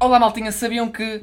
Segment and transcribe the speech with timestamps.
[0.00, 1.22] Olá, maltinha, sabiam que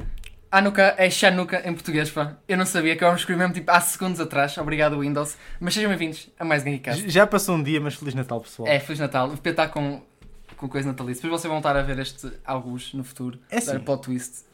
[0.51, 2.37] Hanukkah é Chanukah em português, pá?
[2.47, 4.55] Eu não sabia, que eu me escrevi mesmo tipo há segundos atrás.
[4.59, 5.35] Obrigado, Windows.
[5.59, 7.09] Mas sejam bem-vindos a mais um Geekcast.
[7.09, 8.69] Já passou um dia, mas Feliz Natal, pessoal.
[8.69, 9.29] É, Feliz Natal.
[9.29, 10.03] Vou tentar com,
[10.55, 11.23] com coisa natalícia.
[11.23, 13.39] Depois vocês vão estar a ver este alguns no futuro.
[13.49, 13.59] É.
[13.59, 14.45] Dar plot twist.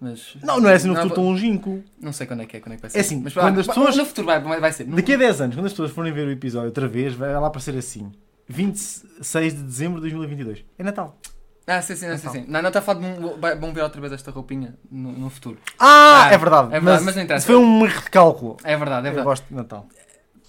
[0.00, 0.38] Mas...
[0.42, 1.84] Não, não é assim no Não, futuro tão longínquo.
[2.00, 2.96] Não sei quando é que é, quando é que vai ser.
[2.96, 4.84] É assim, mas quando as pessoas- No futuro vai, vai, ser.
[4.84, 7.46] Daqui a 10 anos, quando as pessoas forem ver o episódio outra vez, vai lá
[7.46, 8.10] aparecer assim:
[8.48, 10.64] 26 de dezembro de 2022.
[10.78, 11.18] É Natal.
[11.66, 12.32] Ah, sim, sim, sim, Natal.
[12.32, 12.44] sim.
[12.46, 13.40] Não, não está a falar de.
[13.40, 15.58] vai- Vão ver outra vez esta roupinha no, no futuro.
[15.78, 16.68] Ah, Ah, é verdade.
[16.68, 17.46] é verdade, mas não interessa.
[17.46, 18.56] Foi um erro de cálculo.
[18.62, 19.24] É verdade, é Eu verdade.
[19.24, 19.86] gosto de Natal.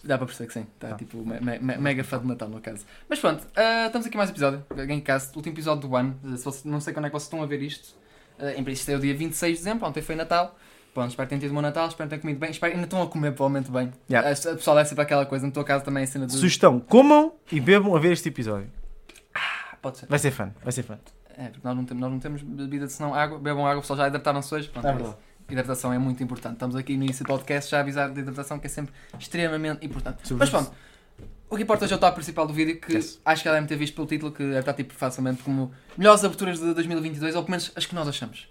[0.04, 0.66] Dá para perceber que sim.
[0.76, 0.96] Está Tá.
[0.96, 2.86] tipo me- me- me- mega fã de Natal no caso.
[3.10, 4.64] Mas pronto, ah, estamos aqui mais um episódio.
[4.74, 6.16] Gamecast, último episódio do ano.
[6.38, 7.96] Se não sei quando é que vocês estão a ver isto.
[8.40, 9.88] Ah, em princípio, é o dia 26 de dezembro.
[9.88, 10.56] Ontem foi Natal.
[10.94, 11.88] Pronto, espero que tenham tido um bom Natal.
[11.88, 12.52] Espero que tenham comido bem.
[12.52, 13.92] Espero ainda estão a comer provavelmente bem.
[14.10, 14.30] Yeah.
[14.30, 15.46] A, a pessoal deve ser para aquela coisa.
[15.48, 16.34] Na tua casa também é a cena de.
[16.34, 18.70] Sugestão: comam e bebam a ver este episódio.
[19.88, 20.06] Pode ser.
[20.08, 20.98] Vai ser fã, vai ser fã.
[21.38, 23.38] É, porque nós não temos, nós não temos bebida senão água.
[23.40, 24.70] Bebam água, pessoal já hidrataram-se hoje.
[24.70, 25.16] Pronto, É é verdade.
[25.50, 26.54] Hidratação é muito importante.
[26.54, 29.86] Estamos aqui no início do podcast já a avisar de hidratação que é sempre extremamente
[29.86, 30.34] importante.
[30.34, 30.72] Mas pronto,
[31.50, 33.22] o que importa hoje é o top principal do vídeo que Yes.
[33.24, 36.24] acho que já devem ter visto pelo título que deve estar tipo facilmente como melhores
[36.26, 38.50] aberturas de 2022 ou pelo menos as que nós achamos.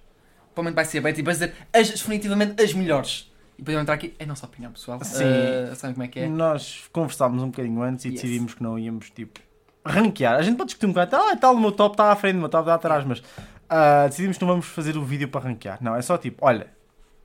[0.55, 3.31] Provavelmente vai ser bem, tipo, vai dizer as, definitivamente as melhores.
[3.59, 5.03] E podemos entrar aqui, é a nossa opinião pessoal.
[5.05, 5.25] Sim.
[5.25, 6.29] Uh, sabem como é que é?
[6.29, 8.23] Nós conversámos um bocadinho antes e Yes.
[8.23, 9.39] decidimos que não íamos, tipo,
[9.87, 10.35] ranquear.
[10.37, 12.41] A gente pode discutir um bocado, ah, tal, o meu top está à frente, o
[12.41, 13.23] meu top está atrás, mas
[13.69, 15.79] ah, decidimos que não vamos fazer o vídeo para ranquear.
[15.81, 16.69] Não, é só tipo, olha,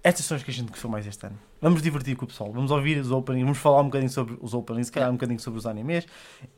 [0.03, 1.37] estas são as que a gente gostou mais este ano.
[1.61, 4.53] Vamos divertir com o pessoal, vamos ouvir os openings, vamos falar um bocadinho sobre os
[4.53, 6.07] openings, se calhar um bocadinho sobre os animes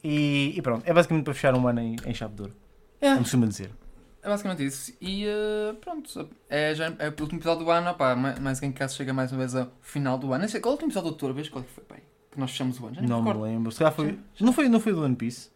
[0.04, 0.84] e, e pronto.
[0.86, 2.54] É basicamente para fechar um ano em, em chave de ouro,
[3.02, 3.70] É, como costuma dizer.
[4.22, 4.94] é basicamente isso.
[5.02, 7.90] E uh, pronto, é, já, é o último episódio do ano.
[7.90, 10.48] Opá, mais, mais quem caso chega mais uma vez ao final do ano.
[10.48, 11.34] Sei, qual é o último episódio do tour?
[11.34, 11.84] Vês qual é que foi?
[11.84, 12.00] Pai?
[12.32, 12.96] Que nós fechamos o ano.
[12.96, 13.72] Já Não me lembro.
[13.74, 14.18] Se calhar foi.
[14.40, 15.50] Não foi, não foi do One Piece?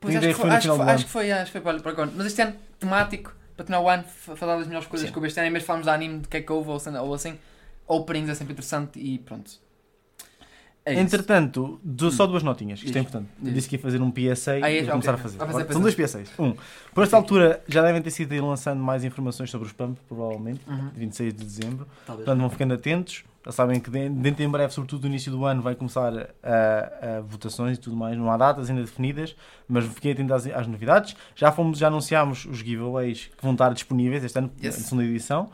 [0.00, 2.10] Pois acho que foi acho, que acho que foi, acho que foi para, para agora.
[2.14, 5.12] Mas este ano, temático, para terminar o ano, falar das melhores coisas Sim.
[5.12, 6.70] que houve este ano, em vez de falarmos de anime, de que é que houve
[6.70, 7.38] ou assim,
[7.86, 9.65] openings é sempre interessante e pronto.
[10.88, 10.94] É.
[11.00, 13.28] Entretanto, do- só duas notinhas, isto é importante.
[13.40, 13.54] Eu Diz.
[13.54, 14.78] disse que ia fazer um PSA Ah, é?
[14.78, 15.20] e vou começar Ok.
[15.20, 15.38] a fazer.
[15.38, 16.30] Fazer São dois PSAs.
[16.38, 16.54] Um,
[16.94, 20.90] por esta altura já devem ter sido lançando mais informações sobre os PAMP, provavelmente, Uhum,
[20.94, 21.88] 26 de dezembro.
[22.06, 22.24] talvez.
[22.24, 23.24] Portanto, vão ficando atentos.
[23.44, 27.18] Já sabem que de- dentro em breve, sobretudo no início do ano, vai começar a,
[27.18, 28.16] a votações e tudo mais.
[28.16, 29.34] Não há datas ainda definidas,
[29.68, 31.16] mas fiquem atentos às, às novidades.
[31.34, 34.78] Já fomos, já anunciámos os giveaways que vão estar disponíveis este ano, Yes.
[34.78, 35.48] na segunda edição.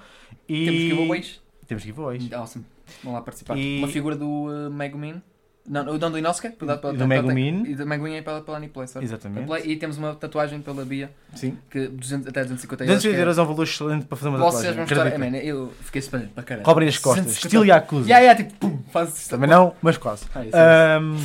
[0.48, 0.64] E...
[0.66, 1.40] Temos giveaways.
[1.66, 2.32] Temos giveaways.
[2.32, 2.64] Awesome.
[3.02, 3.56] Vão lá participar.
[3.56, 5.20] E- Uma figura do uh, Megumin.
[5.64, 7.62] Não, o Don do Inosuke, pela- pela- E do Megumin.
[7.68, 9.04] E do Megumin é pela, pela Aniplay, certo?
[9.04, 9.46] Exatamente.
[9.46, 11.56] Play- E temos uma tatuagem pela Bia, Sim.
[11.70, 12.96] que 200, até 250 euros.
[12.96, 14.74] 200 que é- euros é um valor excelente para fazer uma Vocês tatuagem.
[14.96, 15.24] vão estar.
[15.24, 16.64] É, man, eu fiquei super para caralho.
[16.64, 17.26] Cobrem as costas.
[17.26, 17.46] 150.
[17.46, 18.10] Estilo Yakuza.
[18.10, 19.30] Ya, ya, tipo, pum, faz isto.
[19.30, 20.24] Também não, mas quase.
[20.34, 20.58] Ah, isso, é isso.
[20.58, 21.16] Ahm,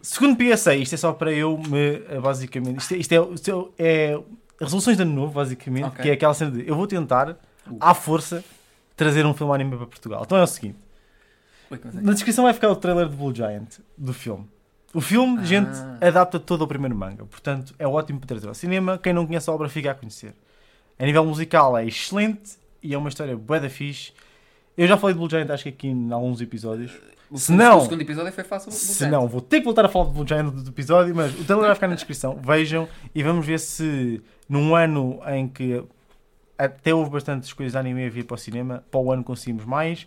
[0.00, 3.74] segundo PSA, isto é só para eu me, eh, basicamente, isto é, isto é, isto
[3.78, 4.18] é
[4.58, 6.02] resoluções de ano novo, basicamente, Ok.
[6.02, 7.36] que é aquela cena de eu vou tentar,
[7.78, 8.42] à força,
[9.00, 10.22] trazer um filme anime para Portugal.
[10.26, 10.78] Então é o seguinte,
[11.70, 14.46] é na descrição vai ficar o trailer de Blue Giant, do filme.
[14.92, 15.44] O filme, Ah.
[15.44, 18.98] gente, adapta todo ao primeiro manga, portanto é ótimo para trazer ao cinema.
[18.98, 20.34] Quem não conhece a obra fica a conhecer.
[20.98, 24.12] A nível musical é excelente e é uma história bué da fixe.
[24.76, 26.92] Eu já falei de Blue Giant, acho que aqui em alguns episódios.
[27.30, 28.70] O Se não- O segundo episódio foi fácil.
[28.72, 31.44] Se não, vou ter que voltar a falar do Blue Giant do episódio, mas o
[31.44, 32.36] trailer vai ficar na descrição.
[32.44, 35.82] Vejam e vamos ver se num ano em que
[36.64, 39.64] até houve bastantes coisas de anime a vir para o cinema, para o ano conseguimos
[39.64, 40.06] mais.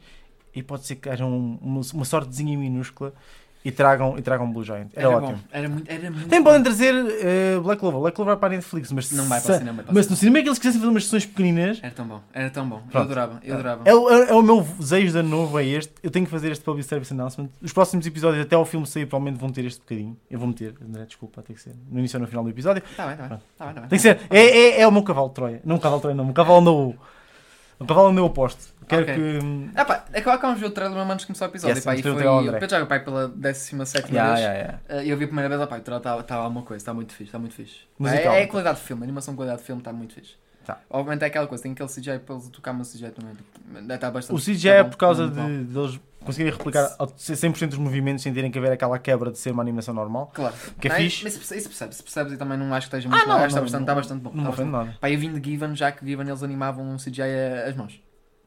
[0.56, 3.14] E pode ser que haja um- uma, uma sortezinha minúscula
[3.66, 4.88] e tragam, e tragam Blue Giant.
[4.96, 5.34] Era, Era ótimo.
[5.34, 5.40] bom.
[5.52, 5.90] Era muito.
[5.92, 6.44] Era muito bom.
[6.44, 8.00] podem trazer eh, Black Clover.
[8.02, 9.84] Black Clover vai para a Netflix, mas, Não vai para o cinema.
[9.90, 10.38] o mas no cinema.
[10.40, 11.80] é que eles quisessem fazer umas sessões pequeninas.
[11.82, 12.22] Era tão bom.
[12.34, 12.76] Era tão bom.
[12.78, 13.06] Eu Pronto.
[13.06, 13.40] adorava.
[13.44, 13.82] Eu adorava.
[13.86, 15.94] É, o- é- é o meu desejo de ano novo, é este.
[16.04, 17.50] Eu tenho que fazer este Public Service Announcement.
[17.62, 20.18] Os próximos episódios, até ao filme sair, provavelmente vão ter este bocadinho.
[20.30, 21.74] Eu vou meter, André, desculpa, tem que ser.
[21.90, 22.84] No início ou no final do episódio.
[22.98, 23.38] Tá bem, tá bem.
[23.58, 23.90] Tá bem, tá bem.
[23.90, 24.20] Tem que ser.
[24.30, 25.62] É, é, é o meu cavalo de Troia.
[25.64, 26.26] Não um cavalo de Troia, não.
[26.26, 26.96] Um cavalo no.
[27.80, 28.74] Um cavalo no meu oposto.
[28.88, 29.16] Quero Ok.
[29.16, 29.70] que.
[29.76, 31.76] Ah, pá, é que lá vamos ver o trailer mesmo antes de começar o episódio.
[31.76, 32.26] Yes, pá, e o foi.
[32.48, 34.40] Eu Pedro pai pela 17 Yeah, vez.
[34.46, 34.80] yeah, yeah.
[34.90, 36.94] Eh, Eu vi a primeira vez, ah, pá, o trailer está tá alguma coisa, está
[36.94, 37.80] muito fixe, está muito fixe.
[37.98, 38.34] Musical.
[38.34, 40.36] É, é a qualidade de filme, a animação de qualidade de filme está muito fixe.
[40.66, 40.80] Tá.
[40.90, 43.36] Obviamente é aquela coisa, tem aquele CGI para eles tocar no CGI também.
[43.36, 44.38] tipo, estar bastante.
[44.38, 48.24] O CGI tá é por causa de, de eles conseguirem replicar ao- 100% dos movimentos
[48.24, 50.32] sem terem que haver aquela quebra de ser uma animação normal.
[50.34, 50.54] Claro.
[50.80, 51.24] Que é Não, fixe.
[51.24, 53.38] Mas isso percebe- isso percebes, percebes e também não acho que esteja muito Ah, mal.
[53.38, 53.84] não, que está não, bastante, não.
[53.86, 54.30] está bastante bom.
[54.32, 54.98] Não Está bastante nada.
[55.00, 57.22] Pá, eu vim de Given, já que Given eles animavam um CGI
[57.68, 58.02] as mãos.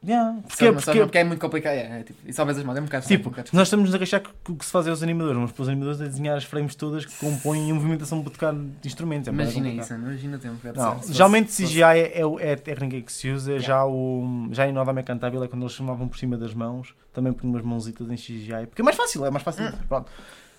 [0.05, 0.39] Yeah.
[0.47, 1.73] Porque, Porque, porque, porque, é muito complicado.
[1.73, 3.67] É, é, tipo, e só vês as mãos, é um bocado Tipo, um bocado nós
[3.67, 5.99] estamos a queixar que o que se faz é os animadores, vamos para os animadores
[5.99, 9.27] a desenhar as frames todas que compõem a movimentação de tocar de instrumentos.
[9.27, 11.01] É Imagina isso, imagina de Não.
[11.01, 14.47] Se geralmente fosse- se CGI é, é, é a técnica que se usa, já, o,
[14.51, 17.63] já em Nova Mecantábil é quando eles chamavam por cima das mãos, também por umas
[17.63, 19.65] mãozitas em CGI, porque é mais fácil, é mais fácil.
[19.65, 19.71] Hum.
[19.89, 20.11] Pronto.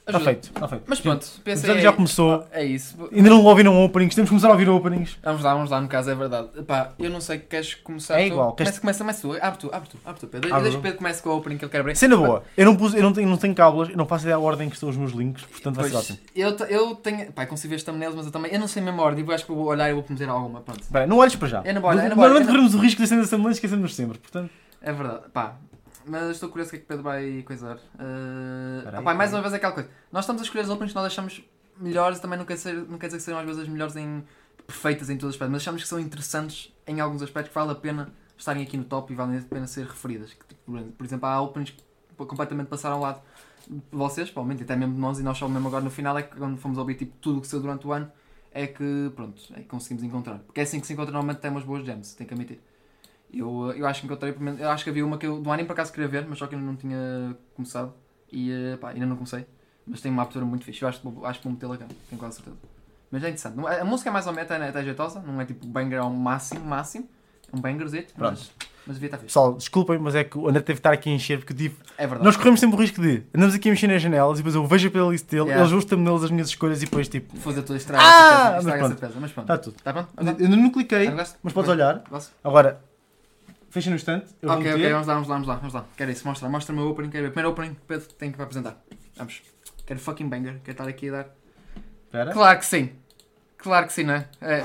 [0.08, 0.84] Está feito, está feito.
[0.87, 1.60] Mas pronto, O pensei.
[1.70, 2.46] episódio já começou.
[2.50, 2.96] É isso.
[3.12, 5.19] Ainda não ouviram openings, temos que começar a ouvir openings.
[5.22, 6.49] Vamos lá, vamos lá, no caso é verdade.
[6.66, 8.32] Pá, eu não sei, queres começar É tu?
[8.32, 9.44] igual, queres- Começa, começa, começa tu.
[9.46, 10.50] Abre tu, abre tu, abre tu, Pedro.
[10.50, 11.96] Abre Deixa o Pedro comece com a opening que ele quer abrir.
[11.96, 14.37] Cena boa, eu não, pus, eu não, tenho, não tenho cábulas, eu não faço ideia
[14.37, 16.19] da ordem que estão os meus links, portanto vai ser Pois, ótimo.
[16.34, 17.31] eu, eu tenho.
[17.32, 18.52] Pá, consigo ver as thumbnails, mas eu também.
[18.52, 19.25] Eu não sei mesmo a ordem.
[19.25, 20.61] Eu acho que vou olhar e vou meter alguma.
[20.62, 20.81] Pronto.
[20.82, 21.62] Espera, não olhes para já.
[21.64, 23.50] Eu não vou olhar, eu não vou Normalmente olhar, corremos o risco de ser assembleia
[23.50, 24.50] e esquecemos sempre, portanto.
[24.81, 25.22] É verdade.
[25.32, 25.56] Pá.
[26.08, 27.76] Mas estou curioso o que é que Pedro vai coisar.
[27.76, 29.88] Uh, Peraí, mais uma vez aquela coisa.
[30.10, 31.43] Nós estamos a escolher as openings que nós achamos
[31.78, 33.94] melhores e também não quer, ser, não quer dizer que sejam às vezes as melhores
[33.96, 34.25] em
[34.66, 37.72] perfeitas em todos os aspectos, mas achamos que são interessantes em alguns aspectos que vale
[37.72, 40.32] a pena estarem aqui no top e vale a pena ser referidas.
[40.32, 41.82] Que, tipo, Por exemplo, há openings que
[42.16, 43.22] completamente passaram ao lado
[43.66, 46.22] de vocês, provavelmente, até mesmo de nós, e nós só mesmo agora no final é
[46.22, 48.11] que quando fomos ouvir tipo, tudo o que saiu durante o ano
[48.52, 50.38] é que pronto, é que conseguimos encontrar.
[50.38, 52.61] Porque é assim que se encontra normalmente tem umas boas gems, tem que admitir.
[53.32, 55.75] Eu, eu acho que encontrei, eu acho que havia uma que eu do anime por
[55.75, 57.92] acaso queria ver, mas só que eu não tinha começado
[58.32, 59.46] e eh, pá, ainda não comecei.
[59.86, 61.86] Mas tem uma abertura muito fixe, eu acho, que vou- acho que vou metê-la cá,
[62.08, 62.56] tenho quase certeza.
[63.10, 63.58] Mas é interessante.
[63.66, 66.10] É- A música é mais ou menos até, até jeitosa, não é tipo banger ao
[66.10, 67.08] máximo, máximo.
[67.52, 68.50] É um bangerzito, mas,
[68.86, 69.28] mas devia estar fixe.
[69.28, 71.76] Pessoal, desculpem, mas é que o André teve de estar aqui a encher, porque tive.
[71.96, 72.25] É verdade.
[72.25, 74.66] Nós corremos sempre o risco de andamos aqui a mexer nas janelas e depois eu
[74.66, 75.60] vejo a playlist dele, Yeah.
[75.62, 77.34] eles gostam neles as minhas escolhas e depois tipo.
[77.38, 78.92] Foda-se, tu estraga Ah, essa mas peça, estraga pronto.
[78.92, 79.44] essa peça, mas pronto.
[79.52, 79.76] Está tudo.
[79.76, 80.08] Está pronto?
[80.40, 82.02] Eu ainda não cliquei, mas podes olhar.
[82.44, 82.78] Agora,
[83.70, 84.26] fecha no instante.
[84.40, 85.86] Eu Ok, ok, vamos lá, vamos lá, vamos lá, vamos lá.
[85.96, 87.30] Quero isso, mostra, mostra o meu opening, quero ver.
[87.30, 88.82] Primeiro opening, Pedro tem que apresentar.
[89.16, 89.42] Vamos.
[89.86, 91.28] Quero fucking banger, quero estar aqui a dar.
[92.06, 92.32] Espera.
[92.32, 92.90] Claro que sim.
[93.56, 94.28] Claro que sim, não é?
[94.40, 94.64] é.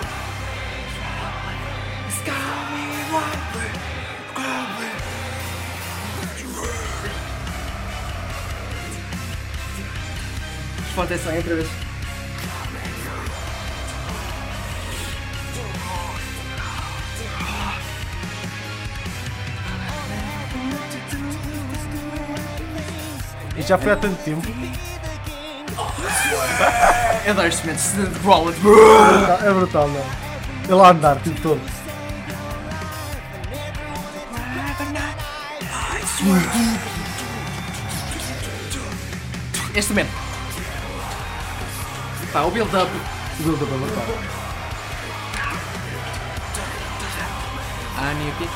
[10.94, 11.83] Responde atenção, outra vez.
[23.58, 24.42] Isto já foi há tanto tempo.
[27.26, 28.58] Estes momentos de wallet.
[29.46, 30.04] É brutal, não?
[30.70, 31.62] Ele a andar, tipo todo.
[39.76, 40.12] Este momento.
[42.32, 42.92] Pá, o build-up.
[43.40, 44.04] O build-up é brutal.
[48.18, 48.50] Nem aqui.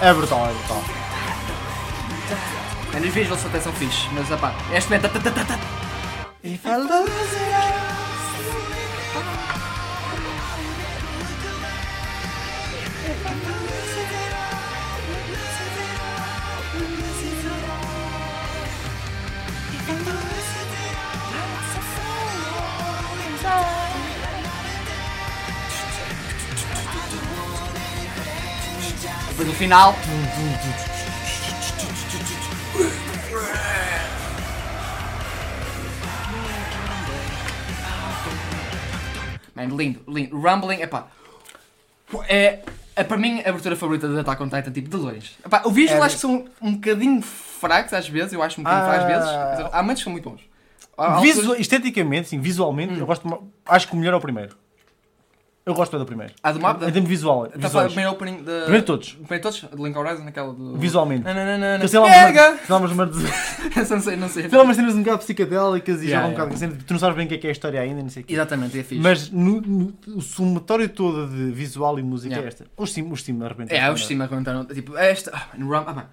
[0.00, 0.84] É brutal, é brutal.
[2.92, 5.58] É, nos vídeos até são fixe, mas pá, este tá, tá, tá, tá.
[6.42, 7.90] If I lose it,
[29.28, 29.94] Depois no final.
[39.68, 40.38] Lindo, lindo.
[40.38, 41.06] Rumbling, epá.
[42.28, 42.60] É,
[42.96, 45.32] é para mim a abertura favorita da Attack on Titan, tipo, de longe.
[45.44, 48.64] Epá, os visuals É, acho que são um bocadinho fracos às vezes, eu acho um
[48.64, 49.28] bocadinho fracos às vezes.
[49.28, 49.70] Ah.
[49.78, 50.40] Há momentos que são muito bons.
[50.98, 52.98] Há- há Visu- esteticamente, sim, visualmente, Hum.
[52.98, 53.50] eu gosto.
[53.64, 54.56] Acho que o melhor é o primeiro.
[55.64, 56.32] Eu gosto do primeiro.
[56.42, 56.88] Há do mapa?
[56.88, 57.46] Em termos visual.
[57.46, 57.86] Do visuais.
[57.92, 58.44] primeiro opening de...
[58.62, 59.12] Primeiro de todos.
[59.12, 59.60] Primeiro todos?
[59.60, 60.76] De Link Horizon, aquela do...
[60.78, 61.24] Visualmente.
[61.88, 62.48] Sei lá, Pega!
[62.48, 62.92] umas- sei lá, umas
[63.90, 64.48] não sei, não sei.
[64.48, 66.44] umas cenas um bocado psicadélicas e Yeah, já um yeah.
[66.44, 68.08] bocado assim, tu não sabes bem o que é que é a história ainda, não
[68.08, 68.32] sei o quê.
[68.32, 69.02] Exatamente, é fixe.
[69.02, 72.46] Mas no, no- o somatório todo de visual e música Yeah.
[72.46, 72.66] é esta.
[72.76, 73.74] Os sim, os sim, de repente.
[73.74, 76.06] É, os cima comentaram, tipo, esta, ah, no Rum, ah, pá,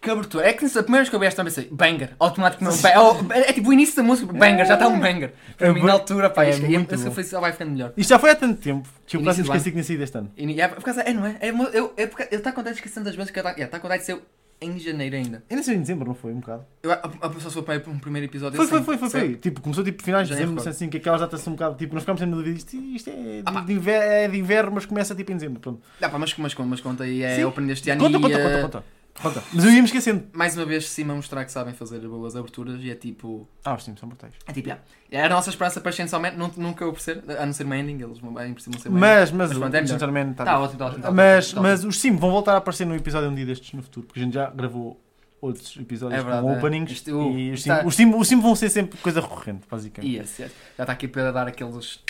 [0.00, 2.80] que abertura, é que a primeira vez que eu vi esta também pensei, banger, automaticamente,
[2.82, 5.32] ba- é, é tipo o início da música, banger, já está um banger.
[5.58, 7.14] Para É mim, na altura, pá, é isto- e muito essa bom.
[7.14, 7.92] foi, vai ficando melhor.
[7.96, 10.32] Isto já foi há tanto tempo que eu quase esqueci que tinha saído este ano.
[10.36, 11.36] E, é, por causa, é, não é?
[11.40, 14.00] É, eu, é porque ele está contente esquecendo das vezes que está yeah, tá contente
[14.00, 14.20] de ser
[14.62, 15.42] em janeiro ainda.
[15.50, 16.32] Ainda saiu em dezembro, não foi?
[16.32, 16.66] Um bocado.
[16.82, 19.34] Eu, a, a pessoa foi para um primeiro episódio Foi, foi, foi, foi, foi.
[19.36, 21.94] Tipo, começou tipo finais de dezembro, sei assim, que aquelas datas são um bocado tipo,
[21.94, 24.84] nós ficámos sempre na dúvida, isto, isto é, Ah, de, inverno, é de inverno, mas
[24.84, 25.60] começa tipo em dezembro.
[25.60, 25.80] Pronto.
[26.00, 27.44] Ah, pá, mas, mas, mas conta aí, é Sim.
[27.44, 28.84] opening deste ano Conta, e, conta, eh, conta, conta,
[29.22, 29.42] conta.
[29.52, 30.24] Mas eu ia-me esquecendo.
[30.32, 33.48] mais uma vez, cima mostrar que sabem fazer boas aberturas e é tipo...
[33.64, 34.32] Ah, os times são brutais.
[34.46, 34.82] É tipo, yeah.
[35.10, 37.76] Era a nossa esperança para Chainsaw Man, nun- nunca eu perceber, a não ser uma
[37.76, 38.98] ending, eles bem precisam ser uma.
[39.00, 39.92] Mas, mas, Mas o pronto, é melhor.
[39.94, 42.84] sinceramente Tá tá ótimo, tá tá Mas, tá mas os sim vão voltar a aparecer
[42.86, 45.00] no episódio um dia destes no futuro, porque a gente já gravou
[45.40, 46.58] outros episódios É verdade, com é.
[46.58, 49.20] openings Isto- o- e os está- sim, os, sim, os sim vão ser sempre coisa
[49.20, 50.14] recorrente, basicamente.
[50.16, 50.52] Yes, yes.
[50.76, 52.00] Já está aqui para dar aqueles.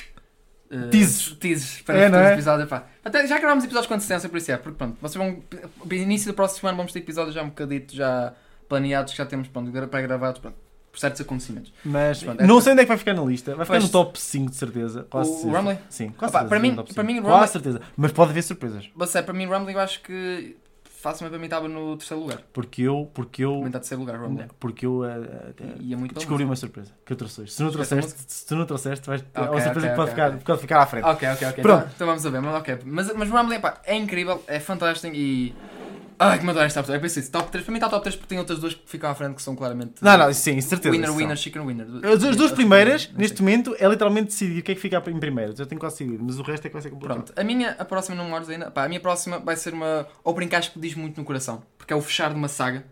[0.71, 1.33] Uh, Teases.
[1.41, 2.33] teases para É, futuros é?
[2.35, 2.69] episódios.
[2.69, 2.85] Pá.
[3.05, 4.57] Até já gravámos episódios com antecedência, por isso é.
[4.57, 5.43] Porque pronto, vocês vão.
[5.85, 8.33] No início do próximo ano vamos ter episódios já um bocadito já
[8.69, 10.55] planeados, que já temos pronto, gra- pré-gravados pronto,
[10.93, 11.73] por certos acontecimentos.
[11.85, 13.57] Mas Pronto, é- não sei onde é que vai ficar na lista.
[13.57, 15.05] Vai ficar no top 5 de certeza.
[15.11, 15.59] Quase O certeza.
[15.59, 15.79] Rumley?
[15.89, 16.49] Sim, quase Opa, certeza.
[16.49, 17.03] para mim- para 5.
[17.05, 17.81] mim, o quase Rumley- certeza.
[17.97, 18.89] Mas pode haver surpresas.
[18.95, 20.57] Mas é, para mim, Rumbling eu acho que
[21.01, 22.41] facilmente para mim estava no terceiro lugar.
[22.53, 24.47] Porque eu, porque eu, Também terceiro lugar, Rumble.
[24.59, 25.05] porque eu
[25.97, 26.19] muito bom.
[26.19, 27.53] descobri uma surpresa que eu trouxe hoje.
[27.53, 30.11] Se não trouxeste, se tu não trouxeste, vais é Ok, uma surpresa ok, que pode,
[30.11, 30.41] ok, ficar, ok.
[30.45, 31.05] pode ficar à frente.
[31.05, 31.63] Ok, ok, ok.
[31.63, 31.79] Pronto.
[31.81, 32.41] Então, então vamos a ver.
[32.41, 32.79] Mas, ok.
[32.85, 35.55] mas, mas Rumble pá, é incrível, é fantástico e.
[36.23, 36.95] Ai, que me adoro esta 3.
[36.95, 37.65] Eu pensei, top 3.
[37.65, 39.57] Para mim está top 3 porque tem outras duas que ficam à frente que são
[39.57, 39.95] claramente.
[40.03, 40.95] Não, não, sim, certeza.
[40.95, 41.87] Winner, winner, chicken winner.
[42.05, 45.19] As, as duas primeiras, neste momento, é literalmente decidir o que é que fica em
[45.19, 45.55] primeiro.
[45.57, 47.25] Eu tenho quase decidido, mas o resto é que vai ser complicado.
[47.25, 48.71] Pronto, a minha, a próxima não memórias ainda.
[48.71, 50.07] Pá, a minha próxima vai ser uma
[50.47, 51.63] que acho que diz muito no coração.
[51.79, 52.85] Porque é o fechar de uma saga,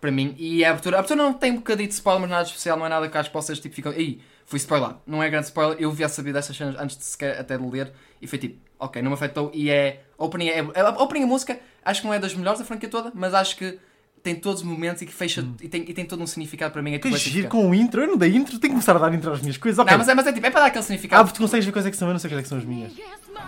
[0.00, 0.34] para mim.
[0.36, 2.84] E a abertura, a abertura não tem um bocadinho de spoiler, mas nada especial, não
[2.84, 3.96] é nada que acho que possas tipo ficar.
[3.96, 4.96] Ih, fui spoiler.
[5.06, 7.64] Não é grande spoiler, eu vi a saber destas cenas antes de sequer até de
[7.64, 9.50] ler e foi tipo, ok, não me afetou.
[9.54, 10.02] E é.
[10.22, 12.88] A opening, é, a opening a música, acho que não é das melhores da franquia
[12.88, 13.78] toda, mas acho que
[14.22, 15.44] tem todos os momentos e que fecha.
[15.60, 16.94] E, tem, e tem todo um significado para mim.
[16.94, 17.48] É Que tipo, giro ficar.
[17.48, 19.56] com o intro, eu não dei intro, tenho que começar a dar intro às minhas
[19.56, 19.78] coisas.
[19.80, 19.90] Ok.
[19.90, 21.24] Não, mas é, mas é tipo, é para dar aquele Ah, significado.
[21.24, 22.58] porque tu consegues ver quais é que são, eu não sei quais é que são
[22.58, 22.92] as minhas.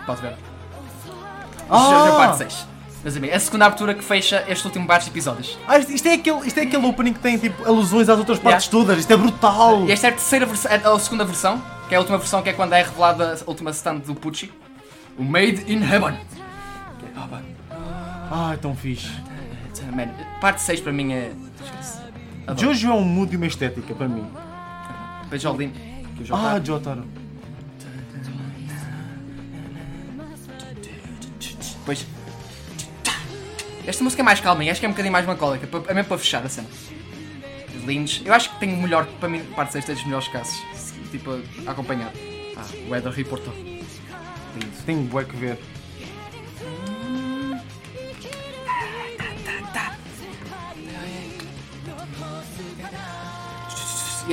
[0.05, 0.33] Pode ver.
[1.69, 1.89] Ah!
[1.89, 2.67] Já, já parte 6.
[3.03, 5.57] Meus amigos, é a segunda abertura que fecha este último batch de episódios.
[5.67, 8.39] Ah, isto, isto é aquele, isto é aquele opening que tem tipo alusões às outras
[8.39, 9.85] partes todas, isto é brutal!
[9.87, 12.41] E esta é a terceira versão, é a segunda versão, que é a última versão,
[12.41, 14.51] que é quando é revelada a última stand do Pucci.
[15.17, 16.17] O Made in Heaven.
[17.15, 17.41] É- ah, pá.
[18.49, 19.09] Ai, tão fixe.
[19.93, 20.07] Man,
[20.41, 21.31] parte 6 para mim é.
[21.63, 21.99] Esquece.
[22.47, 22.67] Adoro.
[22.73, 24.25] Jojo é um mood e uma estética para mim.
[25.23, 25.73] Depois Jolene.
[26.31, 27.05] Ah, tá- Jotaro.
[31.79, 32.05] Depois.
[33.85, 36.17] Esta música é mais calminha, acho que é um bocadinho mais melancólica, é mesmo para
[36.17, 36.67] fechar a cena.
[37.85, 38.21] Lindos.
[38.25, 40.55] Eu acho que tem o melhor, para mim, parte 6 tem dos melhores casos.
[41.11, 42.11] Tipo, a acompanhar.
[42.57, 43.53] Ah, o Weather Reporter.
[43.53, 44.75] Lindo.
[44.87, 45.59] Tenho bué que ver.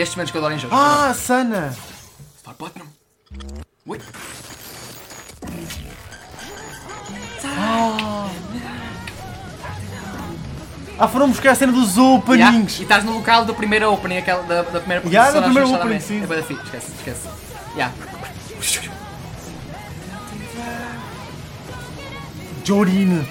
[0.01, 0.77] Estes momentos que eu adoro em jogos.
[0.79, 1.75] Ah, Sana!
[2.41, 2.87] Star Platinum.
[3.87, 3.99] Ui.
[10.99, 12.17] Ah, foram buscar a cena dos Yeah.
[12.17, 12.79] openings!
[12.79, 16.01] E estás no local do primeiro opening, aquela, da, da primeira Yeah, da primeira opening,
[16.01, 16.23] sim.
[16.23, 17.29] É bué da fixe, esquece, esquece.
[17.75, 17.93] Yeah.
[22.65, 23.27] Jorine!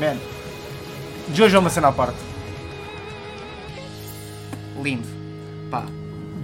[0.00, 0.16] Man,
[1.34, 2.18] Jojo é uma cena à parte.
[4.82, 5.06] Lindo.
[5.70, 5.84] Pá.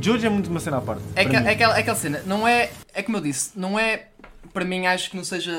[0.00, 1.02] Jojo é muito uma cena à parte.
[1.14, 2.70] É, que, é, aquela, é aquela cena, não é.
[2.92, 4.08] É como eu disse, não é.
[4.52, 5.52] Para mim, acho que não seja.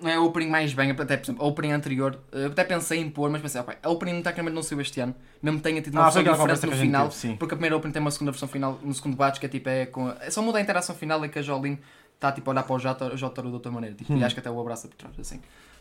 [0.00, 2.18] Não é o opening mais bem, até por exemplo, a opening anterior.
[2.30, 5.14] Eu até pensei em pôr, mas pensei, ok, a opening tecnicamente não saiu este ano.
[5.42, 7.08] Mesmo que tenha tido uma Ah, versão diferente no a final.
[7.08, 7.36] teve, sim.
[7.36, 9.68] porque a primeira opening tem uma segunda versão final, no segundo batch, que é tipo.
[9.68, 11.78] É com, é só muda a interação final e que a Jolene
[12.14, 13.96] está tipo a olhar para o Jotaro, o Jotaro de outra maneira.
[13.96, 14.18] Tipo, Hum.
[14.18, 15.40] E acho que até o abraça por trás, assim.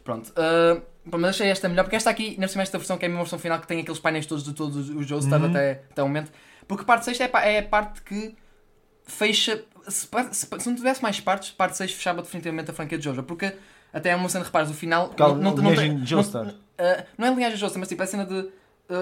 [0.09, 0.29] Pronto.
[0.31, 3.09] Uh, mas achei esta melhor, porque esta aqui, na cima esta versão, que é a
[3.09, 5.49] mesma versão final, que tem aqueles painéis todos de todos os Joestar Uhum.
[5.49, 6.31] até, até o momento.
[6.67, 8.35] Porque a parte 6 é, é a parte que
[9.03, 9.63] fecha.
[9.87, 13.23] Se, se, se não tivesse mais partes, parte 6 fechava definitivamente a franquia de Jojo.
[13.23, 13.53] Porque
[13.93, 15.09] até é uma cena, repares, o final.
[15.09, 18.05] Porque não, não, não, tem- não, uh, não é linhagem de Joestar, mas tipo, é
[18.05, 18.33] a cena de.
[18.33, 18.51] uh,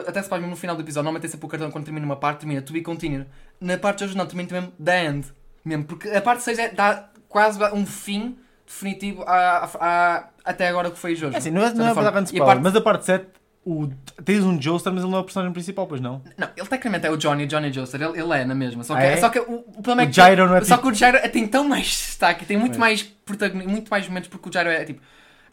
[0.07, 2.05] até se faz mesmo no final do episódio, normalmente tem sempre o cartão quando termina
[2.05, 3.27] uma parte, termina to be continued.
[3.59, 5.27] Na parte de Jojo não, termina mesmo the end.
[5.65, 10.91] Mesmo, porque a parte 6 é, dá quase um fim definitivo à, à- até agora
[10.91, 11.33] que foi Jojo.
[11.33, 12.11] É assim, não é, não é certa para dar forma.
[12.11, 13.27] grande E a spoiler, parte- mas a parte 7,
[13.65, 13.89] o,
[14.23, 16.21] tens um Joestar, mas ele não é o personagem principal, pois não?
[16.37, 18.83] Não, ele tecnicamente é o Johnny, o Johnny Joestar, ele, ele é na mesma.
[18.83, 19.17] Só que, Ah, é?
[19.17, 20.13] só que o, o problema é O que.
[20.21, 22.77] Gyro não é Só tipo- que o Gyro tem tão mais destaque, tem muito É.
[22.77, 25.01] mais protagonismo, muito mais momentos, porque o Gyro é tipo.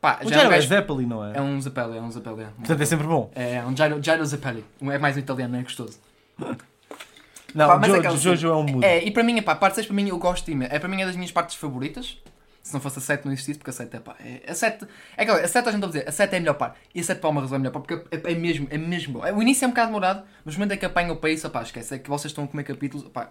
[0.00, 1.37] Pá, O já é um Gyro é Zeppelin, não é?
[1.38, 2.44] É um Zappelli, é um Zappelli.
[2.59, 3.30] Portanto é sempre bom.
[3.35, 4.64] É, é um Gyro, Gyro Zappelli.
[4.83, 5.99] É mais um italiano, é gostoso.
[7.54, 8.85] Não, Pá, mas Jo- aquela Jojo é um mood.
[8.85, 10.88] É, e para mim, pá, a parte 6 para mim eu gosto de É para
[10.88, 12.18] mim é das minhas partes favoritas.
[12.64, 14.16] Se não fosse a 7 não existisse, porque a 7 é pá.
[14.18, 14.87] É, a 7,
[15.18, 16.78] é aquela, a 7 a gente a dizer, a 7 é a melhor parte.
[16.94, 18.78] E a 7 para uma razão é a melhor parte, porque é, é mesmo, é
[18.78, 19.21] mesmo bom.
[19.21, 21.61] O início é um bocado demorado, mas no momento em que apanha o país, pá,
[21.61, 21.94] esquece.
[21.94, 23.30] É que vocês estão a comer capítulos, pá.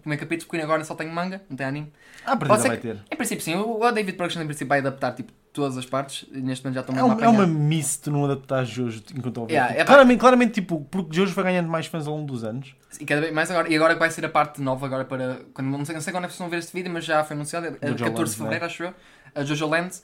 [0.00, 1.92] Hum, Comer capítulos, porque agora só tem manga, não tem anime.
[2.24, 2.98] Ah, ser vai que- ter.
[3.10, 3.54] Em princípio, sim.
[3.54, 6.26] O o David Production, em princípio, vai adaptar tipo, todas as partes.
[6.32, 8.64] E neste momento já estão É, mesmo a um- é uma miss tu não adaptar
[8.64, 9.52] Jojo enquanto houver.
[9.54, 9.92] Yeah, Tipo, é pá.
[9.92, 12.74] claramente, claramente, tipo, porque Jojo vai ganhando mais fãs ao longo dos anos.
[13.00, 13.68] E cada vez mais agora.
[13.72, 15.40] E agora vai ser a parte nova agora para.
[15.54, 17.22] Quando, não, sei, não sei quando é que vocês vão ver este vídeo, mas já
[17.24, 17.66] foi anunciado.
[17.80, 18.66] É Jojo 14 de Land, Fevereiro, né?
[18.66, 18.94] acho eu.
[19.34, 19.96] A Jojo Land.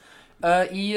[0.42, 0.94] Ah, e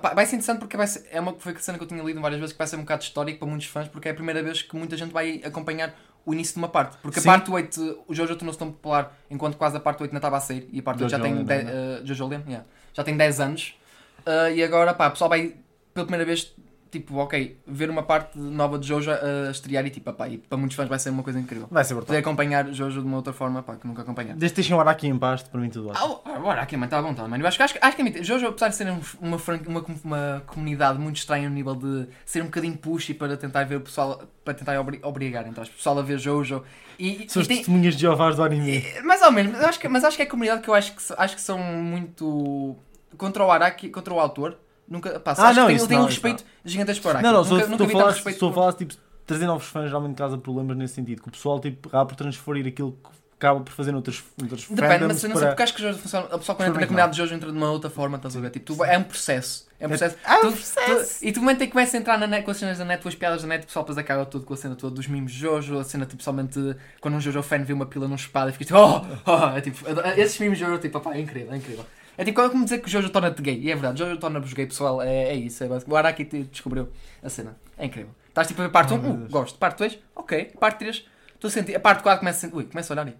[0.00, 2.00] pá, vai ser interessante porque vai ser, é uma foi a cena que eu tinha
[2.04, 4.14] lido várias vezes que vai ser um bocado histórico para muitos fãs porque é a
[4.14, 5.92] primeira vez que muita gente vai acompanhar
[6.26, 6.96] o início de uma parte.
[7.00, 7.28] Porque Sim.
[7.28, 10.36] a parte 8, o Jojo tornou-se tão popular enquanto quase a parte 8 ainda estava
[10.36, 11.72] a sair e a parte 8 já tem, Land, 10, né?
[11.72, 13.78] ah, Jojo Land, yeah, já tem 10 anos.
[14.26, 15.54] Ah, e agora, pá, o pessoal vai
[15.94, 16.52] pela primeira vez
[17.00, 20.56] tipo, ok, ver uma parte nova de Jojo a estrear e tipo, pá, e para
[20.58, 21.66] muitos fãs vai ser uma coisa incrível.
[21.70, 22.06] Vai ser brutal.
[22.08, 24.38] Poder acompanhar Jojo de uma outra forma, pá, que nunca acompanharam.
[24.38, 26.20] Desde que deixem o Araki em paz, para mim tudo ótimo.
[26.24, 27.42] Ah, agora aqui, mano, está bom, tá, mano.
[27.42, 28.22] Eu acho, que- acho, acho que é.
[28.22, 29.36] Jojo, apesar de ser um- uma,
[29.66, 33.76] uma, uma comunidade muito estranha no nível de ser um bocadinho pushy para tentar ver
[33.76, 36.62] o pessoal, para tentar obri- obrigar então, o pessoal a ver Jojo.
[36.98, 38.82] E, São e as tem- testemunhas de Jeovás do anime.
[39.04, 40.92] mais ou menos, mas acho que, mas acho que é a comunidade que eu acho
[40.94, 42.76] que, acho que são muito
[43.18, 44.56] contra o Araki, contra o autor.
[44.88, 47.20] Nunca, pá, Ah, não, que isso ele tem um não, respeito gigantesco para.
[47.22, 48.94] Não, não, nunca, só nunca respeito falar tipo,
[49.26, 51.22] trazer novos fãs geralmente causa problemas nesse sentido.
[51.22, 55.04] Que o pessoal tipo, acaba por transferir aquilo que acaba por fazer noutras, noutras Depende,
[55.06, 56.26] mas eu não sei porque acho que o Jojo funciona.
[56.30, 58.40] A pessoa quando entra na comunidade de Jojo entra de uma outra forma, estás a
[58.40, 58.50] ver?
[58.50, 59.66] Tipo, tu- é um processo.
[59.78, 60.16] É um processo.
[60.24, 61.18] Ah, é um Tu- processo.
[61.18, 62.84] tu- e tu momento em que começa a entrar na net, com as cenas da
[62.84, 64.94] net, com as piadas da net, o pessoal depois acaba tudo com a cena toda
[64.94, 66.58] dos mimos de Jojo, a cena tipo somente
[67.00, 69.60] quando um Jojo fan vê uma pila num espada e fica tipo, oh, oh, é
[69.60, 69.84] tipo,
[70.16, 71.84] esses mimos de Jojo, tipo, pá, é incrível, é incrível.
[72.18, 74.52] É tipo, é como dizer que o Jojo torna-te gay, e é verdade, Jojo torna-vos
[74.52, 75.92] gay, pessoal, é, é isso, é básico.
[75.92, 76.88] O Araki descobriu
[77.22, 78.10] a cena, é incrível.
[78.28, 81.04] Estás tipo a ver parte 1, Oh, meu uh, gosto, parte 2, ok, parte 3,
[81.34, 83.14] estou a sentir, a parte 4 começa a sentir, ui, começa a olhar e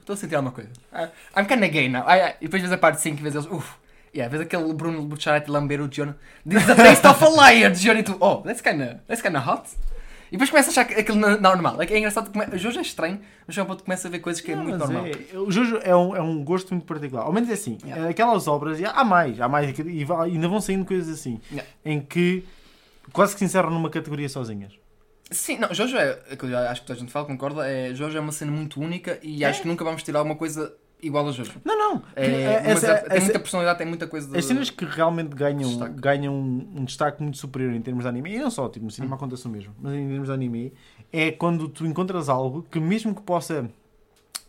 [0.00, 0.70] estou a sentir alguma coisa.
[0.92, 2.04] Ah, I'm kinda gay now.
[2.06, 3.76] Ah, ah, e depois vês a parte 5 e vês eles, uff.
[4.14, 6.14] Yeah, vês aquele Bruno Bucciarati lamber o John.
[6.48, 7.98] This is the taste of a liar, John.
[7.98, 9.68] E tu, oh, that's kinda, that's kinda hot.
[10.34, 11.80] E depois começa a achar aquilo é normal.
[11.80, 12.44] É, é engraçado, que come...
[12.56, 14.90] o Jojo é estranho, mas já começa a ver coisas que é Não, muito mas
[14.90, 15.06] normal.
[15.06, 17.22] é- o Jojo é um, é um gosto muito particular.
[17.24, 17.78] Ao menos é assim.
[17.84, 18.08] Yeah.
[18.10, 21.70] Aquelas obras, e há mais, há mais, e ainda vão saindo coisas assim, Yeah.
[21.84, 22.44] em que
[23.12, 24.72] quase que se encerram numa categoria sozinhas.
[25.30, 26.18] Sim, não, Jojo é,
[26.68, 29.44] acho que toda a gente fala, concorda, é, Jojo é uma cena muito única e
[29.44, 29.46] É.
[29.48, 30.74] acho que nunca vamos tirar uma coisa
[31.06, 31.52] igual a Jojo.
[31.64, 32.02] Não, não.
[32.16, 34.38] É, É- essa- é- tem muita personalidade, tem muita coisa de...
[34.38, 35.94] As cenas que realmente ganham, Destaque.
[36.00, 38.90] ganham um, destaque muito superior em termos de anime, e não só, tipo, no Hum.
[38.90, 40.72] cinema acontece o mesmo, mas em termos de anime,
[41.12, 43.68] é quando tu encontras algo que mesmo que possa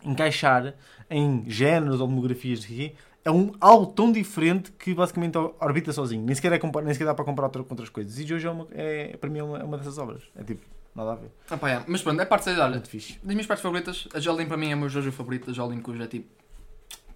[0.04, 0.74] encaixar
[1.10, 2.94] em géneros ou demografias de quê,
[3.24, 6.24] é um, algo tão diferente que basicamente orbita sozinho.
[6.24, 8.20] Nem sequer, é nem sequer dá para comparar outra- com outras coisas.
[8.20, 10.22] E hoje é, uma, é para mim é uma, é uma dessas obras.
[10.36, 10.62] É tipo,
[10.96, 11.32] nada a ver.
[11.50, 11.84] Ah, pá, é.
[11.88, 13.14] Mas pronto, é parte 6, olha, Muito fixe.
[13.24, 15.50] Das minhas partes favoritas, a Jolene para mim é o meu Jojo favorito.
[15.50, 16.28] A Jolene cujo é tipo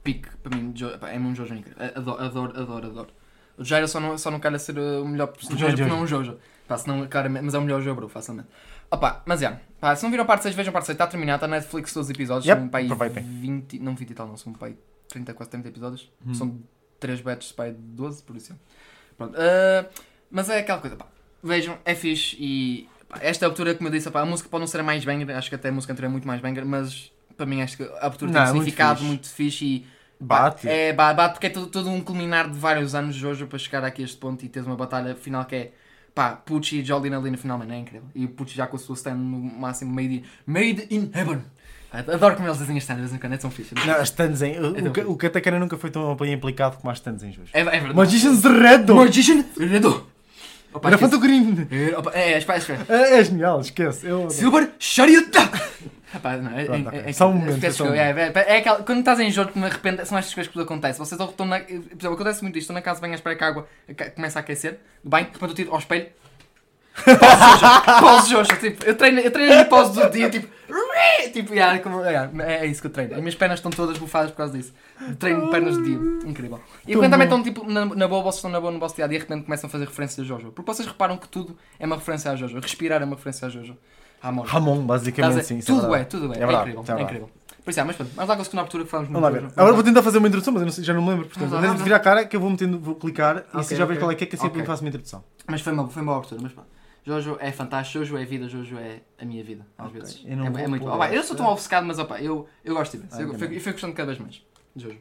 [0.03, 0.73] pique para mim.
[1.11, 1.77] É um Jojo incrível.
[1.95, 2.87] Adoro, adoro, adoro.
[2.87, 3.09] adoro.
[3.57, 5.77] O Jaira só não, só não quer ser uh, o melhor personagem Jojo.
[5.77, 6.37] porque não é um Jojo.
[6.67, 8.47] Pá, senão, claramente, mas é o melhor Jojo, facilmente.
[8.89, 9.59] Opa, mas é.
[9.79, 10.95] Pá, se não viram a parte 6, vejam a parte 6.
[10.95, 12.45] Está terminado, está na Netflix todos os episódios.
[12.45, 13.23] Yep, são pá, aí aproveitem.
[13.23, 14.37] 20, não 20 e tal, não.
[14.37, 14.77] São pá, aí
[15.09, 16.11] 30, quase 30 episódios.
[16.25, 16.33] Hum.
[16.33, 16.59] São
[17.01, 18.57] 3 batches, pá, aí 12, por isso.
[19.17, 19.33] Pronto.
[19.35, 19.89] Uh,
[20.31, 21.07] mas é aquela coisa, pá.
[21.43, 24.67] Vejam, é fixe e pá, esta abertura, como eu disse, pá, a música pode não
[24.67, 27.11] ser a mais banger, acho que até a música anterior é muito mais banger, mas
[27.39, 29.07] para mim acho que a abertura Não, tem é um muito significado fixe.
[29.07, 29.87] muito fixe e
[30.19, 30.67] Bate.
[30.67, 33.57] é, ba- bate porque é todo, todo um culminar de vários anos de Jojo para
[33.57, 35.71] chegar aqui a este ponto e teres uma batalha final que é
[36.13, 38.07] pá, Pucci e Jolene ali no final, mano, é incrível.
[38.13, 41.41] E o Pucci já com a sua stand no máximo made in, made in heaven.
[41.91, 43.73] Adoro como eles desenham as stands, na caneta são fixes.
[43.85, 44.59] Não, as stands em.
[44.59, 45.07] O, tão o, Ka- fixe.
[45.07, 47.49] o Katakana nunca foi tão bem implicado como as stands em Jojo.
[47.53, 47.95] É, é verdade.
[47.95, 48.93] Magician's Red!
[48.93, 50.05] Magician Redo.
[50.73, 50.97] Opa, Era.
[50.99, 51.67] Fanto Green!
[52.13, 52.85] É, é, espera, espera.
[52.89, 54.05] É, é genial, esquece.
[54.05, 54.29] Eu.
[54.29, 55.49] Silver Shariuta!
[56.11, 57.03] Rapaz, não, é, Pronto, é, ok.
[57.05, 59.29] é, Só um é- momento, peço só desculpa, é, é, é aquela, quando estás em
[59.29, 61.05] jogo, de repente são estas coisas que acontecem.
[61.05, 61.59] Vocês estão na.
[61.59, 62.65] Por exemplo, acontece muito isto.
[62.65, 63.67] Estou na casa de banho à espera que a água
[64.15, 64.79] começa a aquecer.
[65.03, 66.07] Banho, de repente eu tiro ao espelho.
[67.99, 68.57] Pause Jojo!
[68.59, 70.47] Tipo, eu treino, eu treino a pause do dia, tipo.
[71.31, 73.13] Tipo, yeah, como, yeah, é, é isso que eu treino.
[73.13, 74.73] As minhas pernas estão todas bufadas por causa disso.
[75.17, 76.29] Treino de pernas de dia.
[76.29, 76.59] Incrível.
[76.87, 79.05] E quando também estão tipo, na, na boa, vocês estão na boa no vosso dia
[79.05, 80.51] a dia e de repente começam a fazer referências a Jojo.
[80.51, 82.59] Porque vocês reparam que tudo é uma referência a Jojo.
[82.59, 83.77] Respirar é uma referência a Jojo.
[84.21, 84.41] Ramon.
[84.43, 85.57] Ramon, basicamente, sim.
[85.59, 86.39] isso tudo é, tudo é.
[86.39, 86.83] É É, incrível.
[86.87, 87.29] é É, incrível.
[87.63, 89.59] Por isso, é, mas pronto, vamos lá com a segunda abertura que falamos muito.
[89.59, 91.27] Agora vou tentar fazer uma introdução, mas eu não sei- já não me lembro.
[91.27, 91.83] Portanto, de vá.
[91.83, 94.11] virar a cara, que eu vou, metendo, vou clicar e Ok, assim já vejo qual
[94.11, 95.23] é que é, que assim eu faço uma introdução.
[95.47, 96.67] Mas foi uma, foi uma boa abertura, mas pronto.
[97.05, 100.21] Jojo é fantástico, Jojo é vida, Jojo é a minha vida, às Ok, vezes.
[100.25, 100.95] eu não é, é muito bom.
[101.05, 101.35] Eu sou esta.
[101.35, 103.09] tão obcecado, mas opa, eu, eu gosto de ver.
[103.11, 104.41] Ah, fui, gostando cada vez mais
[104.75, 104.97] Jojo.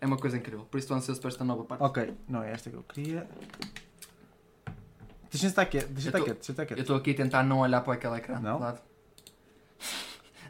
[0.00, 0.66] É uma coisa incrível.
[0.70, 1.82] Por isso estou ansioso para esta nova parte.
[1.82, 3.26] Ok, não é esta que eu queria.
[5.34, 6.78] Deixa-me estar quieto, deixa Eu estar quieto, deixa estar Eu quieto.
[6.80, 8.38] estou aqui a tentar não olhar para aquele ecrã.
[8.40, 8.56] Não?
[8.58, 8.80] do lado.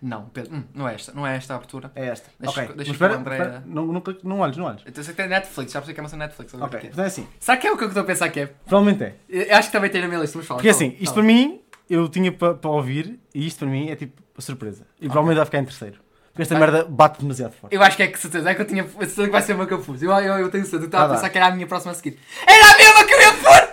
[0.03, 1.12] Não, Pedro, hum, não é esta.
[1.12, 1.90] Não é esta a abertura.
[1.94, 2.29] É esta.
[2.38, 4.83] Deixa- ok, deixa espera, André- espera, não, não, não olhes, não olhes.
[4.85, 6.53] Eu sei que tem Netflix, já percebi que é uma Netflix.
[6.53, 6.87] Ok, é.
[6.88, 7.27] então é assim.
[7.40, 8.47] Será que é o que eu estou a pensar que é?
[8.66, 9.14] Provavelmente é.
[9.31, 10.59] Eu acho que também tem na minha lista, mas fala.
[10.61, 11.14] Porque fala, assim, isto fala.
[11.14, 14.87] para mim, eu tinha para para ouvir e isto para mim é tipo a surpresa.
[15.01, 15.99] E provavelmente vai ficar em terceiro.
[16.33, 16.68] Porque esta Vai.
[16.70, 17.75] merda bate demasiado forte.
[17.75, 19.66] Eu acho que é que certeza, é que eu tinha certeza que vai ser uma
[19.66, 20.03] que eu pus.
[20.03, 21.31] Eu, eu, eu tenho certeza, eu estava Ah, a pensar dá.
[21.31, 22.18] que era a minha próxima a seguir.
[22.47, 23.63] Era a mesma que eu ia pôr!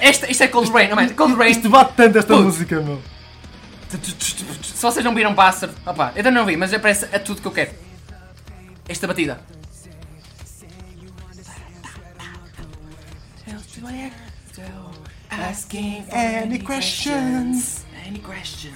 [0.00, 1.08] Esta, isto é Cold Rain, não é?
[1.08, 1.50] Cold Rain.
[1.50, 3.00] Isto bate tanto esta música, meu.
[3.88, 7.46] Se vocês não viram Bastard, opa, eu também não vi, mas parece a tudo que
[7.46, 7.70] eu quero.
[8.88, 9.40] Esta batida.
[15.30, 17.84] Asking Any questions?
[18.06, 18.72] Any question?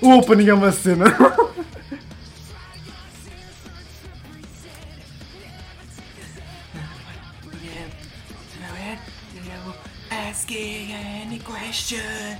[0.00, 1.06] O opening é uma cena.
[10.28, 12.36] Asking any question.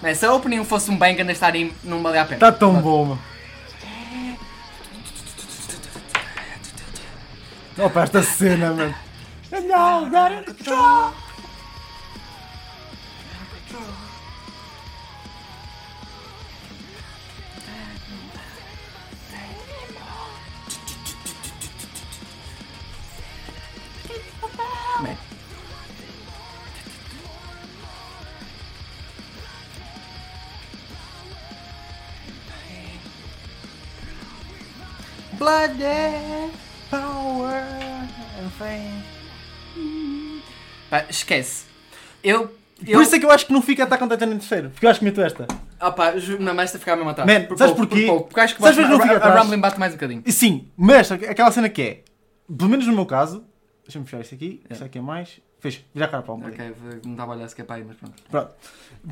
[0.00, 2.36] Man, se a opening fosse um banger, ainda estaria não valia a pena.
[2.36, 3.22] Está Tá tão bom, mano.
[7.76, 8.94] Opa, esta cena, mano.
[9.50, 10.64] Não, got it
[35.50, 35.82] Blood,
[36.90, 37.64] power
[38.38, 39.02] and fame.
[40.88, 41.64] Pá, esquece.
[42.22, 42.54] Eu.
[42.86, 44.70] eu Por isso é que eu acho que não fica Attack on Titan em terceiro.
[44.70, 45.48] Porque eu acho que meto esta.
[45.80, 47.28] Ah pá, não, mas esta ficava mesmo atrás.
[47.28, 48.06] Man, Por sabes pouco, porquê?
[48.06, 49.40] Por pouco, porque acho que Sabes porque não fica a, a?
[49.40, 50.22] Rumbling bate mais um bocadinho.
[50.28, 52.04] Sim, mas aquela cena que é,
[52.56, 53.44] pelo menos no meu caso,
[53.82, 55.40] deixa-me fechar isto aqui, isto aqui é mais.
[55.58, 56.46] Fecha, vira a cara para o.
[56.46, 58.22] Ok, não estava a olhar sequer para aí, mas pronto.
[58.30, 58.52] Pronto.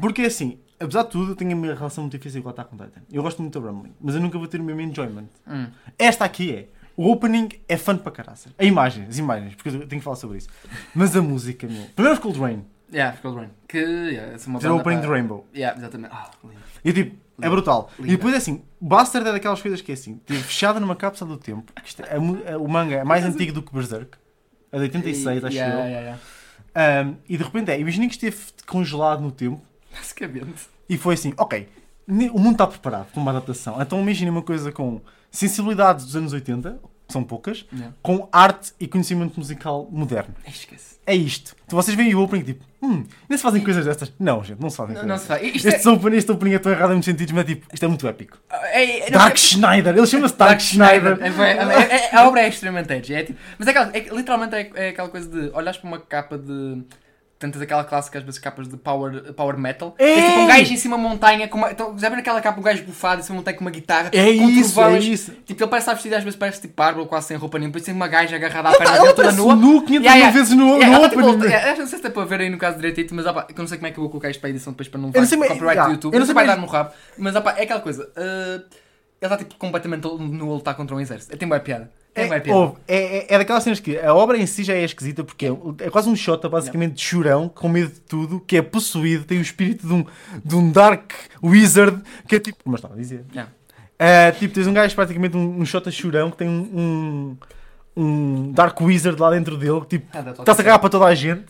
[0.01, 2.75] Porque assim, apesar de tudo, eu tenho a minha relação muito difícil com o Attack
[2.75, 3.01] on Titan.
[3.13, 5.29] Eu gosto muito do Rumbling, mas eu nunca vou ter o mesmo enjoyment.
[5.47, 5.67] Hum.
[5.99, 6.69] Esta aqui é.
[6.97, 8.53] O opening é fã para caraças.
[8.59, 10.49] A imagem, as imagens, porque eu tenho que falar sobre isso.
[10.95, 11.85] Mas a música, meu.
[11.95, 13.51] Primeiro os Cold Rain, Yeah, ficou Rain.
[13.69, 15.47] Que, yeah, é uma é o opening pá, de Rainbow.
[15.55, 16.15] Yeah, exatamente.
[16.15, 16.57] Ah, lindo.
[16.85, 17.51] E tipo, é Linda.
[17.51, 17.91] brutal.
[17.99, 18.13] Linda.
[18.13, 21.31] E depois é assim, Bastard é daquelas coisas que é assim, teve fechada numa cápsula
[21.31, 21.73] do tempo.
[22.47, 24.17] É- o manga é mais antigo do que Berserk.
[24.73, 25.87] É de 86, acho yeah, eu.
[25.87, 26.01] yeah,
[26.75, 27.09] yeah.
[27.11, 28.37] Um, e de repente é, imaginem que esteve
[28.67, 29.63] congelado no tempo
[29.99, 30.67] Basicamente.
[30.89, 31.69] e foi assim, ok,
[32.09, 33.81] o mundo está preparado para uma adaptação.
[33.81, 37.95] Então imaginem uma coisa com sensibilidades dos anos 80, que são poucas, Yeah.
[38.03, 40.35] com arte e conhecimento musical moderno.
[40.47, 40.97] Esquece.
[41.07, 41.57] É isto.
[41.67, 44.13] Então vocês veem o opening tipo, hum, ainda se fazem coisas destas?
[44.19, 45.55] Não, gente, não se fazem Não, coisas não destas.
[45.57, 47.83] Isto Este, opening, este opening é tão errado em muitos sentidos, mas é tipo, isto
[47.83, 48.39] é muito épico.
[48.51, 51.19] é, é, não, Dark é- Schneider, ele chama-se Dark, Schneider.
[51.23, 53.15] É, é, é, é- a obra é extremamente edgy.
[53.15, 55.89] É tipo, mas é, aquela, é que literalmente é, é aquela coisa de olhares para
[55.89, 56.83] uma capa de.
[57.39, 59.95] Tantas aquela clássica, às vezes capas de power, power metal.
[59.97, 60.19] É!
[60.19, 61.47] É tipo um gajo em cima de uma montanha.
[61.47, 63.57] Com uma, então, já viram aquela capa, um gajo bufado em cima de uma montanha
[63.57, 64.11] com uma guitarra?
[64.13, 65.33] É com isso, é isso.
[65.47, 67.71] Tipo, ele parece estar vestido, às vezes parece tipo bárbaro, quase sem roupa nenhuma.
[67.71, 69.55] Depois tem uma gaja agarrada à Ela, perna ela dele toda nua.
[69.55, 71.27] nu 500 Yeah, vezes no, Yeah, no ela, tipo, eu
[71.79, 73.79] não sei se dá para ver aí no caso direitito, mas opa, eu não sei
[73.79, 75.61] como é que eu vou colocar isto para a edição depois para não mas- copyright
[75.61, 76.15] yeah, do YouTube.
[76.15, 76.91] eu não sei vai dar no rabo.
[77.17, 78.03] Mas opa, é aquela coisa.
[78.17, 78.88] uh,
[79.21, 81.37] ele está tipo completamente nu a lutar contra um exército.
[81.37, 81.91] Tem boa piada.
[82.15, 82.59] Tem boa É, piada.
[82.59, 85.47] ouve, é, é, é daquelas cenas que a obra em si já é esquisita porque
[85.47, 85.51] é,
[85.81, 89.39] é quase um shot basicamente de chorão, com medo de tudo, que é possuído, tem
[89.39, 90.05] o espírito de um,
[90.45, 92.59] de um Dark Wizard, que é tipo.
[92.67, 93.25] Eu estava a dizer.
[93.99, 97.37] Ah, tipo, tens um gajo praticamente um, um shot chorão que tem um,
[97.97, 101.05] um, um Dark Wizard lá dentro dele, que tipo, Ah, está-se a cagar para toda
[101.07, 101.47] a gente.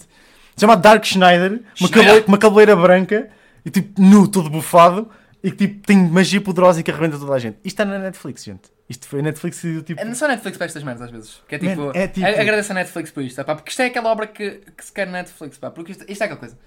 [0.59, 1.91] Chamado Dark Schneider, uma, Schneider.
[2.01, 3.29] cabeleira, uma cabeleira branca
[3.65, 5.09] e tipo nu, todo bufado.
[5.43, 7.57] E que tipo, tem magia poderosa e que arrebenta toda a gente.
[7.59, 8.63] Isto está na Netflix, gente.
[8.89, 10.01] Isto foi a Netflix e tipo.
[10.01, 11.43] É não só a Netflix para estas merdas às vezes.
[11.47, 11.93] Que é Man, tipo.
[11.97, 14.85] é tipo- Agradeço a Netflix por isto, pá, porque isto é aquela obra que, que
[14.85, 16.59] se quer na Netflix, pá, porque isto, isto é aquela coisa.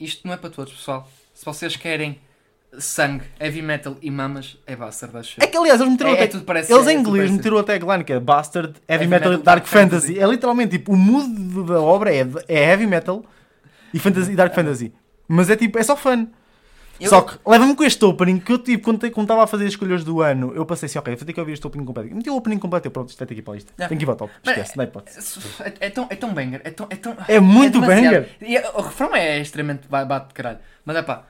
[0.00, 1.08] Isto não é para todos, pessoal.
[1.34, 2.18] Se vocês querem
[2.78, 5.36] sangue, heavy metal e mamas, é Bastard, acho.
[5.42, 6.24] É que aliás, eles meteram É- até.
[6.24, 9.04] é tudo parece- eles é em inglês parece- meteram a tagline que é Bastard Heavy,
[9.04, 10.06] Heavy Metal, Metal, Dark, Dark Fantasy.
[10.14, 10.20] Fantasy.
[10.20, 13.24] É literalmente tipo, o mood da obra é, é Heavy Metal
[13.92, 14.92] e, fantasy, e Dark Fantasy.
[15.28, 16.26] Mas é tipo, é só fun.
[17.00, 19.70] Eu- Só que leva-me com este opening que eu tipo, quando estava a fazer as
[19.70, 22.14] escolhas do ano, eu passei assim, ok, vou ter que ouvir este opening completo.
[22.14, 23.72] Meti o opening completo, eu pronto, isto vai ter que ir para a lista.
[23.88, 24.32] Tem que ir para o top.
[24.44, 25.40] Esquece, não é hipótese.
[25.80, 26.86] É, é tão, é tão banger, é tão.
[26.90, 28.02] É, tão, É muito demasiado.
[28.14, 28.28] banger.
[28.42, 30.58] E é- o refrão é extremamente ba- bate de caralho.
[30.84, 31.24] Mas é pá,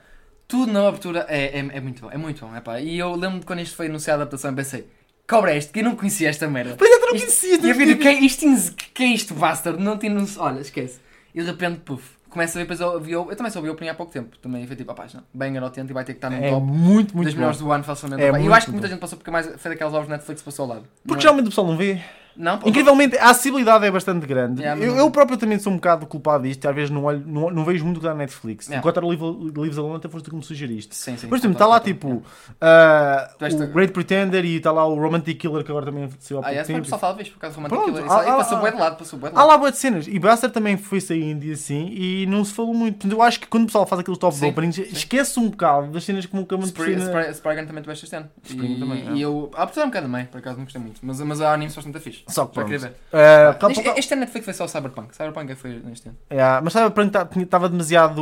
[0.47, 2.79] tudo na abertura é, é, é muito bom, é muito bom, é pá.
[2.81, 4.87] E eu lembro de quando isto foi anunciado a adaptação, pensei,
[5.29, 6.75] cobra é este, que eu não conhecia esta merda.
[6.77, 8.45] Pois é, tu não Isto- conhecias, E eu vi, que é isto,
[8.93, 9.81] que é isto, bastard?
[9.81, 10.43] Não tinha noção.
[10.43, 10.99] Olha, esquece.
[11.33, 13.69] E de repente, puf, começa a ver, depois eu, ouvi- eu, eu também só ouvi
[13.69, 14.37] o opening há pouco tempo.
[14.39, 16.49] Também foi tipo, rapaz, não, banger ao tempo e vai ter que estar no É
[16.49, 17.39] top muito, muito das bom.
[17.39, 18.23] melhores do ano facilmente.
[18.23, 18.91] É e eu acho que muita bom.
[18.91, 20.81] gente passou porque mais foi daquelas obras Netflix passou ao lado.
[21.03, 21.21] Porque Não é?
[21.21, 22.01] geralmente o pessoal não vê.
[22.35, 24.61] Não, Incrivelmente, a acessibilidade é bastante grande.
[24.61, 26.65] Yeah, eu, eu próprio também sou um bocado culpado disto.
[26.67, 28.67] Às vezes não, olho, não, não vejo muito o que dá na Netflix.
[28.67, 28.79] Yeah.
[28.79, 30.95] Enquanto era Lives Alone, até foste tu que me sugeriste.
[30.95, 31.27] Sim, sim.
[31.29, 32.23] Mas está lá tipo
[32.59, 36.09] ah, Tu esta- o Great Pretender e está lá o Romantic Killer que agora também
[36.19, 36.81] saiu há Ah, pouco foi o tempo.
[36.83, 38.11] pessoal fala, vês, por causa do Romantic Pronto, Killer.
[38.11, 38.61] ah, aí ah, passou ah.
[38.61, 39.49] bué de lado, passou bué de Há lado.
[39.49, 40.07] lá boas cenas.
[40.07, 43.07] E Buster também foi sair em dia assim e não se falou muito.
[43.07, 46.03] Eu acho que quando o pessoal faz aqueles top Sim, openings, esquece um bocado das
[46.03, 48.29] cenas que nunca me Spriggan também tiveste este ano.
[48.49, 49.11] E, também, é.
[49.13, 49.51] e eu.
[49.55, 50.99] Ah, apesar um bocado também, por acaso não gostei muito.
[51.01, 52.23] Mas, mas a anime só muito fixe.
[52.31, 52.69] Só que pronto.
[52.69, 52.93] ver.
[53.13, 55.15] Ah, Este, este ano Netflix foi só o Cyberpunk.
[55.15, 56.17] Cyberpunk é que foi neste ano.
[56.31, 58.21] Yeah, mas Cyberpunk estava demasiado.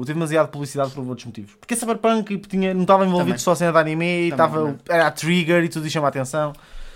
[0.00, 1.54] teve demasiado publicidade por outros motivos.
[1.54, 3.38] Porque Cyberpunk tinha, não estava envolvido Também.
[3.38, 4.78] só a cena de anime, e também.
[4.88, 6.52] era a trigger e tudo isso chama a atenção.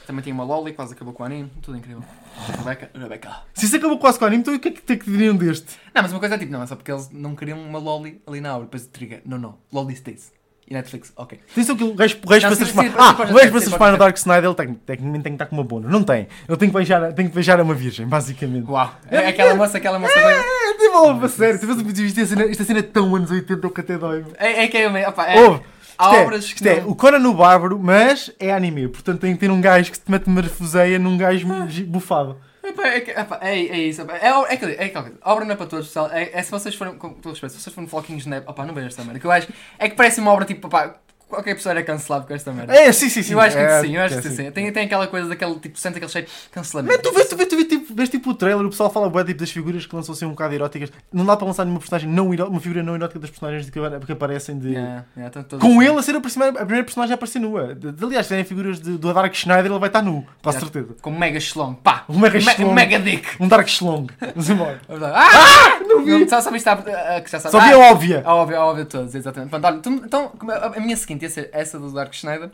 [0.07, 1.51] Também tinha uma Loli, quase acabou com o anime.
[1.63, 2.03] Tudo incrível.
[2.59, 3.37] Rebecca, Rebecca.
[3.55, 5.11] Se isso acabou quase com o anime, então o que é que, que, é que
[5.11, 5.79] diriam deste?
[5.95, 8.21] Não, mas uma coisa é tipo, não, é só porque eles não queriam uma Loli
[8.27, 8.65] ali na aula.
[8.65, 9.23] Depois de trigger.
[9.25, 9.59] Não, não.
[9.73, 10.33] Loli stays.
[10.73, 11.39] E Netflix, ok.
[11.55, 12.17] Tem só aquilo, o gajo
[12.49, 13.05] Não, para sim, se sim, transformar.
[13.07, 15.35] Ah, o gajo ser, para se transformar no Dark Snyder, ele tem, tecnicamente tem que
[15.35, 15.93] estar com uma bônus.
[15.93, 16.29] Não tem.
[16.49, 18.71] Ele tem que beijar, tem que beijar a uma virgem, basicamente.
[18.71, 18.91] Uau.
[19.11, 20.25] É aquela moça, aquela moça bem.
[20.25, 24.25] É, tipo, a sério, é cena- esta cena é tão anos 80 que até dói.
[24.39, 25.61] É, é que é, é, Ouve,
[25.99, 28.89] há é, obras que isto é não- o Conan no Bárbaro, mas é anime.
[28.89, 31.47] Portanto tem que ter um gajo que te mete marfuseia num gajo
[31.87, 32.39] bufado.
[32.63, 34.03] É, é, é isso.
[34.03, 35.19] É, é, aquilo- é, aquela coisa.
[35.25, 36.09] Obra não é para todos, pessoal.
[36.13, 38.39] É, é se vocês forem, com todo respeito, se vocês forem floquinhos na.
[38.39, 39.19] Opá, não vejam esta merda.
[39.19, 39.49] Que eu acho.
[39.79, 40.67] É que parece uma obra tipo.
[40.69, 40.95] Opá,
[41.33, 42.75] qualquer pessoa era cancelado com esta merda.
[42.75, 43.33] É, sim, sim, sim.
[43.33, 44.51] eu acho que é, sim, eu acho é, que sim.
[44.51, 46.93] Tem, tem aquela coisa daquele tipo, sente aquele cheiro de cancelamento.
[46.95, 49.09] Mas tu vês, tu vês, tu vês, tipo, vês tipo o trailer, o pessoal fala
[49.09, 50.91] bué, tipo das figuras que lançam assim um bocado eróticas.
[51.13, 53.81] Não dá para lançar nenhuma personagem não eró- uma figura não erótica das personagens que,
[54.07, 54.73] que aparecem de.
[54.73, 55.85] Yeah, yeah, Com assim.
[55.89, 57.77] ele a ser a primeira, a primeira personagem a aparecer nua.
[58.03, 60.61] Aliás, tem figuras de, do Dark Schneider, ele vai estar nu, com Yeah.
[60.61, 60.95] certeza.
[61.01, 61.75] Com mega schlong.
[61.83, 62.05] Pá!
[62.09, 62.75] Um mega Me- schlong.
[62.75, 63.27] Mega dick!
[63.41, 64.07] Um Dark Schlong.
[64.21, 64.81] Vamos embora.
[65.15, 65.81] Ah!
[65.87, 66.29] Não vi!
[66.29, 66.77] Só sabes está.
[66.77, 67.51] Que já sabes.
[67.51, 68.23] Só vi Ah, a óbvia.
[68.25, 69.51] A óbvio, a óbvio todos, exatamente.
[69.51, 72.51] Pronto, olha, então, a a minha seguinte ia ser essa do Dark Schneider.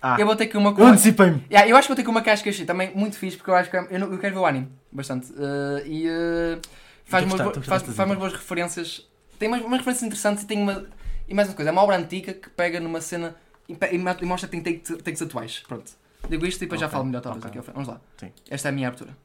[0.00, 0.92] Ah, Eu vou ter que uma eu coisa.
[0.92, 1.44] antecipei-me.
[1.50, 3.54] Yeah, eu acho que vou ter que uma casca achei também muito fixe, porque eu
[3.56, 5.32] acho que é- eu, não- eu quero ver o anime bastante.
[5.32, 6.60] Uh, e uh,
[7.04, 9.06] faz, umas, gostar, faz, faz umas boas referências.
[9.38, 10.86] Tem umas, umas referências interessantes e tem uma.
[11.28, 13.34] E mais uma coisa, é uma obra antiga que pega numa cena
[13.68, 15.62] e, e mostra que tem take- takes atuais.
[15.66, 15.90] Pronto.
[16.28, 17.60] Digo isto e depois já Ok, falo melhor talvez ok.
[17.60, 17.70] aqui.
[17.72, 18.00] Vamos lá.
[18.18, 18.32] Sim.
[18.48, 19.16] Esta é a minha abertura.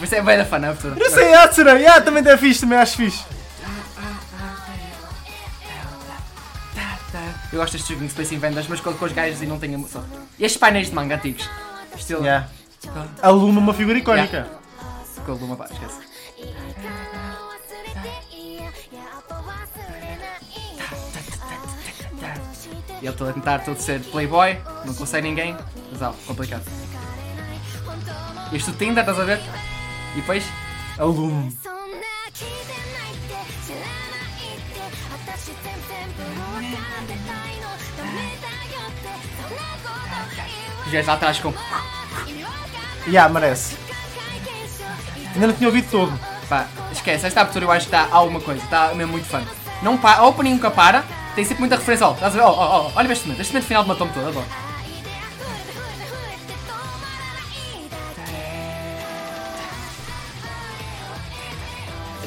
[0.00, 0.96] Mas é bem da fã a abertura.
[0.98, 3.24] Eu sei, Atsura, yeah, também é fixe, também acho fixe.
[7.52, 9.74] Eu gosto destes joguinhos de Space Invaders, mas com, com os gajos e não tenho
[9.74, 10.02] emoção.
[10.38, 11.48] E estes painéis de manga antigos.
[11.94, 12.22] Estilo.
[12.22, 12.48] Yeah.
[13.20, 14.48] A Luma é uma figura icónica.
[15.26, 16.00] Com uma pá, esquece.
[23.00, 25.56] E ele todo a tentar todo ser playboy, não consegue ninguém,
[25.90, 26.62] mas ó, complicado.
[28.52, 29.40] Isto o Tinder, estás a ver?
[30.14, 30.44] E depois,
[30.98, 31.50] A Luma.
[40.92, 41.52] dias atrás com.
[43.08, 43.76] Yeah, merece.
[45.34, 46.12] Ainda não tinha ouvido todo.
[46.48, 49.42] Pá, esquece, esta abertura eu acho que está alguma coisa, está mesmo muito fã.
[49.82, 51.02] Não pa, a opening nunca para,
[51.34, 52.12] tem sempre muita referência ao.
[52.12, 54.46] Oh, oh, oh, olha este momento, este momento final matou-me todo, adoro.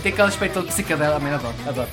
[0.01, 1.89] Tem aquele aspecto todo psicadela, também adoro, adoro.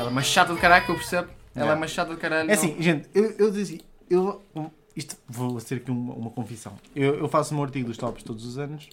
[0.00, 1.28] Ela é uma chata do caralho, que eu percebo.
[1.54, 2.50] Ela é uma chata do caralho.
[2.50, 3.80] É assim, gente, eu, eu dizia.
[4.08, 4.42] Eu,
[4.96, 6.72] isto, vou ter aqui uma, uma confissão.
[6.96, 8.88] Eu, eu faço um artigo dos tops todos os anos,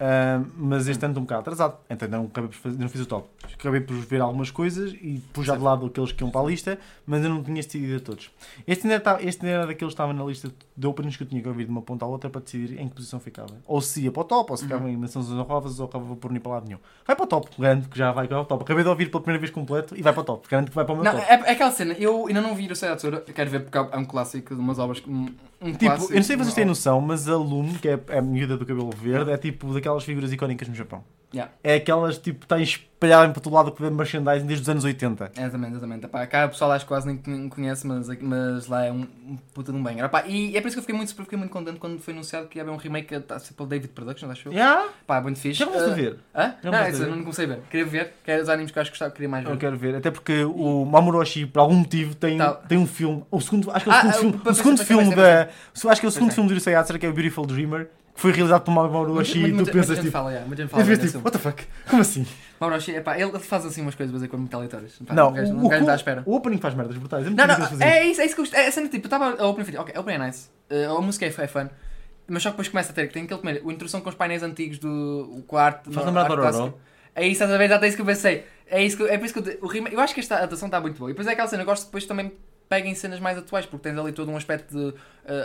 [0.00, 1.76] ah, mas este ano estou um bocado atrasado.
[1.90, 3.28] Então não, acabei por fazer, não fiz o top.
[3.54, 6.44] Acabei por ver algumas coisas e pus já de lado aqueles que iam para a
[6.44, 8.30] lista, mas eu não tinha decidido a todos.
[8.66, 11.26] Este ainda, está, este ainda era daqueles que estava na lista de openings que eu
[11.26, 13.52] tinha que ouvir de uma ponta à outra para decidir em que posição ficava.
[13.66, 16.30] Ou se ia para o top, ou se ficava em menções honrosas, ou acabava por
[16.30, 16.78] nem para lado nenhum.
[17.06, 18.62] Vai para o top, garanto que já vai para o top.
[18.62, 20.48] Acabei de ouvir pela primeira vez completo e vai para o top.
[20.48, 21.24] Garanto que vai para o meu Não, top.
[21.28, 23.96] é, é aquela cena, eu ainda não vi o Sei Tsura, quero ver porque é
[23.96, 25.02] um clássico de umas obras.
[25.06, 25.26] Um,
[25.60, 28.00] um Tipo, clássico, eu não sei se vocês têm noção, mas a Lume, que é
[28.16, 31.04] a miúda do cabelo verde, é tipo daquelas figuras icónicas no Japão.
[31.34, 31.52] Yeah.
[31.62, 35.32] É aquelas, tipo, está espalhada para todo lado que vê merchandising desde os anos 80.
[35.36, 36.06] Exatamente, exatamente.
[36.06, 39.02] Epá, cá o pessoal acho que quase nem con- conhece, mas, mas lá é um,
[39.26, 40.04] um puta de um banger.
[40.06, 42.48] Epá, e é por isso que eu fiquei muito, fiquei muito contente quando foi anunciado
[42.48, 44.52] que ia haver um remake a a pelo David Productions, acho eu.
[44.52, 44.88] Yeah.
[45.06, 45.58] Pá, muito fixe.
[45.60, 46.18] Já começaste a Uh, ver?
[46.34, 46.54] Hã?
[46.62, 47.10] Já Não, isso ver?
[47.10, 47.58] não comecei a ver.
[47.70, 49.50] Queria ver, que era os animes que eu acho que gostava, queria mais ver.
[49.52, 52.54] Eu quero ver, até porque o Mamoru Oshii, por algum motivo, tem, Tá.
[52.54, 54.84] tem um filme, o segundo, acho que é o Ah, segundo ah, filme, o segundo
[54.84, 55.48] filme da,
[55.90, 56.34] acho que é o segundo é.
[56.34, 58.72] filme do Yurusei Yatsura, que é o Beautiful Dreamer, que foi realizado por
[59.14, 60.84] Muita- Oshii, e muita- tu muita pensas gente tipo, fala, yeah, muita gente e fala
[60.84, 62.26] desse tipo, what the fuck, como assim?
[62.60, 64.98] Mauro Oshii, epá, ele ele faz assim umas coisas em quando muito aleatórias.
[65.06, 66.22] Pá, Não, um gajo, o, um gajo o, à espera.
[66.26, 68.60] o opening faz merdas brutais, é Não, não, é isso, é isso que eu gostei.
[68.60, 70.48] É cena tipo, eu estava a opening video, ok, a opening é nice.
[70.70, 71.68] Uh, a música é, é fun.
[72.26, 74.14] Mas só que depois começa a ter que tem aquele primeiro, a introdução com os
[74.14, 75.90] painéis antigos do quarto.
[75.92, 76.74] Faz lembrar do.
[77.14, 77.68] É isso, estás a ver?
[77.68, 78.44] Já é isso que eu pensei.
[78.70, 80.36] É, isso que, eu- é por isso que eu, o remake- eu acho que esta
[80.36, 81.10] adaptação está muito boa.
[81.10, 82.32] E depois é aquela cena, eu gosto depois também
[82.68, 84.84] pega em cenas mais atuais, porque tens ali todo um aspecto de.
[84.88, 84.94] uh,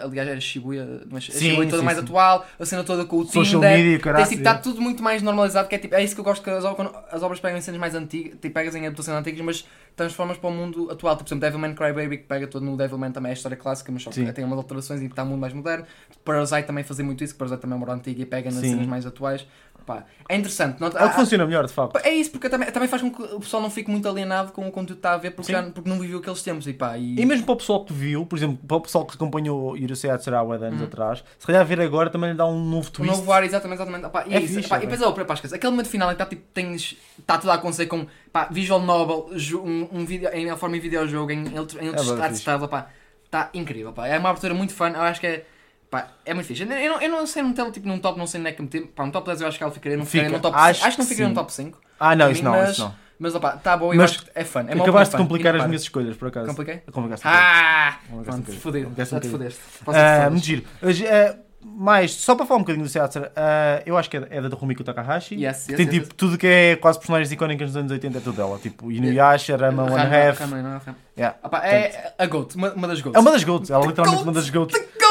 [0.03, 2.03] aliás, era Shibuya, mas Sim, Shibuya toda sim, mais sim.
[2.03, 3.77] atual, a cena toda com o Social Tinder.
[3.77, 4.25] media, caralho.
[4.27, 6.49] tipo, está tudo muito mais normalizado, que é tipo, é isso que eu gosto que
[6.49, 9.39] as, ob- quando as obras pegam em cenas mais antigas, tipo, pegas em adaptações antigas,
[9.41, 11.15] mas transformas para o mundo atual.
[11.15, 13.91] Tipo, por exemplo, Devilman Crybaby, que pega todo no Devilman também é a história clássica,
[13.91, 15.85] mas só que tem umas alterações e está um mundo mais moderno.
[16.25, 18.59] Parasite também fazia muito isso, que Parasite também é uma obra antiga e pega nas
[18.59, 19.45] cenas mais atuais.
[19.85, 20.79] Pá, é interessante.
[20.79, 21.97] Não, É o que funciona melhor, de facto.
[22.03, 24.67] É isso, porque também, também faz com que o pessoal não fique muito alienado com
[24.67, 26.65] o conteúdo que está a ver porque, já, porque não viveu aqueles tempos.
[26.67, 27.19] E pá, e...
[27.19, 30.09] E mesmo para o pessoal que viu, por exemplo, para o pessoal que acompanhou Yurusei
[30.09, 30.85] Hatsurawa há anos Uhum.
[30.87, 33.15] atrás, se calhar ver agora também lhe dá um novo twist.
[33.15, 34.09] novo ar, exatamente, exatamente.
[34.09, 35.89] Pá, e É é isso, fixe, pá, é e depois, oh, pá, esquece, aquele momento
[35.89, 39.29] final em que está tipo, tens, está tudo a acontecer com pá, visual novel,
[39.63, 42.89] um, um vídeo, em forma de videojogo, em, outro- em outros É pá,
[43.25, 43.91] está incrível.
[43.91, 44.07] Pá.
[44.07, 45.45] É uma abertura muito fun, eu acho que é.
[45.93, 46.63] Pá, é muito fixe.
[46.63, 48.63] Eu, eu não, eu não sei meter tipo, num top, não sei nem é que
[48.63, 48.87] meter.
[48.87, 50.37] Pá, um top 10 eu acho que ela ficaria, não ficaria Fica.
[50.37, 50.87] num top Acho 5.
[50.87, 51.81] Acho que não ficaria num top 5.
[51.99, 52.95] Ah, não, isso não, mas- isso não.
[53.19, 54.61] Mas opá, está bom, eu Mas acho que é fun.
[54.67, 56.47] É Acabaste de complicar as minhas escolhas, por acaso.
[56.47, 56.77] Compliquei?
[56.91, 57.27] Complicaste.
[57.27, 57.99] Ah!
[58.25, 58.91] Pronto, fodeu.
[58.97, 59.61] Já te fodeste.
[59.85, 60.63] Ah, muito giro.
[60.81, 64.41] Ah, mais, só para falar um bocadinho do Seatzer, ah, eu acho que é, é
[64.41, 65.35] da Rumiko Takahashi.
[65.35, 66.13] Yes, yes, Tem yes, tipo yes.
[66.17, 68.57] tudo que é quase personagens icónicas dos anos 80 é tudo dela.
[68.57, 70.39] Tipo Inuyasha, Rama, One Half.
[70.39, 70.81] Rama,
[71.15, 71.21] é?
[71.21, 71.37] Yeah.
[71.61, 73.15] É a GOAT, uma, uma das GOATs.
[73.15, 74.27] É uma das GOATs, ela é literalmente GOAT.
[74.27, 75.03] uma das GOAts.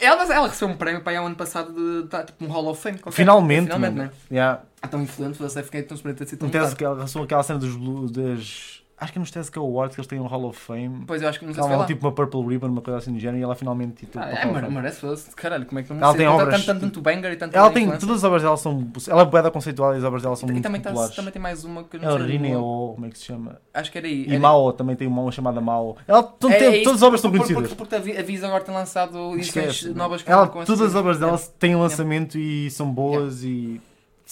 [0.00, 2.66] Ela, ela recebeu um prémio para aí ao ano passado de tá, tipo um Hall
[2.68, 2.98] of Fame.
[2.98, 3.16] qualquer.
[3.16, 4.10] Finalmente, Finalmente, mano.
[4.10, 4.16] né?
[4.30, 4.62] Yeah.
[4.82, 6.76] Ah, tão influente, você fiquei tão surpreendido de tão notado.
[6.76, 8.82] que ela lançou aquela cena dos, das.
[8.96, 11.02] Acho que é nos Tezuka Awards que eles têm um Hall of Fame.
[11.04, 11.86] Pois eu acho que não sei se Ela foi lá.
[11.86, 14.36] tipo uma Purple Ribbon, uma coisa assim do género, e ela finalmente tipo, Ah, é,
[14.36, 14.70] Fame.
[14.70, 15.04] merece,
[15.34, 17.56] caralho, como é que não Ela sei, tem tanto, obras- tanto, tanto banger e tanto
[17.56, 18.86] Ela tem, todas as obras dela são.
[19.08, 21.42] Ela é boeda conceitual e as obras dela são E muito também, tá- também tem
[21.42, 22.28] mais uma que eu não Ela sei.
[22.28, 23.58] Rine ou como é que se chama?
[23.74, 24.26] Acho que era aí.
[24.26, 25.96] E era- Mao também tem uma chamada Mao.
[26.06, 27.62] Ela É- tem- é isso, todas as obras são conhecidas.
[27.62, 30.94] Porque, porque a Vi- a Visa agora tem lançado edições novas com Ela, todas as
[30.94, 33.80] obras dela têm lançamento e são boas e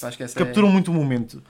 [0.01, 1.43] Acho que capturam muito o momento.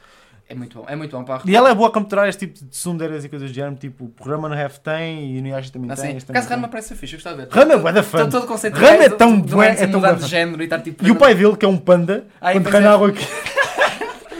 [0.53, 0.85] É, é muito bom.
[0.88, 3.29] É muito bom para E ela é boa a capturar este tipo de sunderas e
[3.29, 6.17] coisas do género, tipo, o programa no Half tem e o Inuyasha também Assim, tem.
[6.17, 6.71] este por acaso também Rama tem.
[6.73, 7.59] parece ser fixe, eu gostava de ver.
[7.59, 8.29] Rama é bué da fã.
[8.29, 11.05] todo- o conceito é do- tão bué, é tão bué de género e estar tipo.
[11.07, 12.85] E o pai dele, que é um panda, quando cai é.
[12.85, 13.25] na água aqui.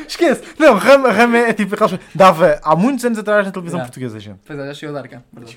[0.07, 0.43] Esquece.
[0.59, 4.41] Não, Rama, Rama é tipo aquelas Dava há muitos anos atrás na televisão portuguesa, gente.
[4.45, 5.23] Pois é, já chegou a dar cá.
[5.33, 5.57] Verdade,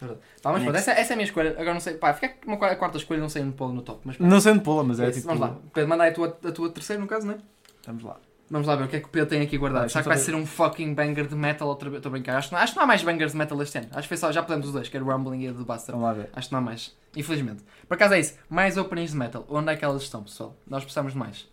[0.00, 0.20] verdade.
[0.42, 1.50] Pá, mas pronto, essa, essa é a minha escolha.
[1.52, 1.94] Agora não sei.
[1.94, 4.00] Pá, fica uma a quarta escolha, não sei onde pô-la no top.
[4.04, 5.26] Mas Não sendo pula, mas é tipo.
[5.26, 5.56] Vamos lá.
[5.86, 7.38] Manda aí a tua, a tua terceira, no caso, não é?
[7.86, 8.16] Vamos lá.
[8.48, 9.86] Vamos lá ver o que é que o Pedro tem aqui guardado.
[9.86, 11.98] Ah, Será que vai eu ser um fucking banger de metal outra vez?
[11.98, 12.36] Estou a brincar.
[12.36, 13.88] Acho, que não- acho que não há mais bangers de metal este ano.
[13.90, 15.64] Acho que foi só, já podemos os dois, que era o Rumbling e a do
[15.64, 15.92] Buster.
[15.94, 16.30] Vamos lá ver.
[16.32, 16.94] Acho que não há mais.
[17.16, 17.64] Infelizmente.
[17.88, 18.34] Por acaso é isso.
[18.48, 19.44] Mais openings de metal.
[19.48, 20.56] Onde é que elas estão, pessoal?
[20.66, 21.44] Nós precisamos de mais.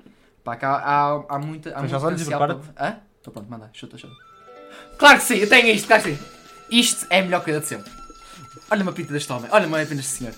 [0.44, 1.76] Pá, cá há, há, muita.
[1.76, 2.74] Há Fecha os olhos e potencial prepara-te.
[2.74, 2.98] para- Hã?
[3.18, 3.70] Estou pronto, manda.
[3.74, 4.14] Chuta, chuta.
[5.00, 6.20] Claro que sim, eu tenho isto, claro que sim.
[6.70, 7.92] Isto é a melhor coisa de sempre.
[8.70, 9.50] Olha uma pinta deste homem.
[9.52, 10.34] Olha uma pinta deste senhor.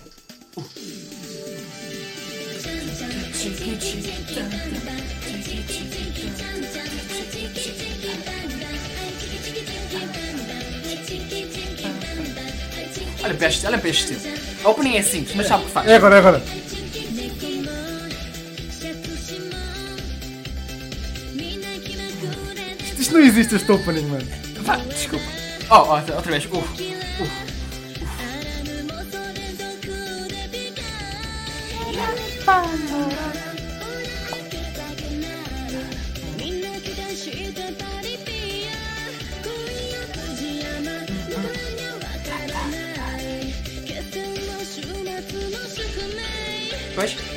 [13.26, 14.38] Olha para este, olha para este estilo.
[14.64, 15.88] A opening é simples, mas sabe o que faz.
[15.88, 16.44] É agora, é agora.
[23.00, 24.28] Isto não existe este opening, mano.
[24.62, 25.26] Vá, desculpa.
[25.72, 26.46] Oh, oh, outra outra vez.
[26.46, 26.64] Uh.
[32.46, 33.45] Pois?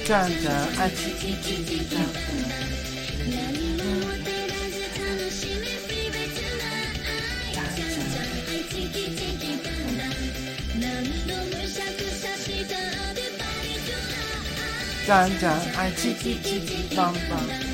[0.08, 1.96] 转转，爱滋滋滋滋滋滋。
[15.04, 16.38] 转转，爱滋滋滋滋滋滋。
[16.38, 17.67] 转转，爱滋滋滋滋滋滋。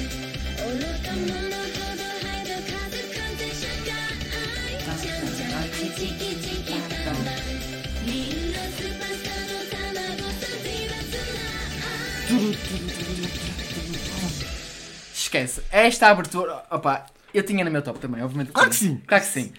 [15.39, 15.63] Esquece.
[15.73, 16.63] Esta abertura.
[16.71, 18.53] Opa, eu tinha no meu top também, obviamente.
[18.53, 19.01] Claro que sim.
[19.07, 19.53] Claro que sim.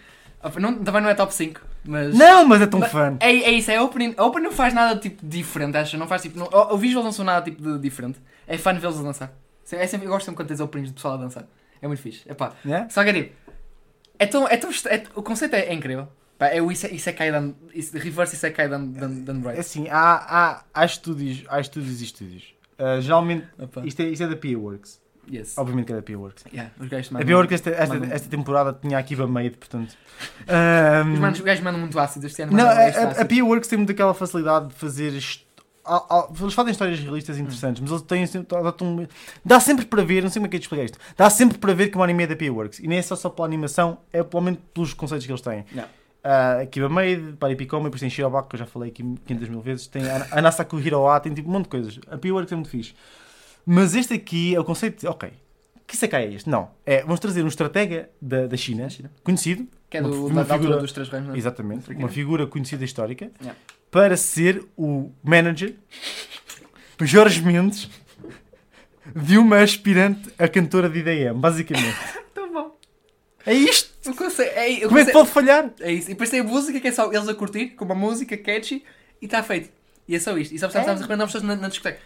[0.43, 2.15] Opa, não, também não é top 5, mas.
[2.15, 3.17] Não, mas é tão Mas- fã.
[3.19, 4.13] É, é isso, é opening.
[4.17, 5.97] A opening não faz nada tipo diferente, acho.
[5.97, 6.37] Não faz tipo.
[6.39, 8.19] Não, o, visual não são nada tipo de diferente.
[8.47, 9.33] É fã vê-los a dançar.
[9.71, 11.45] É sempre, eu gosto sempre quando tens openings de pessoal a dançar.
[11.81, 12.21] É muito fixe.
[12.29, 12.89] Epá, Yeah?
[12.89, 13.35] só que é tipo.
[14.17, 16.07] É tão, é tão, é- o conceito é, é incrível.
[16.37, 17.53] Pá, é o Ise- Isekai Dan.
[17.73, 19.59] Ise- Reverse Isekai Dan, Dan, Dan É Bright.
[19.59, 22.55] assim, há, há, há estúdios, há estúdios e estúdios.
[22.79, 25.01] Uh, geralmente, Opa, isto é, isto é da Pia Works.
[25.31, 25.57] Yes.
[25.57, 26.43] Obviamente que é da Pia Works.
[26.53, 27.27] Yeah, os gajos A mandam.
[27.27, 29.89] Pia Works esta, esta, mandam- esta temporada tinha a Kiba Made, portanto.
[29.89, 32.51] Os, Um, manos, os gajos mandam muito ácido este ano.
[32.51, 33.25] Não, mandam a, a, a ácido.
[33.27, 35.13] Pia Works tem muito aquela facilidade de fazer.
[35.13, 35.43] hist-
[36.41, 38.55] Eles fazem histórias realistas interessantes, mas eles têm sempre.
[39.45, 40.97] dá- sempre para ver, não sei como é que é de explicar isto.
[41.17, 42.79] Dá sempre para ver que uma anime é da Pia Works.
[42.79, 45.65] E nem é só, só pela animação, é pelo menos pelos conceitos que eles têm.
[45.71, 45.91] Yeah.
[46.27, 49.85] A Kiba Made, Paripicoma, depois tem Shirobako, que eu já falei aqui 500 mil vezes.
[49.85, 51.99] Tem a, a Nasaku Hiroa, tem tipo um monte de coisas.
[52.09, 52.95] A Pia Works é muito fixe.
[53.65, 55.07] Mas este aqui é o conceito de.
[55.07, 55.31] Ok,
[55.87, 56.49] que Isekai é este?
[56.49, 56.69] Não.
[56.85, 59.11] É, vamos trazer um estratega da, da China, China.
[59.23, 61.29] conhecido, Que é uma- do, uma da, da figura- dos três reinos.
[61.29, 61.37] não é?
[61.37, 63.59] Exatamente, uma figura conhecida histórica, Yeah.
[63.91, 65.75] para ser o manager
[67.01, 67.89] Jorge Mendes
[69.15, 71.95] de uma aspirante a cantora de IDM, basicamente.
[72.33, 72.77] Tão bom.
[73.45, 73.93] É isto!
[74.15, 75.71] Consigo, é, Como é que pode falhar?
[75.79, 76.09] É isso.
[76.09, 78.83] E depois tem a música que é só eles a curtir, com uma música catchy,
[79.21, 79.69] e está feito.
[80.07, 80.53] E é só isto.
[80.53, 81.99] E só precisamos de repente não pessoas na, na discoteca.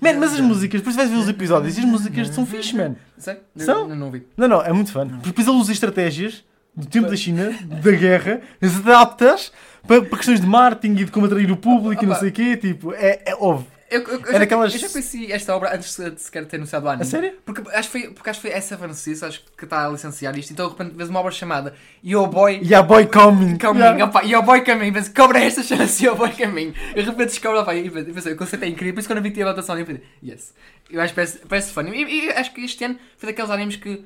[0.00, 2.96] Man, mas as músicas, depois vais ver os episódios e as músicas são fixe, man.
[3.16, 3.38] Sei?
[3.56, 3.88] São?
[3.88, 4.26] eu não ouvi.
[4.36, 5.06] Não, não, é muito fã.
[5.06, 6.44] Porque depois ele usa estratégias
[6.74, 9.52] do tempo da China, da guerra, as adaptas
[9.86, 12.20] para, para questões de marketing e de como atrair o público e não Opa.
[12.20, 12.56] sei o quê.
[12.56, 13.66] Tipo, é, é óbvio.
[13.90, 16.86] Eu, eu, eu, já, daquelas- eu já conheci esta obra antes de sequer ter anunciado
[16.86, 17.02] o anime.
[17.02, 17.32] A sério?
[17.44, 20.38] Porque acho que foi, porque acho que foi essa Francisco, acho que está a licenciar
[20.38, 20.52] isto.
[20.52, 21.74] Então de repente vês uma obra chamada
[22.04, 23.58] Yo Boy a boy coming.
[23.58, 23.80] Coming.
[23.80, 24.04] Yeah.
[24.04, 24.92] Opa, Yo Boy Coming.
[24.92, 26.72] Penso, cobra esta chama-se Yo Boy Coming.
[26.92, 28.94] E de repente descobre, opa, e penso, o conceito é incrível.
[28.94, 30.54] Por isso quando eu vi que tinha adaptação, eu pensei, yes.
[30.88, 31.82] Eu acho que parece, parece fun.
[31.88, 34.04] E, e acho que este ano foi daqueles animes que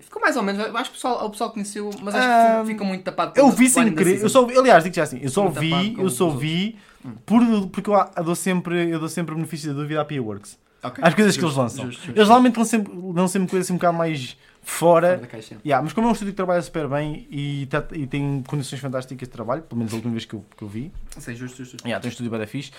[0.00, 0.64] ficou mais ou menos.
[0.66, 3.32] Eu acho que o pessoal, o pessoal conheceu, mas acho que ficou- muito tapado.
[3.36, 4.22] Eu vi sem querer.
[4.22, 6.34] Eu só, aliás, digo já assim, eu só Muito vi, eu só os
[7.24, 10.20] por, porque eu, eu dou sempre, eu dou sempre o benefício da dúvida à PA
[10.20, 10.58] Works.
[10.82, 11.02] Ok.
[11.02, 11.86] Às coisas que eles lançam.
[11.86, 12.18] justo, justo.
[12.18, 14.36] Eles realmente lançam sempre, lançam sempre coisas assim um bocado mais
[14.68, 15.16] Fora fora.
[15.18, 15.56] da caixa.
[15.64, 18.80] Yeah, mas como é um estúdio que trabalha super bem e, tá- e tem condições
[18.80, 21.58] fantásticas de trabalho, pelo menos a última vez que eu, que eu vi, Sei, justo,
[21.64, 21.76] justo.
[21.86, 22.72] yeah, tem um estúdio bem fixe,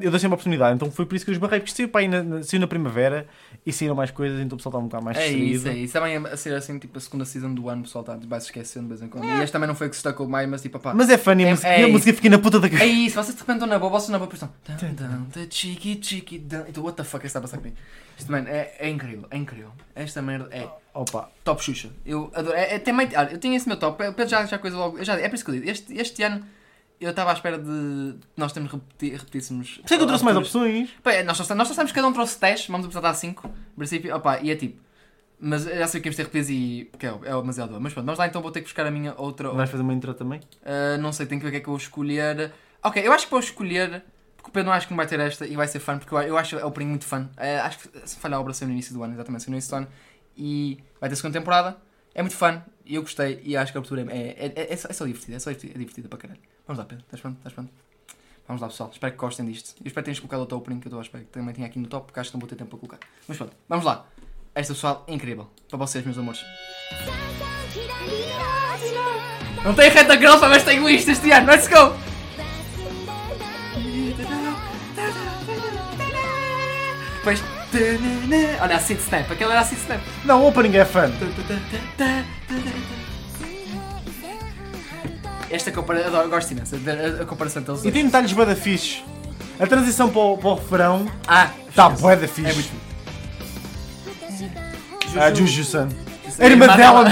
[0.00, 0.74] eu dou sempre a oportunidade.
[0.74, 3.26] Então foi por isso que eu esbarrei, porque saiu, para na, na, saiu na primavera
[3.64, 5.54] e saíram mais coisas, então o pessoal está um bocado mais É distraído.
[5.54, 5.92] isso, é isso.
[5.92, 8.46] Também a ser assim, tipo, a segunda season do ano, o pessoal está vai se
[8.46, 9.24] esquecendo de vez em quando.
[9.24, 10.94] E este também não foi o que se destacou mais, mas tipo, pá.
[10.94, 12.70] Mas é funny, a É- música, é e a música fica na puta da É
[12.70, 12.86] cabeça.
[12.86, 15.46] isso, vocês de repente estão na boa, vocês na boa, depois estão.
[15.50, 16.36] Chiqui, chiqui.
[16.68, 17.76] Então, what the fuck é que está a passar comigo?
[18.22, 19.72] Isto, mano, é, é incrível, é incrível.
[19.94, 21.90] Esta merda é Opa, top Xuxa.
[22.06, 22.56] Eu adoro.
[22.56, 24.98] É, é, também, eu tenho esse meu top, eu já, já coisa logo.
[24.98, 26.44] eu já, é por isso que eu digo, este, este ano
[27.00, 29.78] eu estava à espera de nós termos repeti, repetíssemos.
[29.78, 30.90] por isso é que eu trouxe mais opções.
[31.02, 33.48] Pá, é, nós, só, nós só sabemos que cada um trouxe 10, vamos apresentar 5.
[33.48, 34.80] No princípio, opá, e é tipo.
[35.40, 36.88] Mas já sei que íamos ter repetidos e.
[36.92, 37.80] Porque é, é demasiado.
[37.80, 39.50] Mas pronto, vamos lá então, vou ter que buscar a minha outra.
[39.50, 40.38] Vais fazer uma intro também?
[40.60, 42.52] Uh, não sei, tenho que ver o que é que eu vou escolher.
[42.84, 44.04] Ok, eu acho que vou escolher.
[44.42, 46.12] Porque o Pedro não acho que não vai ter esta e vai ser fã, porque
[46.12, 47.30] eu, acho a opening muito fã.
[47.36, 49.56] Uh, acho que se falha a obra saiu no início do ano, exatamente, saiu no
[49.56, 49.88] início do ano.
[50.36, 51.76] E vai ter segunda temporada.
[52.12, 53.40] É muito fã e eu gostei.
[53.44, 55.50] E acho que a abertura é, é, é, é só, é só divertida, é só
[55.50, 56.40] divertida, é divertida para caralho.
[56.66, 57.36] Vamos lá, Pedro, estás pronto?
[57.36, 57.72] Estás pronto?
[58.48, 58.90] Vamos lá, pessoal.
[58.92, 59.76] Espero que gostem disto.
[59.80, 61.66] Eu espero que tenhas colocado outra opening que eu estou à espera que também tinha
[61.68, 62.98] aqui no top, porque acho que não vou ter tempo para colocar.
[63.28, 64.06] Mas pronto, vamos lá.
[64.54, 65.48] Esta pessoal é incrível.
[65.68, 66.44] Para vocês, meus amores.
[69.64, 71.46] Não tem reta grossa, mas tenho isto este ano.
[71.46, 72.11] Let's go!
[77.22, 77.42] Depois.
[78.60, 79.30] Olha, a Seed Snap.
[79.30, 80.00] Aquela era a Seed Snap.
[80.24, 81.10] Não, o opening é fã.
[85.50, 86.20] Esta comparação.
[86.22, 86.74] Eu gosto imenso.
[86.76, 87.84] A, a comparação deles.
[87.84, 89.02] E tem detalhes bué da fixe.
[89.60, 91.50] A transição para o, para o refrão Ah!
[91.68, 92.50] está bué da fixe.
[92.50, 92.70] É muito
[95.20, 95.88] A Juju-san.
[96.38, 97.06] É A irmã dela.
[97.06, 97.10] A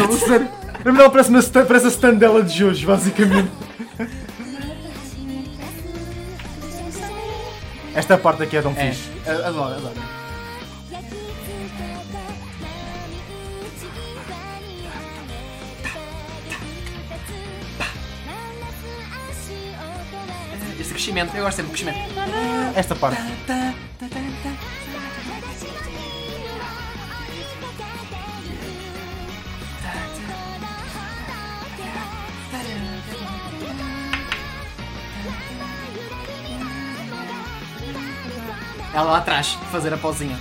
[0.80, 3.50] irmã dela parece, uma, sta- parece a stand dela de Jojo, basicamente.
[7.95, 9.11] Esta parte aqui é tão É, fixe.
[9.28, 10.01] adoro, adoro.
[20.78, 21.99] Este crescimento, eu gosto sempre do crescimento.
[22.74, 23.20] Esta parte.
[38.93, 40.36] Ela lá atrás, fazer a pausinha.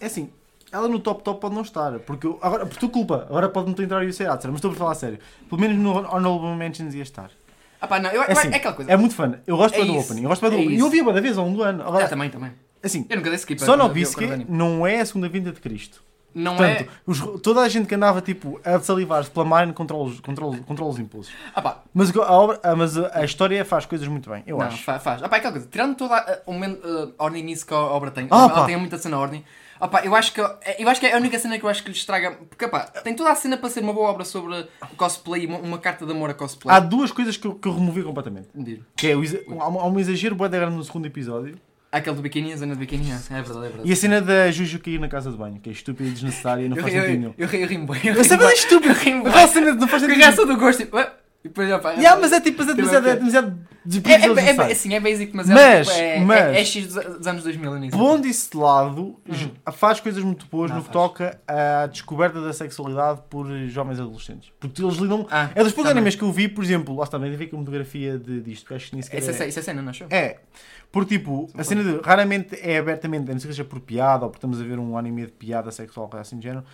[0.00, 0.30] É assim,
[0.70, 1.98] ela no top top pode não estar.
[2.00, 4.70] Porque eu- agora, por tua culpa, agora pode não ter entrar e ser mas estou
[4.72, 5.18] a falar sério.
[5.48, 7.30] Pelo menos no Honorable Mentions ia estar.
[7.80, 8.90] Ah pá, não, eu, É assim, é aquela coisa.
[8.90, 9.38] é muito fã.
[9.46, 10.22] Eu gosto É do opening.
[10.22, 10.76] Eu gosto bem do É opening.
[10.76, 11.82] E eu ouvi a da vez ao longo do ano.
[11.86, 12.52] Agora, Ah, também, também.
[12.82, 13.60] assim, Eu nunca dei skip.
[13.60, 16.02] só eu- no eu- eu- Bisque eu- eu- não é a segunda vinda de Cristo.
[16.34, 16.86] Não Portanto, é.
[17.06, 20.20] os- toda a gente que andava tipo, a salivar-se pela Mine controla os,
[20.98, 21.32] impulsos.
[21.54, 24.58] Ah pá, Mas, a, obra, a- mas a, a história faz coisas muito bem, eu
[24.58, 24.84] não, acho.
[24.84, 25.22] fa- faz.
[25.22, 25.66] Ah pá, é aquela coisa.
[25.70, 28.26] Tirando toda a, momento, uh, a ordem nisso que a obra tem.
[28.30, 28.66] Ah, ela pá.
[28.66, 29.42] tem muita cena ordem.
[29.86, 31.90] Pá, eu acho que eu acho que é a única cena que eu acho que
[31.90, 32.32] lhe estraga.
[32.48, 35.58] Porque pá, tem toda a cena para ser uma boa obra sobre o cosplay, uma,
[35.58, 36.74] uma carta de amor a cosplay.
[36.74, 38.48] Há duas coisas que eu, que eu removi completamente.
[38.54, 38.80] Diz.
[38.96, 39.22] Que é, o
[39.60, 41.56] há um, há um exagero da grande no segundo episódio.
[41.90, 43.88] Aquele do biquíni, a zona do biquíni, é verdade, é verdade.
[43.88, 46.62] E a cena da Juju cair na casa de banho, que é estúpida e desnecessária
[46.62, 47.34] e não Eu faz ri- sentido eu- nenhum.
[47.38, 48.00] Eu ri- eu rimo bem.
[48.14, 48.92] Eu sei, mas é estúpido.
[48.92, 49.32] Eu rimo bem.
[49.32, 50.20] Aquela cena não faz Porque a sentido nenhum.
[50.22, 51.12] reação do gosto, tipo, "Ah",
[51.44, 53.58] E depois, opa, Yeah, mas é tipo, mas é Tipo, demasiado, é demasiado
[54.04, 56.64] É, é, é, é, assim, é basic, mas, é, Mas- tipo, é, mas- é, é
[56.64, 57.96] X dos, anos 2000 nisso.
[57.96, 60.92] Pondo isso de lado, j- faz coisas muito boas Não, no que faz.
[60.92, 64.50] toca à descoberta da sexualidade por jovens adolescentes.
[64.58, 65.26] Porque eles lidam.
[65.30, 65.92] Ah, É dos poucos também.
[66.02, 68.66] animes que eu vi, por exemplo, lá está, nem vi com a fotografia de, disto,
[68.66, 70.08] que acho que nem sequer Isso é- é, isso é cena, não achou?
[70.10, 70.38] É,
[70.90, 74.24] porque tipo, a cena de raramente é abertamente, a não ser que seja por piada
[74.24, 76.64] ou porque estamos a ver um anime de piada sexual, coisa assim de género.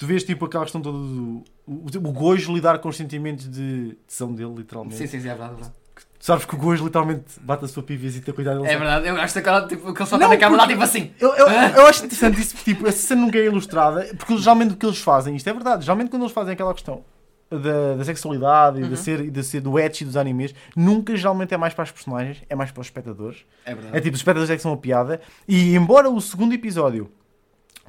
[0.00, 1.44] Tu vês tipo aquela questão toda do.
[1.66, 4.96] O, o gojo lidar com os sentimentos de tesão dele, literalmente.
[4.96, 5.52] Sim, sim, sim, é verdade.
[5.52, 5.74] É verdade,
[6.18, 8.72] Tu sabes que o gojo literalmente bate a sua e tem cuidado dele.
[8.72, 9.06] é verdade.
[9.06, 11.10] eu gosto daquela, tipo, que ele só está na cama lá, tipo assim.
[11.20, 11.46] Eu, eu,
[11.76, 15.00] eu acho interessante isso, tipo, essa cena nunca é ilustrada, porque geralmente o que eles
[15.02, 17.04] fazem, isto é verdade, geralmente quando eles fazem aquela questão
[17.50, 18.88] da, da sexualidade e Uhum.
[18.88, 21.90] de, ser, e de ser do ecchi dos animes, nunca geralmente é mais para os
[21.90, 23.44] personagens, é mais para os espectadores.
[23.66, 23.98] É verdade.
[23.98, 25.20] É tipo, os espectadores é que são a piada.
[25.46, 27.10] E embora o segundo episódio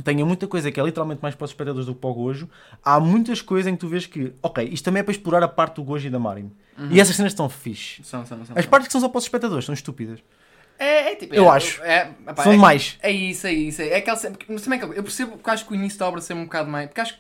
[0.02, 2.50] tenha muita coisa que é literalmente mais para os espectadores do que para o Gojo,
[2.84, 5.48] há muitas coisas em que tu vês que, ok, isto também é para explorar a
[5.48, 6.52] parte do Gojo e da Marin.
[6.90, 8.04] E essas cenas estão fixe.
[8.04, 8.58] São, são, são.
[8.58, 10.20] As partes que são só para os espectadores são estúpidas.
[10.80, 11.36] É, é tipo.
[11.36, 11.84] Eu é, acho.
[11.84, 12.98] É, epá, São é, mais.
[13.04, 13.82] É isso, é isso.
[13.84, 16.34] É aquela mas também é Eu percebo que acho que o início da obra ser
[16.34, 16.88] um bocado mais.
[16.88, 17.20] Porque acho que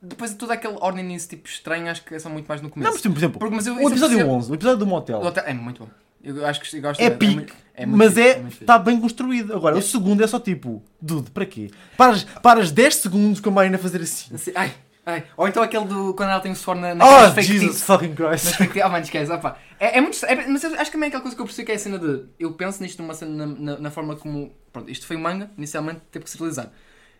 [0.00, 2.70] depois de toda aquela ordem início tipo estranho, acho que é só muito mais no
[2.70, 2.88] começo.
[2.88, 4.36] Não, mas por exemplo, Porque, mas eu, o episódio percebo.
[4.36, 5.18] 11, o episódio do motel.
[5.18, 5.90] O hotel- É muito bom.
[6.26, 8.64] Eu acho que gosto É de- pique, muito- é muito mas fixe, é, muito fixe.
[8.64, 9.54] está bem construído.
[9.54, 11.70] Agora, o segundo é só tipo, dude, para quê?
[11.96, 14.34] Paras, paras 10 segundos com a Marina a fazer assim.
[14.34, 14.72] Assim, Ai,
[15.04, 15.24] ai.
[15.36, 16.14] Ou então aquele do.
[16.14, 17.86] Quando ela tem o suor na, Oh, naquelas fake Jesus teeth.
[17.86, 18.56] fucking Nas Christ.
[18.56, 18.84] fake teeth.
[18.86, 19.30] Oh, mano, esquece.
[19.32, 19.56] opa.
[19.78, 20.24] É, é muito.
[20.26, 21.78] É, mas eu acho que também é aquela coisa que eu percebi que é a
[21.78, 22.24] cena de.
[22.40, 24.52] Eu penso nisto numa cena na, na, na forma como.
[24.72, 26.70] Pronto, isto foi um manga, inicialmente teve que se realizar.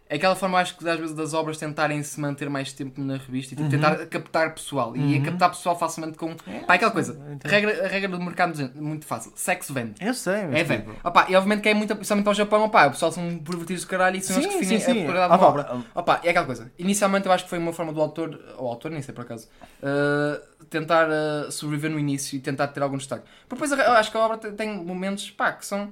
[0.09, 3.17] É aquela forma, acho que às vezes das obras tentarem se manter mais tempo na
[3.17, 4.97] revista e tipo, tentar captar pessoal.
[4.97, 6.35] E a captar pessoal facilmente com.
[6.67, 7.21] Pá, aquela coisa.
[7.45, 9.33] A regra, a regra do mercado é muito fácil.
[9.35, 9.95] Sexo vende.
[10.01, 10.97] Eu sei, mas É, tipo, velho.
[11.03, 13.89] Opa, e obviamente que é muito, principalmente ao Japão, opa, o pessoal são pervertidos do
[13.89, 15.17] caralho e são eles que Sim, definem sim, sim.
[15.17, 15.83] a Ah, obra.
[15.93, 16.71] Opa, é aquela coisa.
[16.79, 19.49] Inicialmente eu acho que foi uma forma do autor, ou autor, nem sei por acaso,
[19.83, 23.25] uh, tentar uh, sobreviver no início e tentar ter algum destaque.
[23.49, 25.91] Depois acho que a obra tem- tem momentos, pá, que são.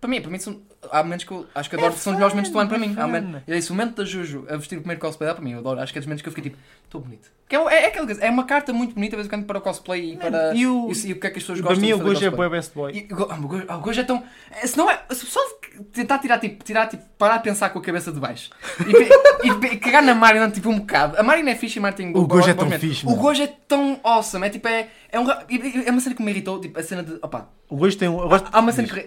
[0.00, 0.60] Para mim, para mim são.
[0.90, 2.78] Há momentos que eu acho que adoro, É são os melhores momentos do ano para
[2.78, 2.94] mim.
[2.96, 5.44] é Há momentos- e esse momento da Juju a vestir o primeiro cosplay dela para
[5.44, 5.80] mim, eu adoro.
[5.80, 6.62] Acho que é dos momentos que eu fiquei tipo,
[6.94, 7.32] estou bonito.
[7.46, 9.60] Que é, é, é aquela é uma carta muito bonita, de em quando, para o
[9.60, 10.54] cosplay e para.
[10.54, 11.98] E o- e, e o que é que as pessoas para gostam mim de o
[11.98, 12.92] fazer Gojo é boy best boy.
[12.92, 14.22] E o ah, o Gojo- ah, o Gojo é tão.
[14.50, 14.94] é, Se não é.
[15.10, 15.44] Se o pessoal
[15.92, 18.48] tentar tirar tipo, tirar, tipo, parar a pensar com a cabeça de baixo
[18.86, 21.18] e, e pe- cagar na Marina tipo um bocado.
[21.18, 23.14] A Marina é fixe e tem O Gojo é tão fixe, O.
[23.14, 24.46] Gojo é tão awesome.
[24.46, 24.66] É tipo.
[24.66, 26.58] É, é, um, e- e- é uma cena que me irritou.
[26.60, 27.18] Tipo, a cena de.
[27.20, 27.50] Opa.
[27.68, 28.20] O Gojo tem um.
[28.22, 29.02] eu gosto- Há uma cena que.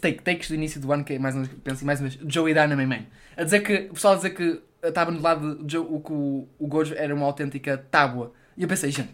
[0.00, 1.58] Take, takes do início do ano que é mais uma vez.
[1.62, 2.18] Penso mais vez.
[2.26, 3.04] Joey Dynamite Man.
[3.36, 3.88] A dizer que.
[3.90, 6.94] O pessoal a dizer que estava no lado de Joe, o que o, o Gojo
[6.96, 8.32] era uma autêntica tábua.
[8.56, 9.10] E eu pensei, gente.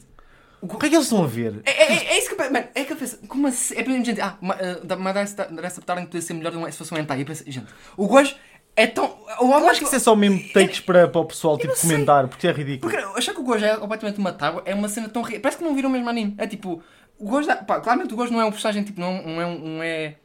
[0.61, 1.61] O que é que eles estão a ver?
[1.65, 2.51] É, é, é isso que eu.
[2.53, 3.19] Mano, é que eu penso.
[3.29, 3.75] Como assim?
[3.77, 4.21] É para gente.
[4.21, 5.25] Ah, ma- da Madara
[5.63, 7.21] Receptaram que podia ser melhor se fosse um hentai.
[7.21, 7.69] Eu pensei, gente.
[7.97, 8.35] O Gojo
[8.75, 9.05] é tão.
[9.41, 11.91] O Eu acho que isso é só mesmo takes para, para o pessoal tipo, sei.
[11.91, 12.91] comentar, porque é ridículo.
[12.91, 15.23] Porque achar que o Gojo é completamente uma tábua é uma cena tão.
[15.23, 16.35] Parece que não viram o mesmo anime.
[16.39, 16.83] É tipo.
[17.17, 17.47] O Gojo.
[17.65, 19.01] Pá, claramente o Gojo não é um personagem tipo.
[19.01, 19.47] Não, não é.
[19.47, 20.17] um- Não é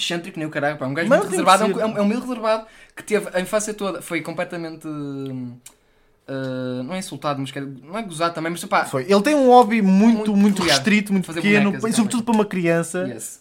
[0.00, 0.76] excêntrico nem o caralho.
[0.76, 1.64] Pá, é um gajo Mas muito reservado.
[1.80, 4.02] É um, é um, meio reservado que teve a infância toda.
[4.02, 4.86] Foi completamente.
[4.86, 8.50] uh, não é insultado, mas não é gozado também.
[8.50, 8.84] Mas pá.
[8.84, 9.04] Foi.
[9.08, 12.34] Ele tem um hobby muito, Muito muito, restrito, muito Fazer pequeno, bonecas, e sobretudo para
[12.34, 13.06] uma criança.
[13.06, 13.40] Yes.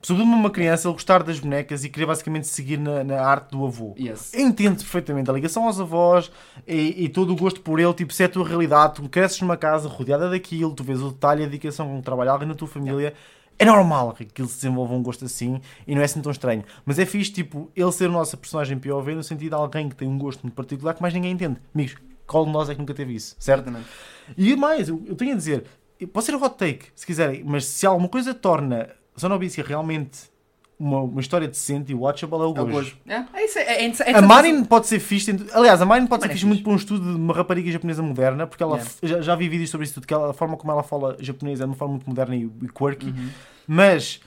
[0.00, 3.50] Sobretudo para uma criança, ele gostar das bonecas e querer basicamente seguir na, na arte
[3.50, 3.96] do avô.
[3.98, 4.32] Yes.
[4.32, 6.30] Entendo perfeitamente a ligação aos avós
[6.66, 9.40] e, e todo o gosto por ele, tipo, se é a tua realidade, tu cresces
[9.40, 12.46] numa casa rodeada daquilo, tu vês o detalhe e a dedicação com que trabalha alguém
[12.46, 13.12] na tua família,
[13.58, 16.64] é normal que ele se desenvolva um gosto assim e não é assim tão estranho.
[16.86, 19.96] Mas é fixe, tipo, ele ser o nosso personagem POV no sentido de alguém que
[19.96, 21.58] tem um gosto muito particular que mais ninguém entende.
[21.74, 21.96] Amigos,
[22.26, 23.64] qual de nós é que nunca teve isso, certo?
[23.64, 23.88] Certamente.
[24.36, 25.64] E mais, eu, eu tenho a dizer,
[26.12, 30.30] pode ser o hot take, se quiserem, mas se alguma coisa torna Sonobicia realmente
[30.78, 32.70] uma, uma história decente e watchable, é o É o Gojo.
[32.72, 32.96] Gojo.
[33.08, 33.58] É, é isso.
[33.58, 36.32] É, é, é, é A Marin pode ser fixe, aliás, a Marin pode ser é
[36.32, 39.48] fixe muito para um estudo de uma rapariga japonesa moderna, porque ela já, já vi
[39.48, 41.76] vídeos sobre isso tudo, que ela- a forma como ela fala japonês é de uma
[41.76, 43.28] forma muito moderna e, e quirky, Uhum.
[43.66, 44.20] mas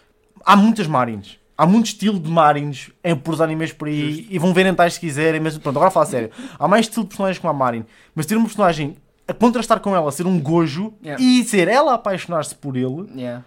[0.45, 1.39] há muitas Marins.
[1.57, 4.73] Há muito estilo de Marins em, por os animes por aí e vão ver em
[4.73, 6.31] tais se quiserem, mas pronto, agora fala a sério.
[6.57, 7.85] Há mais estilo de personagens como a Marin,
[8.15, 8.95] mas ter um personagem
[9.27, 11.23] a contrastar com ela, ser um gojo Yeah.
[11.23, 13.43] e ser ela apaixonar-se por ele, Yeah.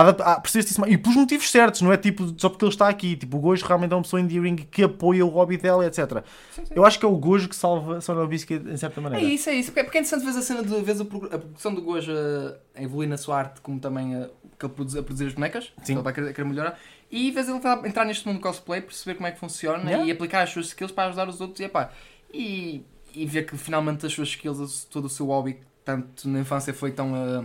[0.00, 0.92] Há de- há- precisa disso mais.
[0.92, 3.16] E pelos motivos certos, não é tipo só porque ele está aqui.
[3.16, 6.24] Tipo, o Gojo realmente é uma pessoa endearing que apoia o hobby dela, etc.
[6.54, 6.72] Sim, sim.
[6.74, 9.24] Eu acho que é o Gojo que salva Sonobisky em certa É maneira.
[9.26, 9.70] isso, é isso.
[9.72, 12.12] Porque, porque é interessante ver a cena de ver a, pro- a produção do Gojo
[12.74, 14.28] a evoluir na sua arte, como também a,
[14.58, 15.94] que ele produz, a produzir as bonecas, Sim.
[15.94, 16.78] ele vai querer, querer melhorar,
[17.10, 20.04] e vês ele entrar neste mundo do cosplay, perceber como é que funciona Yeah.
[20.06, 21.90] e aplicar as suas skills para ajudar os outros e, epá,
[22.32, 22.84] e,
[23.14, 26.90] e ver que finalmente as suas skills, todo o seu hobby, tanto na infância foi
[26.92, 27.14] tão.
[27.14, 27.44] ah,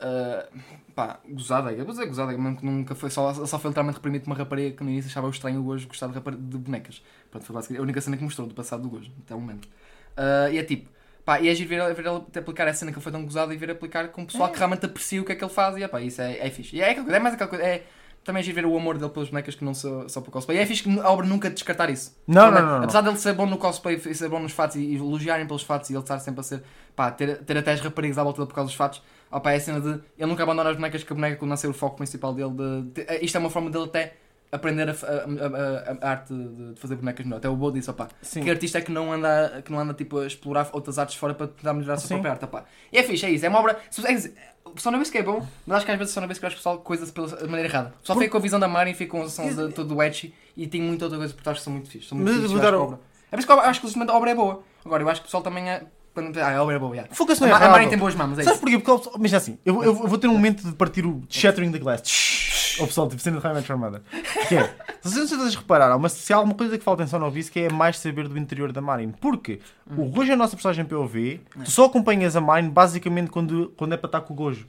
[0.00, 0.48] ah,
[0.94, 4.26] pá, gozada, eu vou dizer gozada, mesmo que nunca foi só, só foi literalmente reprimido
[4.26, 7.02] uma rapariga que no início achava estranho o Gojo gostar de, de bonecas.
[7.30, 9.68] Pronto, foi basicamente a única cena que mostrou do passado do Gojo, até o momento.
[10.16, 10.88] Ah, e é tipo,
[11.24, 13.52] pá, e é giro ver, ver ele aplicar essa cena que ele foi tão gozado
[13.52, 15.76] e ver aplicar com o pessoal que realmente aprecia o que é que ele faz
[15.76, 16.76] e pá, isso é, é fixe.
[16.76, 17.84] E é, é mais aquela coisa, é
[18.24, 20.58] também é giro ver o amor dele pelas bonecas que não só, só para cosplay.
[20.58, 22.14] E é fixe que a obra nunca descartar isso.
[22.26, 22.84] Não, não, não, não.
[22.84, 25.62] Apesar dele ser bom no cosplay e ser bom nos fatos e, e elogiarem pelos
[25.62, 26.62] fatos e ele estar sempre a ser,
[26.94, 29.02] pá, ter, ter até as raparigas à volta dele por causa dos fatos.
[29.38, 31.68] Pá, é a cena de ele nunca abandona as bonecas que a boneca quando nascer
[31.68, 32.50] o foco principal dele.
[32.50, 34.14] De, de- isto é uma forma dele até
[34.50, 37.36] aprender a, a- a- a- a arte de, de fazer bonecas melhor.
[37.38, 38.42] Até o Bo disse, opá, Sim.
[38.42, 41.32] que artista é que não anda, que não anda tipo, a explorar outras artes fora
[41.34, 42.14] para tentar melhorar a sua Sim.
[42.14, 42.44] própria arte.
[42.46, 42.64] Opá.
[42.92, 43.46] E é fixe, é isso.
[43.46, 43.78] É uma obra.
[44.04, 44.30] É,
[44.76, 46.44] só não vê que é bom, mas acho que às vezes só não vê que
[46.44, 47.94] o pessoal coisa pela de maneira errada.
[48.02, 50.66] Só fica com a visão da Mari, fica com a som de todo edgy e
[50.66, 52.08] tem muita outra coisa por trás que são muito fixe.
[52.08, 53.00] São muito Mas eu fixe, eu acho dar que a obra.
[53.26, 54.62] É por isso que eu acho que a obra é boa.
[54.84, 55.82] Agora, eu acho que o pessoal também é.
[56.22, 57.04] Quando- Ah, a obra é boa, já.
[57.10, 57.72] Foca-se A, no Ma- a errado.
[57.72, 58.60] Mari tem boas mamas, é Sabes isso.
[58.60, 58.78] porquê?
[58.78, 61.72] Porque, o- mas assim, eu, eu, eu vou ter um momento de partir o Shattering
[61.72, 62.76] the Glass.
[62.80, 64.00] O pessoal, tipo, sendo de Met Your Mother.
[64.48, 67.34] Que é, se vocês repararam, mas se há alguma coisa que falta em Son of
[67.34, 69.10] Beast que é mais saber do interior da Marin.
[69.10, 69.60] Porque
[69.96, 73.92] o Gojo é a nossa personagem POV, tu só acompanhas a Marin basicamente quando, quando
[73.92, 74.66] é para estar com o Gojo.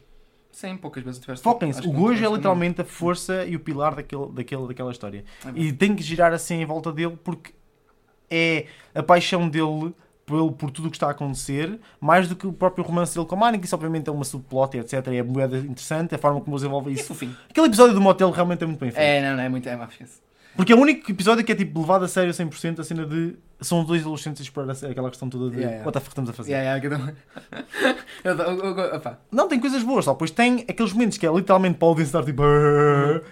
[0.52, 1.42] Sim, poucas vezes tiveste.
[1.44, 4.28] Foquem-se, acho o que não Gojo é tiveste literalmente a força e o pilar daquele,
[4.34, 5.24] daquele, daquela história.
[5.46, 7.54] É E tem que girar assim em volta dele porque
[8.30, 9.94] é a paixão dele
[10.26, 13.26] por, por tudo o que está a acontecer, mais do que o próprio romance dele
[13.26, 15.08] com a que isso obviamente é uma subplot, etc.
[15.08, 17.14] E é moeda interessante, a forma como eles envolvem E isso.
[17.50, 19.04] Aquele episódio do motel realmente é muito bem feito.
[19.04, 19.68] É, não, não, é muito.
[19.68, 20.20] É, esquece.
[20.56, 23.36] Porque é o único episódio que é tipo levado a sério 100%, a cena de.
[23.62, 25.58] São dois adolescentes a explorar aquela questão toda de.
[25.58, 25.86] Yeah, yeah.
[25.86, 26.52] What the fuck estamos a fazer?
[26.52, 27.14] Yeah, yeah,
[28.24, 29.02] eu, eu, eu, eu.
[29.32, 30.16] Não, tem coisas boas, só.
[30.16, 32.42] Pois tem aqueles momentos que é literalmente para alguém estar tipo.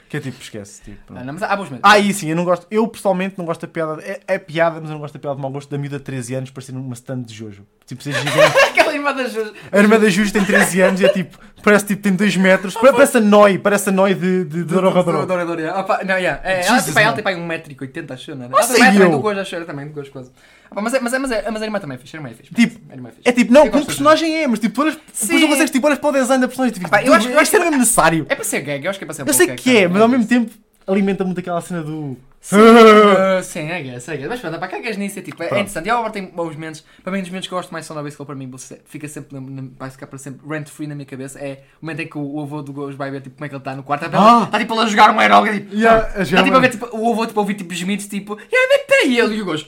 [0.07, 0.83] Que é tipo, esquece.
[0.83, 1.13] Tipo.
[1.15, 1.89] Ah, não, mas há bons momentos.
[1.89, 2.67] Ah, e sim, eu não gosto.
[2.69, 4.01] Eu pessoalmente não gosto da piada.
[4.03, 6.03] É, é piada, mas eu não gosto da piada de mau gosto da miúda de
[6.03, 7.65] 13 anos parecendo uma stand de Jojo.
[7.85, 8.57] Tipo, ser gigante.
[8.69, 9.33] Aquela irmã das
[9.71, 11.39] A irmã da Juju tem 13 anos e é tipo.
[11.63, 12.73] Parece tipo, tem 2 metros.
[12.75, 15.25] Pare- Parece a Noi, parece a Noi de, de, de Dorohedoro.
[15.25, 15.79] Dorohedoro.
[15.79, 16.39] Opa, não, yeah.
[16.43, 17.15] é, ela, tipo, ela man.
[17.15, 18.49] tem pai 1,80m, acho, não é?
[18.49, 19.11] Não Ela é eu.
[19.11, 20.31] do gosto, acho, era também do gosto quase.
[20.71, 22.29] Opa, mas, é, mas, é, mas, é, mas a irmã também é fixe, a irmã
[22.29, 22.53] é fixe.
[22.53, 23.27] Tipo, a irmã é fixe.
[23.27, 25.39] É tipo, não, Eu como gosto personagem é, mas tipo, olhas, depois Sim.
[25.39, 27.33] tu consegues, tipo, olhas para o design da personagem e tipo, Pá, eu acho- eu
[27.39, 28.25] acho isto é mesmo necessário.
[28.29, 30.01] É para ser gag, eu acho que é para ser Eu sei que é, mas
[30.01, 30.51] ao mesmo tempo
[30.87, 32.15] alimenta muito aquela cena do.
[32.41, 34.27] Sim, uh, sim, é gay, é gay.
[34.27, 35.59] Mas pronto, para cagas nisso é tipo, é, é Pronto.
[35.61, 35.87] interessante.
[35.87, 36.83] E a obra tem bons momentos.
[37.03, 38.49] Para mim, um dos momentos que eu gosto mais são na vez que para mim
[38.49, 41.37] você- fica sempre, na- na- vai ficar para sempre rent free na minha cabeça.
[41.39, 43.49] É o momento em que o, o avô do Gojo vai ver tipo, como é
[43.49, 44.05] que ele está no quarto.
[44.05, 44.43] Está, Ah!
[44.45, 45.59] está tipo ele a jogar um aerógrafo.
[45.59, 47.73] Tipo, Yeah, a está tipo a uma- ver tipo, o avô tipo, a ouvir tipo
[47.73, 49.67] gemidos tipo, yeah, mas peraí, ele e o Gojo.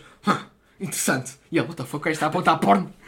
[0.79, 1.33] Interessante.
[1.51, 2.91] E ele, what the fuck, está a apontar porno.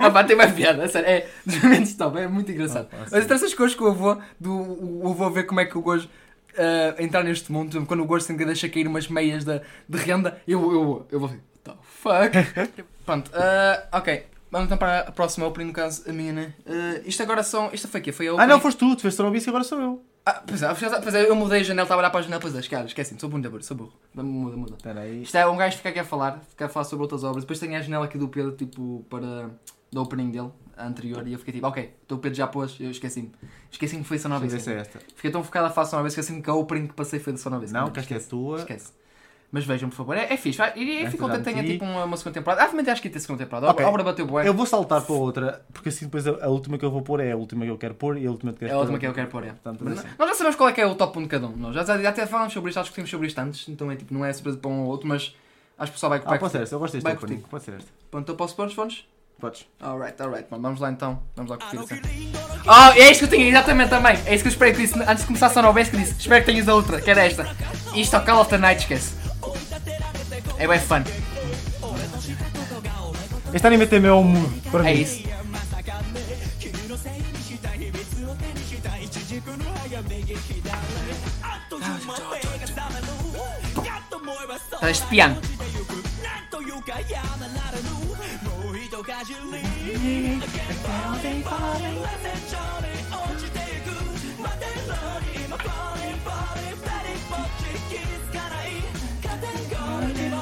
[0.00, 1.28] Ah pá, tem mais piada, sério, é
[1.62, 2.88] momentos top, é muito engraçado.
[2.90, 4.50] Ah, pá, Mas entre essas coisas que o avô, do,
[5.04, 6.08] o avô ver como é que o Gojo
[6.58, 10.40] ah, entrar neste mundo, quando o Gojo sempre deixa cair umas meias de, de renda,
[10.48, 12.82] eu, eu, eu vou ver, what the fuck?
[13.06, 14.26] Pronto, ah, ok.
[14.50, 16.54] Vamos então para a próxima opening, no caso, a minha, né?
[16.66, 17.70] Ah, isto agora são.
[17.72, 18.10] Isto foi o quê?
[18.10, 18.48] Foi a Ah, opening?
[18.48, 20.02] não, foste tu, tu fez Sonobice e agora sou eu.
[20.30, 22.40] Ah, pois é, pois é, eu mudei a janela, estava a olhar para a janela,
[22.40, 23.92] pois é, cara, esqueci-me, sou burro, sou burro.
[24.14, 24.74] Muda, muda.
[24.76, 25.22] Espera aí.
[25.22, 27.42] Isto é um gajo que fica aqui a falar, fica a falar sobre outras obras.
[27.42, 29.50] Depois tem a janela aqui do Pedro, tipo, para.
[29.92, 32.76] da opening dele, a anterior, e eu fiquei tipo, ok, então o Pedro já pôs,
[32.78, 33.32] eu esqueci-me.
[33.70, 35.00] Esqueci-me que foi Só Deixa eu Nova ver se é esta.
[35.16, 37.40] Fiquei tão focado a falar Só Nova esqueci-me que a opening que passei foi de
[37.40, 38.58] Só Nova Não, que esta é tua.
[38.58, 38.92] Esquece.
[39.52, 40.58] Mas vejam, por favor, é, é fixe.
[40.58, 42.60] vai- E, e Esta fico contente que tenha tipo uma, uma segunda temporada.
[42.62, 43.68] Ah, realmente acho que ia ter segunda temporada.
[43.70, 43.84] Ok.
[43.84, 44.46] A obra bateu bué.
[44.46, 47.18] Eu vou saltar para outra, porque assim depois a, a última que eu vou pôr
[47.18, 48.92] é a última que eu quero pôr e a última que queres É a última
[48.96, 49.00] pôr.
[49.00, 49.48] que eu quero pôr, é.
[49.48, 50.08] Portanto, Mas assim.
[50.16, 51.56] Nós já sabemos qual é que é o top 1 de cada um.
[51.56, 53.96] Nós já, já, já até falamos sobre isto, já discutimos sobre isto antes, então é
[53.96, 55.34] tipo, não é surpresa para um ou outro, mas
[55.76, 57.36] acho que o pessoal vai, Ah, vai pode ser esta, eu gosto deste vai curtir.
[57.50, 57.88] Pode ser esta.
[58.08, 59.04] Pronto, então posso pôr os fones?
[59.40, 59.66] Podes.
[59.80, 60.62] Alright, alright, mano.
[60.62, 61.22] Vamos lá então.
[61.34, 61.98] Vamos lá curtir assim.
[62.66, 64.12] Oh, é isto que eu tinha, exatamente também.
[64.26, 66.12] É isso que eu esperei que disse antes de começar a sonar o que disse.
[66.20, 67.46] Espero que tenhas a outra, que era esta.
[67.94, 69.19] Isto é o Call of the Night, esquece.
[70.60, 71.02] É bem fun.
[73.54, 75.00] Este anime também é um mood para É mim.
[75.00, 75.22] isso.
[84.78, 84.88] Tá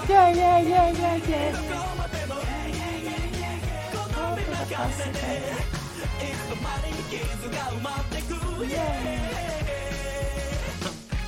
[0.09, 1.59] este piano.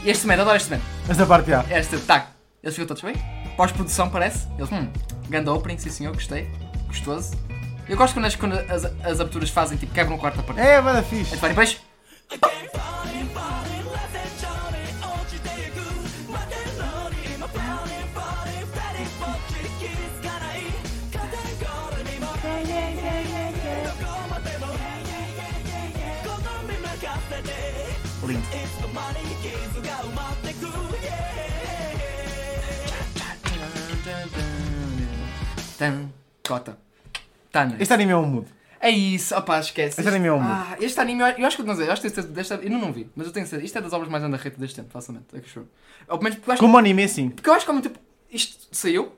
[0.02, 0.86] E este momento, adoro este momento.
[1.10, 1.64] Esta parte já.
[1.70, 2.30] Este, tá.
[2.62, 3.14] Eles ficam todos bem.
[3.54, 4.48] Pós-produção parece.
[4.56, 4.90] Eles, hum,
[5.28, 6.50] ganda opening, sim senhor, gostei.
[6.86, 7.36] Gostoso.
[7.86, 10.62] Eu gosto quando as, quando as, as aberturas fazem, tipo, quebram o quarto a partir.
[10.62, 11.34] É, vai dar fixe.
[11.34, 11.36] É
[36.50, 36.76] cota.
[37.52, 37.82] Tá nice.
[37.82, 38.48] Este anime é um mood.
[38.80, 40.00] É isso, opá, esquece.
[40.00, 40.52] Este anime é um mood.
[40.52, 42.92] Ah, este anime, eu acho que não sei, eu acho que desta, eu não, não
[42.92, 43.64] vi, mas eu tenho certeza.
[43.66, 45.26] Isto é das obras mais underrated deste tempo, facilmente.
[45.34, 45.68] É que juro.
[46.08, 47.30] Ou pelo menos acho, Como anime, sim.
[47.30, 47.98] porque eu acho que como tipo,
[48.30, 49.12] isto saiu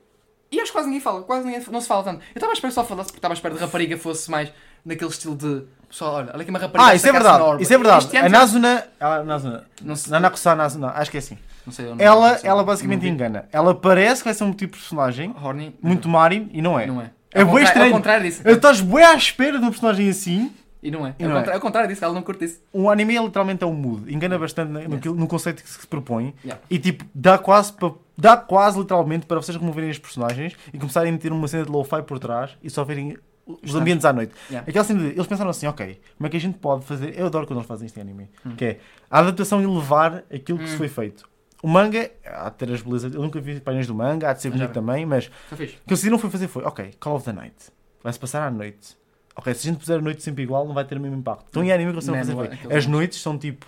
[0.51, 2.21] e acho que quase ninguém fala, quase ninguém, não se fala tanto.
[2.21, 4.53] Eu estava à espera que só falasse porque estava à espera de rapariga fosse mais
[4.85, 5.65] naquele estilo de.
[5.93, 6.91] Pessoal, olha, olha aqui uma rapariga.
[6.91, 7.63] Ah, isso é verdade.
[7.63, 8.17] Isso é verdade.
[8.17, 8.85] A Nazuna.
[8.99, 9.65] A Nazuna.
[9.83, 10.89] Não sei- Nanakusa Nazuna.
[10.97, 11.37] Acho que é assim.
[11.67, 12.49] Não sei, não- Ela, não sei.
[12.51, 13.45] ela basicamente engana.
[13.53, 15.77] Ela parece que vai ser um tipo de personagem Horny.
[15.83, 16.87] muito Marin e não é.
[16.87, 17.11] Não é.
[17.31, 17.87] É contrário- estranho.
[17.93, 18.41] Ao contrário disso.
[18.43, 20.51] Eu Estás bué à espera de um personagem assim.
[20.83, 21.15] E não é.
[21.19, 21.53] E Ao não é.
[21.53, 22.59] ao contrário disso, ela não curte isso.
[22.73, 24.13] O anime é literalmente é um mood.
[24.13, 25.05] Engana bastante no, Yes.
[25.05, 26.35] no conceito que se propõe.
[26.43, 26.61] Yeah.
[26.71, 27.73] E tipo, dá quase,
[28.17, 31.71] dá quase literalmente para vocês removerem os personagens e começarem a meter uma cena de
[31.71, 33.17] lo-fi por trás e só verem
[33.47, 33.79] os Está.
[33.79, 34.33] ambientes à noite.
[34.51, 34.69] Yeah.
[34.69, 37.19] Aquela cena de, eles pensaram assim, ok, como é que a gente pode fazer.
[37.19, 38.29] Eu adoro quando eles fazem isto em anime.
[38.47, 38.55] Hum.
[38.57, 38.79] Que é
[39.11, 40.79] a adaptação e levar aquilo que se Hum.
[40.79, 41.29] foi feito.
[41.63, 43.15] O manga, há de ter as belezas.
[43.15, 44.75] Eu nunca vi páginas do manga, há de ser bonito vi.
[44.75, 47.55] também, mas o que eles decidiram foi fazer foi, ok, Call of the Night.
[48.03, 48.97] Vai-se passar à noite.
[49.37, 51.47] Ok, se a gente puser a noite sempre igual, não vai ter o mesmo impacto.
[51.51, 53.65] Então em anime o que eles fazer foi, as noites são tipo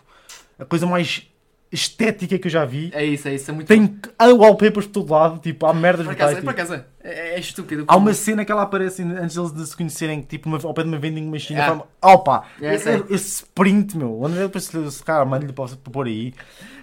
[0.58, 1.26] a coisa mais
[1.70, 2.90] estética que eu já vi.
[2.94, 3.50] É isso, é isso.
[3.50, 6.50] É muito Tem há wallpapers por todo lado, tipo, há merdas Por acaso, por tipo.
[6.50, 7.84] acaso é, é estúpido.
[7.86, 10.82] Há uma cena que ela aparece antes deles de se conhecerem, tipo, uma, ao pé
[10.82, 11.60] de uma vending machine.
[11.60, 11.64] Ah.
[11.64, 11.84] Yeah.
[12.02, 12.44] Opa!
[12.58, 13.14] Yeah, esse, sei.
[13.14, 14.22] esse sprint, meu.
[14.22, 16.32] Onde é que esse cara, mano, lhe posso pôr aí?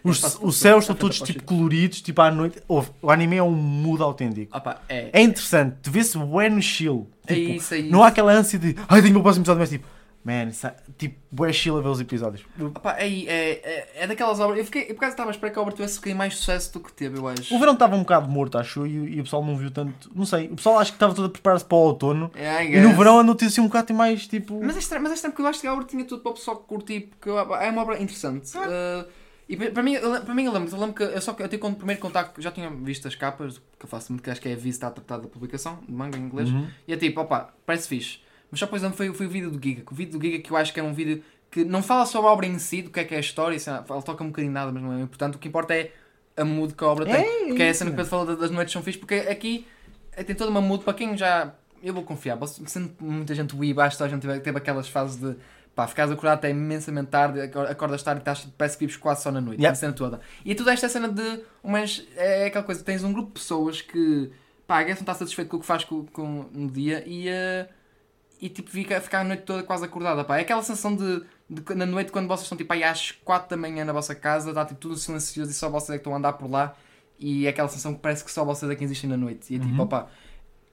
[0.04, 2.62] Os, os céus estão todos tipo coloridos, tipo à noite.
[2.68, 4.56] Ouve, o anime é um mood autêntico.
[4.56, 5.10] Opa, é.
[5.12, 7.08] É interessante, tu vês when no chill.
[7.26, 7.92] É Tipo, isso, é isso.
[7.92, 9.88] não há aquela ânsia de ai tenho o próximo episódio, mas tipo,
[10.24, 12.46] man, é- tipo, bué chill a ver os episódios.
[12.60, 14.60] Opa, é, é, é, é daquelas obras.
[14.60, 16.74] Eu, fiquei, eu por acaso estava a esperar que a obra tivesse um mais sucesso
[16.74, 17.54] do que teve, eu acho.
[17.56, 20.12] O verão estava um bocado morto, acho e, e o pessoal não viu tanto.
[20.16, 22.32] Não sei, o pessoal acho que estava todo a preparar-se para o outono.
[22.36, 24.60] É, I E no verão a notícia um bocado mais tipo.
[24.64, 26.32] Mas é estranho, mas é estranho porque eu acho que a obra tinha tudo para
[26.32, 28.56] o pessoal curtir, porque é uma obra interessante.
[28.58, 29.08] Uh,
[29.50, 31.66] e para mim, para mim eu lembro, eu lembro que eu só que eu tenho
[31.66, 34.48] o primeiro contacto, já tinha visto as capas, que eu faço muito, que acho que
[34.48, 36.68] é a Viz está a tratar da publicação, de manga em inglês, Uhum.
[36.88, 38.20] e é tipo, opa, parece fixe.
[38.52, 40.58] Mas só depois foi, foi o vídeo do Giga, o vídeo do Giga que eu
[40.58, 43.00] acho que é um vídeo que não fala sobre a obra em si, do que
[43.00, 45.36] é que é a história, é- ele toca um bocadinho nada, mas não é importante,
[45.36, 45.92] o que importa é
[46.38, 47.16] a mood que a obra tem.
[47.16, 49.66] É, porque é a cena que eu falo da- das noites são fixe, porque aqui
[50.14, 51.54] é, tem toda uma mood para quem já.
[51.84, 52.38] Eu vou confiar,
[52.68, 55.36] sendo muita gente acho que a gente teve, aquelas fases de
[55.74, 59.24] pá, ficares acordado até imensamente tarde, acor- acordas tarde e estás, parece que vives quase
[59.24, 59.72] só na noite, Yeah.
[59.72, 60.20] a cena toda.
[60.46, 62.06] E tu deste a cena de umas.
[62.16, 64.30] É aquela coisa, tens um grupo de pessoas que
[64.68, 67.28] pá, a não está satisfeito com o que faz com, com, no dia e.
[67.28, 67.68] eh,
[68.42, 70.24] e tipo fica, fica a noite toda quase acordada.
[70.24, 70.38] Pá.
[70.38, 73.58] É aquela sensação de, de na noite quando vocês estão tipo aí às 4 da
[73.58, 76.18] manhã na vossa casa, está tipo tudo silencioso e só vocês é que estão a
[76.18, 76.76] andar por lá
[77.20, 79.54] e é aquela sensação que parece que só vocês é que existem na noite.
[79.54, 79.82] E é tipo, Uhum.
[79.82, 80.08] opá,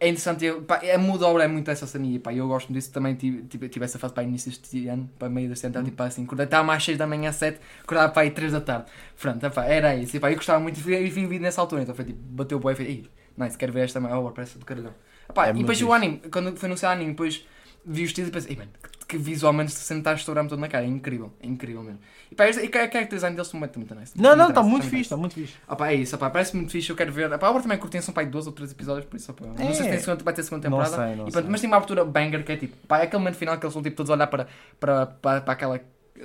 [0.00, 2.90] é interessante, eu, pá, a muda obra é muito essa e pá, eu gosto disso
[2.92, 3.14] também.
[3.16, 5.80] Tive, tive, essa fase para início deste ano, para meio deste ano, Uhum.
[5.82, 8.60] estava tipo assim, acordei, estava mais 6 da manhã, 7, acordava para aí 3 da
[8.60, 8.86] tarde.
[9.20, 10.16] Pronto, era isso.
[10.16, 12.18] E, pá, eu gostava muito e vi vi o vídeo nessa altura, então foi tipo,
[12.22, 14.94] bateu o boi e falei, "Ih, nice, quero ver esta obra, parece do caralhão.
[15.28, 17.44] Epá, É e depois o anime, quando foi anunciado o anime, depois
[17.88, 20.58] vi os títulos e pensei, "Ei, mano, que, que visualmente se sentar a estourar-me todo
[20.60, 21.98] na cara, é incrível, é incrível mesmo.
[22.30, 24.12] E pá, este- e a character design deles são muito, muito nice.
[24.14, 25.54] Não, não, está muito fixe, está muito fixe.
[25.66, 27.32] Ah pá, é isso, ah pá, parece muito fixe, eu quero ver.
[27.32, 29.34] Ah pá, a obra também curtem, são pá, aí 12 ou 13 episódios, por isso,
[29.40, 29.90] não sei se É.
[29.90, 31.04] tem segunda, vai ter segunda Não temporada.
[31.06, 31.50] sei, não E pronto, sei.
[31.50, 33.72] mas tem uma abertura banger que é tipo, pá, é aquele momento final que eles
[33.72, 34.46] estão tipo, todos a olhar para,
[34.78, 35.80] para, para, para aquela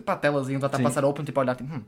[0.05, 1.81] para a telazinha onde está a passar open, tipo, a olhar tipo, hum.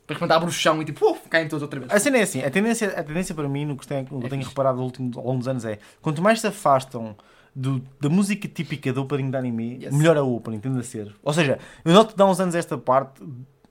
[0.00, 1.92] Depois quando abre o chão e tipo, uf, caem todos outra vez.
[1.92, 4.26] A cena é assim, a tendência, a tendência para mim, no que tenho, no que
[4.26, 4.48] É tenho fixe.
[4.48, 4.90] reparado ao
[5.22, 7.14] longo dos anos é, quanto mais se afastam
[7.54, 9.94] do- da música típica do opening de anime, Yes.
[9.94, 11.14] melhor a opening, tende a ser.
[11.22, 13.22] Ou seja, eu noto que dá uns anos esta parte,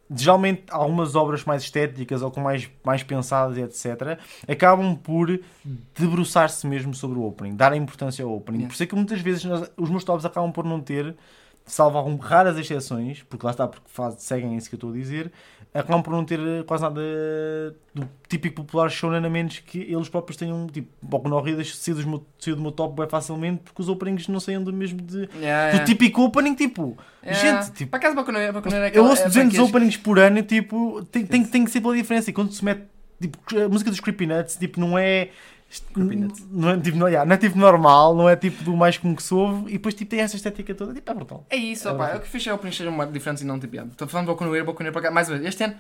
[0.10, 4.18] geralmente algumas obras mais estéticas ou com mais, mais pensadas etc,
[4.48, 5.40] acabam por
[5.98, 8.60] debruçar-se mesmo sobre o opening, dar importância ao opening.
[8.60, 8.70] Yeah.
[8.70, 11.16] Por isso é que muitas vezes nós- os meus tops acabam por não ter,
[11.68, 14.94] salvo algum, raras exceções, porque lá está, porque faz, seguem isso que eu estou a
[14.94, 15.32] dizer,
[15.74, 17.00] acabam por não ter eh, quase nada
[17.94, 21.96] do típico popular shonen, a menos que eles próprios tenham, tipo, Boku no Hero saiu,
[21.96, 25.86] do meu top bem facilmente, porque os openings não saíam do mesmo de, Yeah, do
[25.86, 27.62] típico opening, tipo, Yeah.
[27.62, 30.18] gente, tipo, Para casa Bacuneira é Bacuneira é eu ouço é 200 franquias- openings por
[30.20, 32.84] ano, tipo, tem, tem, tem que ser pela diferença, e quando se mete,
[33.22, 35.30] tipo, a música dos Creepy Nuts, tipo, não é...
[35.96, 39.16] Não é, tipo, não, yeah, não é tipo normal, não é tipo do mais comum
[39.16, 41.46] que se ouve, e depois tipo, tem essa estética toda, tipo, é brutal.
[41.50, 43.76] É isso, É é o que fiz é o sejam uma diferença e não tipo,
[43.76, 43.92] yeah.
[43.92, 45.76] Estou falando no Hero para cá, mais uma vez, este ano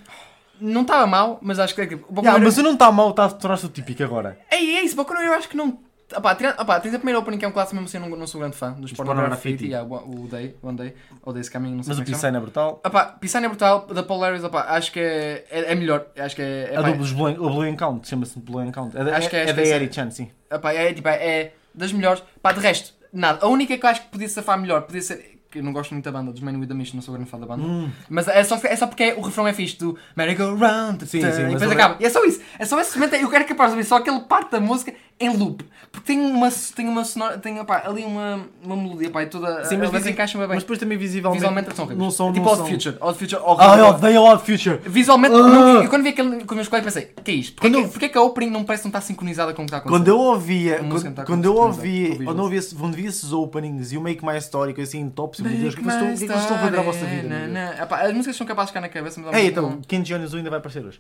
[0.60, 3.30] não estava mal, mas acho que é Yeah, mas o não está mal, está a
[3.30, 4.38] tornar-se o típico agora.
[4.50, 5.80] É, é isso, Hero eu acho que não.
[6.16, 8.18] Opá, tirando, opá, tens a primeira opening que é um clássico, mesmo assim eu não,
[8.18, 9.50] não sou grande fã dos Dos Porno Pornography.
[9.50, 12.06] Graffiti, yeah, o o Day, One Day, ou Days Coming, não sei Mas o é
[12.06, 12.16] chama.
[12.18, 12.82] Piscina é brutal.
[12.86, 16.42] Opá, Pisani é brutal, da Polaris, opá, acho que é, é, é melhor, acho que
[16.42, 16.70] é...
[16.72, 19.02] é a pá, do Blue, o Blue Encounter, chama-se Blue Encounter.
[19.02, 19.92] É, da- Acho que é- é, da é Eri.
[19.94, 20.30] Chan, sim.
[20.50, 23.46] opá, é, tipo, é, é das melhores, pá, de resto, nada.
[23.46, 25.34] A única que eu acho que podia safar melhor, podia ser...
[25.50, 27.30] Que eu não gosto muito da banda, dos Man with a Mission, não sou grande
[27.30, 27.64] fã da banda.
[27.64, 27.90] Hum.
[28.10, 31.22] Mas é só, é só porque o refrão é fixe do Merry Go Round Sim,
[31.22, 31.96] sim, e depois o- acaba.
[32.02, 32.42] E é só isso.
[32.60, 33.16] É só esse momento.
[33.16, 35.66] Eu quero que a parte só aquele parte da música em loop.
[35.92, 39.66] Porque tem uma, tem uma sonora, tem pá, ali uma, uma melodia, pá, e toda.
[39.66, 40.48] Sim, mas, visi- encaixam bem.
[40.48, 41.40] mas depois também visivelmente.
[41.40, 42.04] Visualmente são horríveis.
[42.04, 42.30] Não são.
[42.30, 42.68] É tipo não Odd são...
[42.68, 42.98] Future.
[43.02, 43.78] Odd Future Ah, horrível.
[43.78, 44.80] eu odeio Odd Future.
[44.90, 45.40] Visualmente, Ah.
[45.40, 47.56] não- eu quando vi aquele com os meus colegas pensei, que é isto?
[47.56, 49.64] Porquê, Quando que, eu- porquê que a opening não parece que não está sincronizada com
[49.64, 49.98] o que está a acontecer?
[50.00, 53.32] Quando eu ouvia, A quando, quando eu ouvia, quando eu ouvia, esse- quando via esses
[53.32, 56.14] openings e o Make My Story, coisa assim, tops, meu Deus, o que vocês estão-
[56.14, 57.24] o que é que vocês estão a fazer à vossa vida?
[57.28, 57.54] Não, meu Deus?
[57.78, 57.84] não.
[57.84, 60.50] Epá, As músicas são capazes de ficar na cabeça, mas mesmo então, Kenji Onizu ainda
[60.52, 61.00] vai aparecer hoje.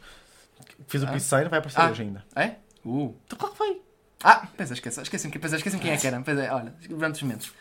[0.87, 1.09] Fez o Ah?
[1.11, 1.89] Peace Sign, vai aparecer Ah.
[1.91, 2.23] hoje ainda.
[2.35, 2.51] É?
[2.83, 3.13] Uh.
[3.25, 3.77] Então, claro que vai.
[4.23, 6.21] Ah, pensa, esquece, esqueci-me é, esqueci quem é que era.
[6.21, 7.51] Pois é, olha, durante os momentos.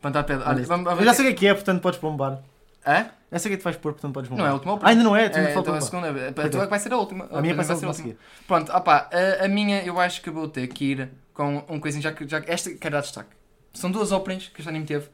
[0.00, 1.82] Pronto, ó, Pedro, olha, vamos, vamos Eu já sei o que é que é, portanto
[1.82, 2.40] podes bombar.
[2.84, 3.06] É?
[3.30, 4.44] Já sei o que é que tu vais pôr, portanto podes bombar.
[4.44, 5.28] Não é a última Ah, ainda não é?
[5.28, 5.80] Tu É, ainda então falta a uma.
[5.80, 6.46] segunda, a tua é.
[6.46, 7.28] é que vai ser a última.
[7.30, 8.14] A minha vai ser a a última.
[8.46, 12.02] Pronto, opá, a, a minha eu acho que vou ter que ir com um coisinho,
[12.02, 13.30] já que já, esta quero dar destaque.
[13.74, 15.08] São duas openings que este anime teve.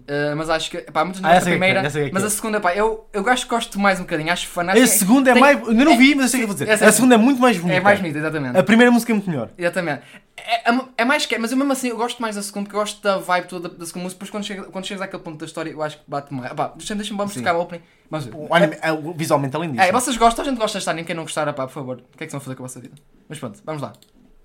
[0.00, 2.22] Uh, mas acho que, pá, muitas não Ah, da é é, primeira, é que mas
[2.22, 2.26] é.
[2.26, 5.30] a segunda, pá, eu, eu acho que gosto mais um bocadinho, acho acho A segunda
[5.30, 5.68] é tem- mais.
[5.68, 6.68] Ainda não vi, mas eu sei o que vou dizer.
[6.68, 7.76] é A segunda é muito mais bonita.
[7.76, 8.58] É mais bonita, exatamente.
[8.58, 9.50] A primeira música é muito melhor.
[9.56, 10.02] Exatamente.
[10.36, 12.76] É, é, é mais que mas eu mesmo assim eu gosto mais da segunda, porque
[12.76, 14.16] eu gosto da vibe toda da segunda música.
[14.18, 16.52] Depois quando, chega, quando chegas àquele ponto da história, eu acho que bate mais.
[16.52, 17.82] Pá, deixa-me deixa vamos tocar o opening.
[18.10, 18.30] Ver.
[18.34, 19.82] O anime, é, visualmente é lindíssimo.
[19.88, 22.16] É, vocês gostam, a gente gosta deste anime, quem não gostar, pá, por favor, o
[22.18, 22.94] que é que a fazer com a vossa vida?
[23.28, 23.92] Mas pronto, vamos lá.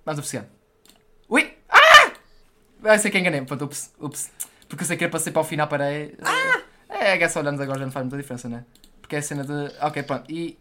[0.06, 0.46] Vamos apreciar.
[1.28, 1.52] Ui!
[1.68, 2.12] Ah!
[2.80, 4.30] Vai ser que enganei, pronto, ups, ups.
[4.68, 6.14] Porque eu sei que era para ser para o final, para aí.
[6.24, 6.62] Ah!
[6.90, 8.64] É, é só olhando agora já não faz muita diferença, né?
[9.02, 9.72] Porque é a cena de.
[9.82, 10.58] Ok, pronto, e.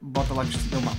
[0.00, 0.94] Bota lá que isto deu mal.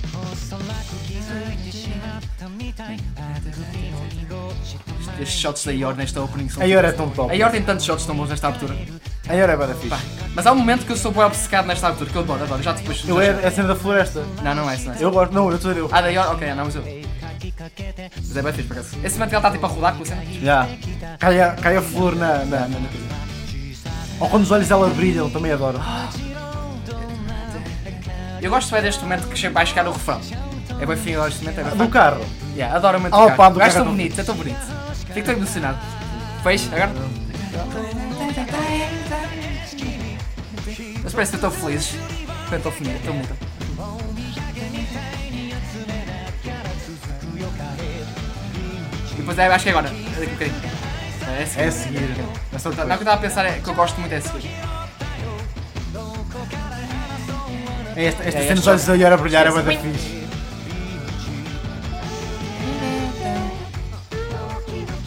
[5.18, 6.62] Estes shots da Yor nesta opening são.
[6.62, 7.30] A Yor é tão top.
[7.30, 8.76] A Yor tem tantos shots tão bons nesta altura.
[9.26, 9.88] A Yor é bada fixe.
[9.88, 10.00] Pá,
[10.34, 12.62] Mas há um momento que eu sou bem obcecado nesta altura, que eu adoro, adoro.
[12.62, 13.08] Já depois.
[13.08, 14.22] Eu é é a cena da floresta.
[14.42, 15.04] Não, não é essa, não é essa.
[15.04, 15.90] Eu gosto, não, eu estou a dizer eu.
[15.92, 16.82] Ah, da Yor, ok, não, mas eu.
[18.16, 18.96] Mas é bem fixe, por acaso.
[19.04, 20.22] Esse ela está tipo a rodar com a cena.
[20.42, 20.68] Já.
[21.18, 23.10] Cai a, cai a flor na, na, na, na coisa.
[24.18, 25.78] Ou quando os olhos dela brilham, também adoro.
[28.40, 30.20] Eu gosto bem deste momento que chega- vai chegar o refrão.
[30.80, 32.24] É bem fino este momento, é bem Do carro.
[32.54, 33.50] Yeah, adoro o momento Ah, do pá, carro.
[33.52, 35.12] do O gajo carro tão é tão bonito, é tão bonito.
[35.12, 35.78] Fico tão emocionado.
[36.42, 36.72] Fez?
[36.72, 36.92] Agora?
[41.02, 41.94] Mas parece que estou tão feliz.
[42.52, 43.49] Estou feliz, estou muito.
[49.20, 49.88] Depois é, acho que é agora.
[49.88, 50.80] É daqui a bocadinho.
[51.28, 51.62] É, é seguir.
[51.62, 52.24] É seguir.
[52.52, 54.20] É só Não, o que eu estava a pensar é que eu gosto muito é
[54.20, 54.50] seguir.
[57.96, 60.20] É Esta, esta É, cena dos olhos da a brilhar é bada fixe.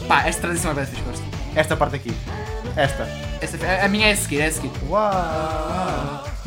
[0.08, 1.24] Pá, esta tradição é bem fixe, gosto.
[1.56, 2.14] Esta parte aqui.
[2.76, 3.33] Esta.
[3.44, 4.72] Esta, a, a minha é a seguir, é a seguir.
[4.90, 5.12] Uau!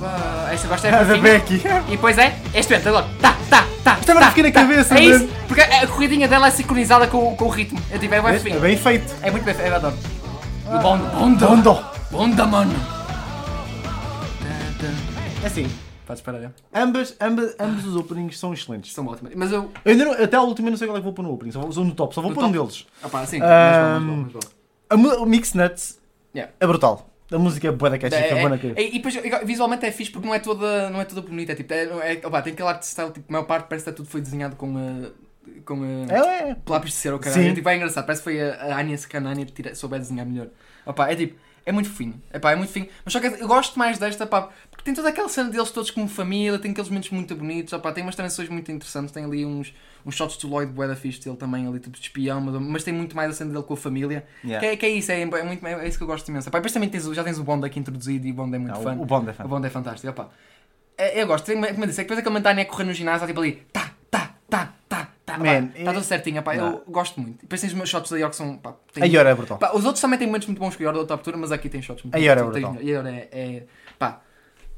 [0.02, 1.20] Ah, esta eu gosto é A fofinha.
[1.22, 1.62] Becky.
[1.88, 3.06] E depois é este momento agora.
[3.20, 3.98] Tá, tá, tá.
[4.00, 4.52] Isto agora tá, na tá.
[4.52, 5.32] cabeça, É isso, mano.
[5.48, 7.78] porque a corridinha dela é sincronizada com, com o ritmo.
[7.90, 8.56] Eu tipo, é bem É, fofinho.
[8.56, 9.14] é bem feito.
[9.22, 9.96] É muito bem feito, eu adoro.
[10.64, 11.04] E o Bonda.
[11.10, 11.46] Bonda.
[11.46, 11.84] Bondo.
[12.10, 12.74] Bonda, mano.
[15.42, 15.70] É assim,
[16.06, 16.50] Podes parar, é.
[16.74, 18.92] ambas, ambas, ambos os openings são excelentes.
[18.92, 19.32] São ótimas.
[19.34, 19.70] Mas eu.
[19.84, 21.50] Eu ainda não, até a última não sei qual é que vou pôr no opening,
[21.52, 22.58] só vou, sou no top, só vou No pôr um top?
[22.58, 22.86] deles.
[23.02, 23.40] Ah pá, sim.
[23.42, 24.40] Ahm, mas bom, mas bom,
[24.88, 25.16] mas bom.
[25.18, 25.98] A o Mix Nuts
[26.36, 26.52] Yeah.
[26.60, 27.10] é brutal.
[27.30, 29.90] A música é boa da catchy, É, é, é, boa é, e depois visualmente é
[29.90, 31.52] fixe porque não é toda, não é toda bonita.
[31.52, 33.92] É tipo, é, é, opá, tem aquele art style, tipo, a maior parte parece que
[33.92, 34.74] tudo foi desenhado com.
[34.74, 35.12] Uh,
[35.64, 36.56] com uh, É, é.
[36.68, 37.48] lápis de cera, o caralho.
[37.48, 38.06] É, tipo, é engraçado.
[38.06, 40.48] Parece que foi a, a Anya Sekanani que souber desenhar melhor.
[40.84, 41.36] Opa, é tipo,
[41.66, 42.14] é muito fino.
[42.32, 42.86] Epá, é muito fino.
[43.04, 45.90] Mas só que eu gosto mais desta, pá, porque tem toda aquela cena deles todos
[45.90, 49.44] como família, tem aqueles momentos muito bonitos, opá, tem umas transições muito interessantes, tem ali
[49.44, 49.74] uns,
[50.06, 52.94] uns shots do Lloyd Bueda fixe dele também, ali tipo de espião, mas, mas tem
[52.94, 54.24] muito mais a cena dele com a família.
[54.44, 54.60] Yeah.
[54.64, 56.48] Que, é, que é isso, é, é, muito, é isso que eu gosto imenso.
[56.48, 58.74] Epá, depois também tens, já tens o Bond aqui introduzido e o Bond é muito
[58.74, 58.92] Não, fã.
[58.92, 59.44] o Bond é fã.
[59.44, 60.30] O Bond é fantástico, opá.
[60.96, 63.24] É, eu gosto, como eu disse, é que depois aquele mentalho é correr no ginásio,
[63.24, 63.95] está tipo ali, tá, tá, tá,
[65.26, 66.66] tá, tá, Man, está é- tudo certinho, opá, Não.
[66.72, 67.40] eu gosto muito.
[67.42, 69.58] Depois tens os meus shots da York que são, pá, tem- A Yor é brutal.
[69.58, 71.52] Pá, os outros também têm momentos muito bons que o Yor da outra altura, mas
[71.52, 72.52] aqui tem shots muito A é bons.
[72.52, 72.80] Tem- brutal.
[72.80, 73.62] A Yor é, é
[73.98, 74.20] pá,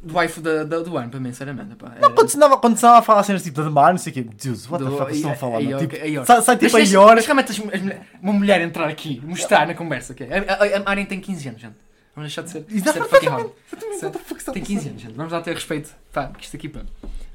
[0.00, 1.74] do wife da, da- do ano, para mim, sinceramente.
[1.74, 4.10] Pá, Não, é- quando se andava, quando a falar cenas tipo de mar, não sei
[4.10, 5.58] o quê, Deus, what the fuck, estão a falar?
[5.58, 7.14] a Tipo, a sai, sai tipo a Mas, Yor.
[7.16, 10.12] Mas realmente as, as uma mulher entrar aqui, mostrar na conversa.
[10.12, 10.26] ok?
[10.30, 11.74] A, a, a Arya tem 15 anos, gente.
[12.14, 12.64] Vamos deixar de ser.
[12.68, 14.52] Exatamente, exatamente, a Tem passar?
[14.60, 15.12] 15 anos, gente.
[15.14, 15.90] Vamos lá ter respeito.
[16.12, 16.80] Pá, que isto aqui, pá.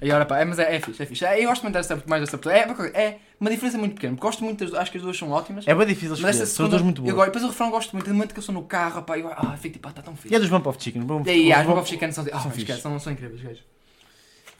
[0.04, 1.26] E agora, pá, é, mas é, é fixe, é fixe.
[1.26, 2.54] É, eu gosto muito desta, mais desta pessoa.
[2.56, 2.62] É,
[2.94, 4.16] é uma diferença muito pequena.
[4.18, 5.68] Gosto muito das acho que as duas são ótimas.
[5.68, 7.16] É bem difícil escolher, esta são segunda, duas muito eu boas.
[7.16, 7.28] gosto.
[7.28, 8.08] Depois o refrão gosto muito.
[8.08, 10.16] No momento que eu sou no carro, pá, eu ah, fico tipo, ah, está tão
[10.16, 10.34] fixe.
[10.34, 11.02] E a dos Bump of Chicken?
[11.04, 12.82] Bump- E as Bump- Bob Chicanos são, ah, são esquece, fixe.
[12.82, 13.64] são, são incríveis, os gajos.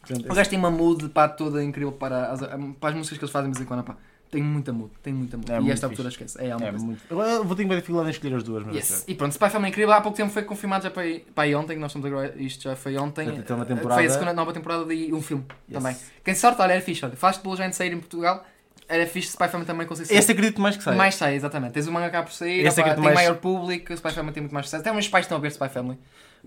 [0.02, 3.24] Portanto, Os gajos têm uma mood pá, toda incrível para as, para as músicas que
[3.24, 3.96] eles fazem de vez em quando, pá.
[4.34, 5.52] Tem muita mood, tem muita mood.
[5.52, 6.40] É e esta altura esquece.
[6.42, 6.78] É, É coisa.
[6.86, 7.02] muito.
[7.10, 8.76] Eu vou ter bem dificuldade em escolher as duas, mas.
[8.76, 9.06] Yes.
[9.08, 9.94] E pronto, Spy Family é incrível.
[9.94, 12.10] Há pouco tempo foi confirmado já para, aí- para aí ontem, que nós estamos a
[12.10, 13.26] gravar isto já foi ontem.
[13.42, 13.94] Tem uma Eh, temporada.
[13.96, 15.78] Foi a segunda nova temporada e um filme Yes.
[15.82, 15.96] também.
[16.24, 17.06] Quem sorte, olha, era fixe.
[17.06, 18.46] Olha, faz de já de sair em Portugal.
[18.88, 20.18] Era fixe Spy Family também conseguir sair.
[20.18, 20.96] Esse acredito mais que sai.
[20.96, 21.72] Mais sai, exatamente.
[21.74, 24.54] Tens o manga cá por sair, acredito tem mais- maior público, Spy Family tem muito
[24.54, 24.82] mais sucesso.
[24.82, 25.98] Até os meus pais estão a ver Spy Family.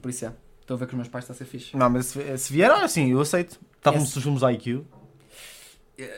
[0.03, 0.32] Por isso é.
[0.61, 1.76] Estou a ver que os meus pais estão a ser fixe.
[1.76, 3.59] Não, mas se, se vier, olha, sim, eu aceito.
[3.78, 4.11] Está como Yes.
[4.12, 4.84] se os filmes IQ.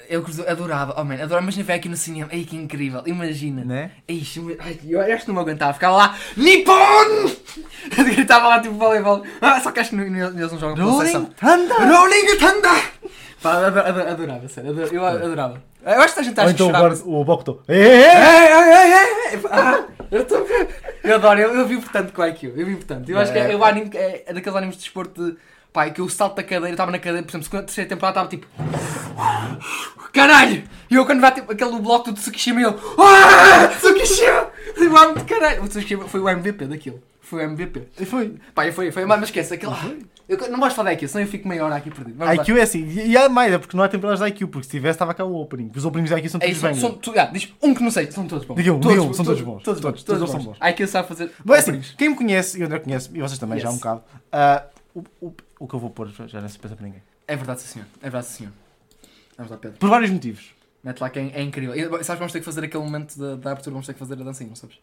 [0.08, 3.64] Eu adorava, oh man, adorava, imagina ver aqui no cinema, ai que incrível, imagina.
[3.64, 3.92] Né?
[4.08, 6.74] Ixi, ai, eu acho que não me aguentava, ficava lá, Nippon!
[7.96, 10.90] Eu gritava lá tipo voleibol, ah, só que acho que não- não- eles não jogam
[10.90, 11.26] Rolling.
[11.38, 11.76] Thunder!
[11.78, 12.92] Rolling Thunder!
[13.40, 15.62] Pá, ado- ado- adorava, sério, adorava, eu adorava.
[15.86, 16.86] Eu acho que a gente acha que então chorava.
[16.86, 17.62] agora o Bokuto.
[17.68, 20.44] É, é, ei, ah, eu estou
[21.04, 23.08] Eu adoro, eu, eu vi portanto com IQ, eu vi portanto.
[23.08, 25.36] Eu acho que é, é o anime, que é, é daqueles animes de desporto de.
[25.72, 28.28] Pá, que eu salto da cadeira, estava na cadeira, por exemplo, segunda, terceira temporada estava
[28.28, 28.46] tipo.
[30.12, 30.64] Caralho!
[30.90, 32.78] E eu quando vai tipo, aquele bloco do Tsukishima eu.
[32.98, 33.68] Ah!
[33.68, 34.48] Tsukishima!
[35.00, 35.62] Amo de caralho!
[35.64, 37.02] O Tsukishima foi o MVP daquilo.
[37.20, 37.88] Foi o MVP.
[38.00, 38.36] E foi.
[38.66, 39.72] E foi, foi, mas esquece, aquele.
[40.26, 42.16] Eu não gosto de falar da IQ, senão eu fico meia hora aqui perdido.
[42.18, 42.42] Vamos lá.
[42.42, 42.84] IQ é assim.
[42.86, 45.14] E, e há mais, é porque não há temporadas da IQ, porque se tivesse estava
[45.14, 45.70] cá o opening.
[45.74, 48.10] Os openings da IQ são É todos são, tu, ah, diz um que não sei,
[48.10, 48.56] são todos bons.
[48.56, 49.62] Diga um, todos, diga um, são todos bons.
[49.62, 50.42] Todos, Todos, todos, todos bons.
[50.42, 50.56] são bons.
[50.60, 51.30] Ai, que sabe fazer.
[51.48, 53.74] É assim, quem me conhece, e o André conhece, e vocês também já há um
[53.74, 53.82] Yes.
[53.82, 54.02] bocado,
[54.32, 54.64] ah,
[54.94, 57.02] o, o, o que eu vou pôr já não se pensa para ninguém.
[57.26, 57.86] É verdade, sim, senhor.
[58.00, 58.52] É verdade, sim, senhor.
[59.36, 59.78] Vamos lá, Pedro.
[59.78, 60.50] Por vários motivos.
[60.82, 61.74] Mete lá que é, é incrível.
[61.74, 63.98] E, sabes que vamos ter que fazer aquele momento da, da abertura, vamos ter que
[63.98, 64.78] fazer a dancinha, não sabes?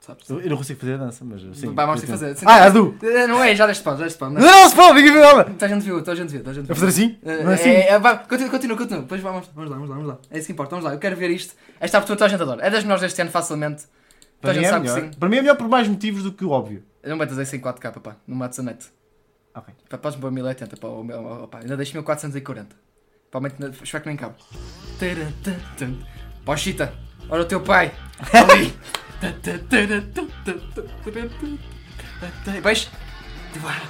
[0.00, 0.28] Sabes?
[0.30, 1.72] Eu, eu não consigo fazer a dança, mas sim.
[1.74, 2.36] Vai, vamos ter que fazer.
[2.36, 2.96] Sim, Ah, Adu!
[3.02, 4.30] Eh, Não é, já deste pão, já deste pão.
[4.30, 5.44] Não, não, se pode, nada!
[5.44, 6.76] Toda a gente viu, toda a gente viu, toda a gente A viu.
[6.76, 7.18] fazer assim?
[7.24, 7.68] Eh, Não é assim?
[7.70, 9.02] é, é, vai, continua, continua, continua.
[9.02, 10.18] Depois vamos, vamos lá, vamos lá, vamos lá.
[10.30, 10.94] É isso que importa, vamos lá.
[10.94, 11.54] Eu quero ver isto.
[11.80, 12.64] Esta abertura toda a gente adora.
[12.64, 13.82] É das melhores deste ano, facilmente.
[13.82, 13.90] Toda
[14.40, 15.12] Para a mim, gente é sabe que melhor.
[15.12, 15.18] sim.
[15.18, 16.82] Para mim é melhor por mais motivos do que o óbvio.
[17.02, 18.16] Eu não metas isso em 4K, pá.
[18.26, 18.86] Não mates a net.
[19.54, 19.74] Ok.
[19.88, 20.86] Pá, Podes pôr 1080, pá.
[20.88, 22.76] ou- ou- ou- pá, Ainda deixo 1440.
[23.30, 24.34] Provavelmente, espero que nem cabe.
[26.44, 26.94] Pó Chita,
[27.28, 27.92] olha o teu pai.
[28.32, 28.72] Ali.
[32.52, 32.88] Depois.
[33.52, 33.82] Tivar,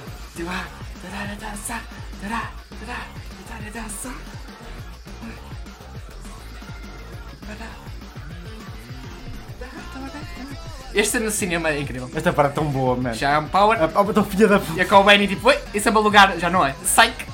[10.93, 12.09] Este no cinema é incrível.
[12.15, 13.13] Esta parte é tão boa, man.
[13.13, 13.77] Já é um power.
[13.81, 14.77] Ah, ah, tão filha da puta.
[14.77, 16.73] E a com o Benny tipo, oi, isso é meu lugar, já não é?
[16.83, 17.25] Psych!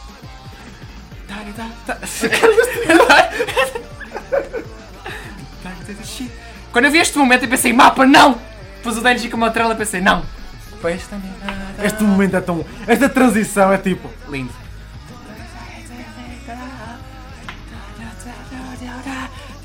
[6.72, 8.38] Quando eu vi este momento eu pensei, mapa, não!
[8.78, 10.24] Depois o Denji com uma trela eu pensei, não!
[10.82, 11.32] Pois também.
[11.84, 12.66] Este momento é tão.
[12.86, 14.10] Esta transição é tipo.
[14.30, 14.54] Lindo.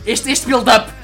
[0.07, 0.99] Este, este build-up.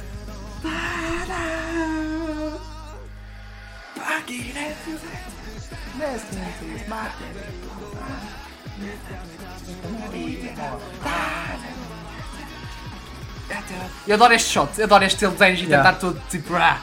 [14.06, 15.82] Eu adoro este shot, eu adoro este estilo de Denji Yeah.
[15.84, 16.54] tentar tudo tipo.
[16.56, 16.80] ah.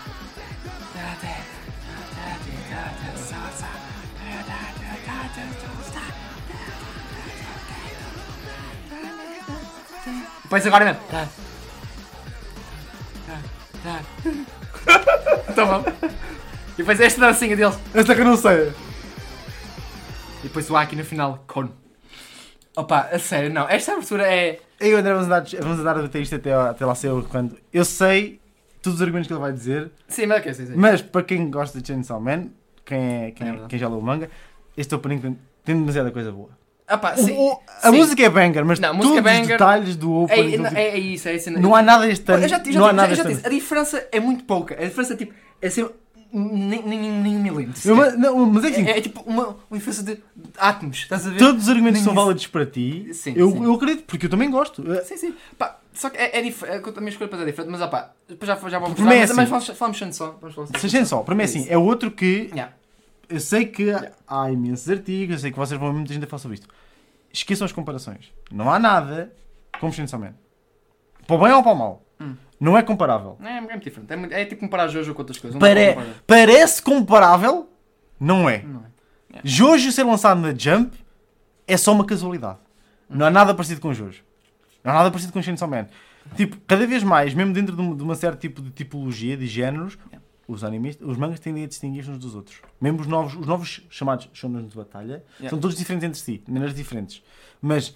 [10.44, 11.02] Depois agora mesmo.
[15.56, 15.84] Tá bom.
[16.74, 17.78] E depois esta dancinha deles.
[17.94, 18.74] Esta que eu não sei.
[20.44, 21.70] E depois o Aki no final, con.
[22.76, 23.68] Opa, a sério, não.
[23.70, 24.60] Esta abertura é.
[24.80, 27.12] Eu e o André vamos andar, vamos andar a debater isto até, até lá ser
[27.30, 27.58] quando.
[27.72, 28.40] Eu sei
[28.82, 30.74] todos os argumentos que ele vai dizer, Sim, mas ok, sim, sim.
[30.76, 32.48] mas para quem gosta de Chainsaw Man,
[32.84, 33.70] quem, é, quem, É verdade.
[33.70, 34.30] quem já leu o manga,
[34.76, 36.50] este opening tem, tem demasiada coisa boa.
[36.92, 37.32] Opa, O- sim.
[37.32, 37.98] o- a sim.
[37.98, 39.58] música é banger, mas Não, a todos música é os banger.
[39.58, 40.66] detalhes do É, opening.
[40.76, 41.52] é, é, é isso, é isso.
[41.52, 42.44] não há nada este ano.
[42.44, 43.42] Eu já, já, não há já, nada já este ano.
[43.46, 44.74] a diferença é muito pouca.
[44.74, 45.34] A diferença é tipo.
[45.62, 45.90] É assim.
[46.36, 47.88] Nem, nem, nem milímetro.
[47.88, 50.18] Eu- mas, não, mas é assim, É, é tipo uma, uma de,
[50.58, 51.38] átomos, estás a ver?
[51.38, 52.22] todos os argumentos Nem são isso.
[52.24, 53.14] válidos para ti.
[53.14, 53.64] Sim, eu, sim.
[53.64, 54.84] eu acredito, porque eu também gosto.
[55.06, 55.36] Sim, sim.
[55.60, 56.90] Pá, só que é, é diferente.
[56.90, 59.30] A minha escolha para é diferente, mas opá, depois já, já vamos mim é mas,
[59.30, 59.34] assim.
[59.40, 60.38] mas vamos, falamos sendo só.
[60.42, 62.74] Vamos falar Seja só, para mim é assim, é outro que Yeah.
[63.30, 64.12] eu sei que Yeah.
[64.28, 66.68] há imensos artigos, eu sei que vocês vão muita gente a falar sobre isto.
[67.32, 68.32] Esqueçam as comparações.
[68.52, 69.32] Não há nada
[69.80, 70.34] como Man.
[71.28, 72.04] Para o bem ou para o mal.
[72.64, 73.38] Não é comparável.
[73.42, 74.12] É, é muito diferente.
[74.12, 75.60] É, muito- é tipo comparar Jojo com outras coisas.
[75.60, 76.14] Pare- comparar.
[76.26, 77.70] Parece comparável,
[78.20, 78.64] não é.
[78.64, 78.80] Não
[79.34, 79.42] é.
[79.44, 80.96] Jojo ser lançado na Jump
[81.68, 82.60] é só uma casualidade.
[83.10, 84.24] Não há nada parecido com Jojo.
[84.84, 85.88] Não há nada parecido com Chainsaw Man.
[86.38, 89.98] Tipo, cada vez mais, mesmo dentro de uma, certa tipo de tipologia, de géneros,
[90.48, 92.62] os animes, os mangas tendem a distinguir-se uns dos outros.
[92.80, 95.50] Mesmo os novos, os novos chamados shonen de batalha, Yeah.
[95.50, 97.22] são todos diferentes entre si, de maneiras diferentes.
[97.62, 97.94] Mas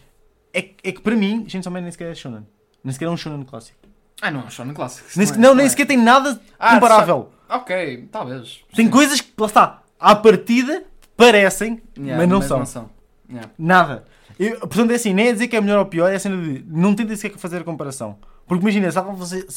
[0.53, 2.45] é, que- é que para mim, Chainsaw Man nem sequer é shonen.
[2.83, 3.77] Nem sequer é um shonen clássico.
[4.21, 5.07] Ah, não, só no clássico.
[5.15, 5.69] Nem sequer- é- não, nem é.
[5.69, 7.31] sequer tem nada Ah, comparável.
[7.49, 8.61] Ok, talvez.
[8.75, 8.91] Tem Sim.
[8.91, 10.83] coisas que, lá está, à partida
[11.15, 12.89] parecem, Yeah, mas não são.
[13.29, 13.49] Yeah.
[13.57, 14.05] Nada.
[14.39, 16.35] Eu, portanto, é assim, nem é dizer que é melhor ou pior, é a cena
[16.41, 18.17] de não tentem sequer fazer a comparação.
[18.47, 18.97] Porque imagina, se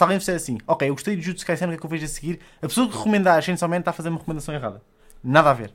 [0.02, 2.04] alguém, fizer assim, ok, eu gostei de Jutsu Kaisen, o que é que eu vejo
[2.04, 2.40] a seguir?
[2.60, 4.82] A pessoa que recomenda a Chainsaw Man está a fazer uma recomendação errada.
[5.22, 5.70] Nada a ver.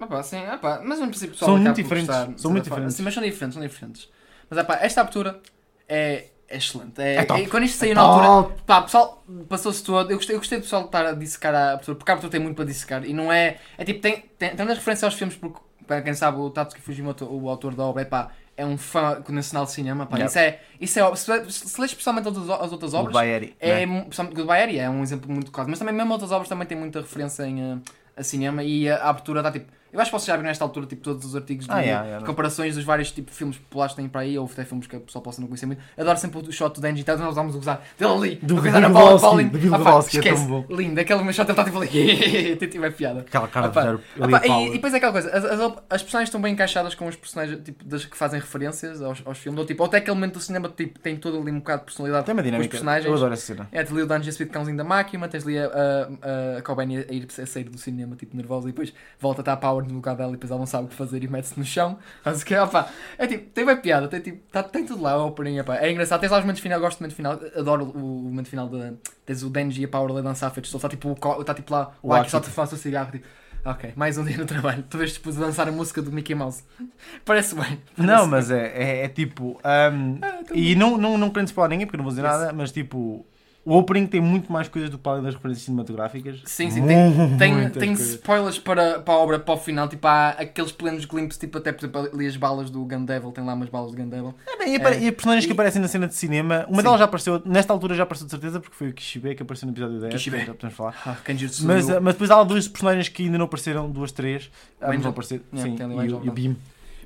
[0.00, 2.96] Opa, sim, opa, mas no princípio São muito diferentes, gostar, são muito diferentes.
[2.96, 4.08] Sim, mas são diferentes, são diferentes.
[4.48, 5.38] Mas opa, esta abertura
[5.86, 7.00] é, é excelente.
[7.00, 7.40] É, É top.
[7.42, 8.62] é- quando isto saiu É na altura, top.
[8.66, 10.10] pá, o pessoal passou-se todo.
[10.10, 12.40] Eu gostei, eu gostei do pessoal estar a dissecar a abertura, porque a abertura tem
[12.40, 13.58] muito para dissecar e não é.
[13.78, 16.82] É tipo, tem, tem, tem muitas referências aos filmes, porque para quem sabe o Tatsuki
[16.82, 20.06] Fujimoto, o autor da obra, é pá, é um fã nacional de cinema.
[20.06, 20.16] Pá.
[20.18, 20.28] Yep.
[20.28, 20.60] Isso é.
[20.80, 23.14] Isso é se, se, lês especialmente as outras, as outras O obras.
[23.14, 23.56] Baeri.
[23.58, 24.06] É, né?
[24.34, 27.00] Goodbye Area é um exemplo muito claro, mas também mesmo outras obras também têm muita
[27.00, 27.78] referência em eh,
[28.16, 29.66] a cinema e a, a abertura dá tipo.
[29.92, 32.06] Eu acho que vocês já viram nesta altura tipo, todos os artigos de Ah, yeah,
[32.06, 34.86] yeah, comparações dos vários tipos de filmes populares que têm para aí, ou até filmes
[34.86, 35.82] que a pessoa possa não conhecer muito.
[35.98, 38.80] Adoro sempre o shot do Denji, então nós vamos usar dele ali, Do a coisa
[38.80, 40.64] na bola, do pá, Lebowski, é tão bom.
[40.70, 43.20] Lindo, aquele meu shot ele está tipo ali, tipo é piada.
[43.20, 43.88] Aquela cara Opa, de
[44.22, 45.60] ali, e, e depois é aquela coisa, as, as,
[45.90, 49.38] as personagens estão bem encaixadas com os personagens tipo, das que fazem referências aos, aos
[49.38, 51.80] filmes, ou, tipo, ou até aquele momento do cinema tipo, tem todo ali um bocado
[51.80, 52.70] de personalidade Tem uma com os dinâmica.
[52.70, 53.06] personagens.
[53.06, 53.68] Eu adoro essa cena.
[53.72, 56.96] É, tens ali o Dungeon Speed Cãozinho da máquina, tens ali a, a, a Cobain
[56.96, 59.79] a ir a sair do cinema, tipo, nervosa, e depois volta a estar a Power
[59.86, 61.98] no lugar dela e depois ela não sabe o que fazer e mete-se no chão.
[62.24, 65.60] Mas que, opa, é tipo, tem bem piada, tem, tipo, tá, tem tudo lá, opening,
[65.60, 65.76] opa.
[65.76, 68.48] É engraçado, tens lá os momentos final, gosto do momento final, adoro o, o momento
[68.48, 68.94] final de.
[69.24, 71.14] Tens o Denji e a Power a dançar feitos, está tipo,
[71.44, 73.26] tá, tipo lá, o Aki só te faz o cigarro, tipo.
[73.62, 74.82] Ok, mais um dia no trabalho.
[74.88, 76.64] Tu vês tipo dançar a música do Mickey Mouse.
[77.26, 77.78] Parece bem.
[77.96, 79.60] Não, Parece mas é, é, é tipo.
[79.62, 82.72] ahm, Ah, e não, não, não querendo spoiler ninguém, porque não vou dizer nada, mas
[82.72, 83.26] tipo.
[83.70, 86.40] O opening tem muito mais coisas do que além das referências cinematográficas.
[86.44, 90.30] Sim, sim, tem, tem, tem spoilers para, para a obra, para o final, tipo, há
[90.30, 93.54] aqueles plenos glimpses, tipo, até por exemplo, ali as balas do Gun Devil, tem lá
[93.54, 94.34] umas balas do Gun Devil.
[94.46, 95.02] É, bem, e, apare- É.
[95.04, 96.82] e personagens que E- aparecem na cena de cinema, uma Sim.
[96.82, 99.66] delas já apareceu, nesta altura já apareceu de certeza, porque foi o Kishibe que apareceu
[99.66, 100.12] no episódio 10.
[100.14, 100.38] Kishibe.
[100.44, 100.94] Já podemos falar.
[101.06, 101.16] Ah,
[101.62, 104.50] Mas, ah, mas depois há duas personagens que ainda não apareceram, duas, três.
[104.80, 105.42] Ah, não vão aparecer.
[105.54, 106.32] Yeah, sim, e, o, e o.
[106.32, 106.56] Beam.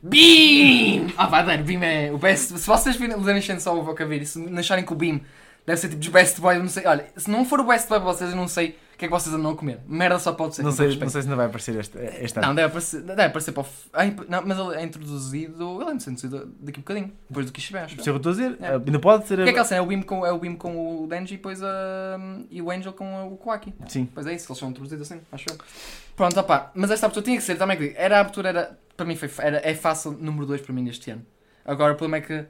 [0.03, 1.13] BEAM!
[1.17, 2.59] Ah, vai dar, Beam é o best.
[2.59, 5.21] Se vocês virem Lerem só o Vocavir e se não acharem que o Beam
[5.67, 6.87] deve ser tipo dos best boys, eu não sei.
[6.87, 9.09] Olha, se não for o best boy para vocês, eu não sei o que é
[9.09, 9.81] que vocês andam a comer.
[9.89, 10.63] Merda só pode ser.
[10.63, 12.49] Não sei, não sei se ainda vai aparecer este, este ano.
[12.49, 13.67] Não, deve aparecer, deve aparecer para o.
[13.93, 15.83] ah, Não, mas ele é introduzido.
[15.83, 17.13] Ele é introduzido daqui a bocadinho.
[17.29, 17.53] Depois do.
[17.53, 18.57] Por isso é o que eu estou a dizer.
[18.61, 18.67] É.
[18.69, 19.41] ah, Ainda pode ser.
[19.41, 19.81] O que é aquela cena?
[19.81, 22.19] É o Beam com, é o, Beam com o Denji e depois a,
[22.51, 23.75] e o Angel com o Kwaki.
[23.89, 24.09] Sim.
[24.15, 25.57] Pois é isso, eles são introduzidos assim, acho eu.
[26.15, 29.05] Pronto, opá, mas esta abertura tinha que ser, também que era a abertura, era, para
[29.05, 31.27] mim foi, era, é fácil número 2 para mim neste ano.
[31.65, 32.47] Agora o problema é que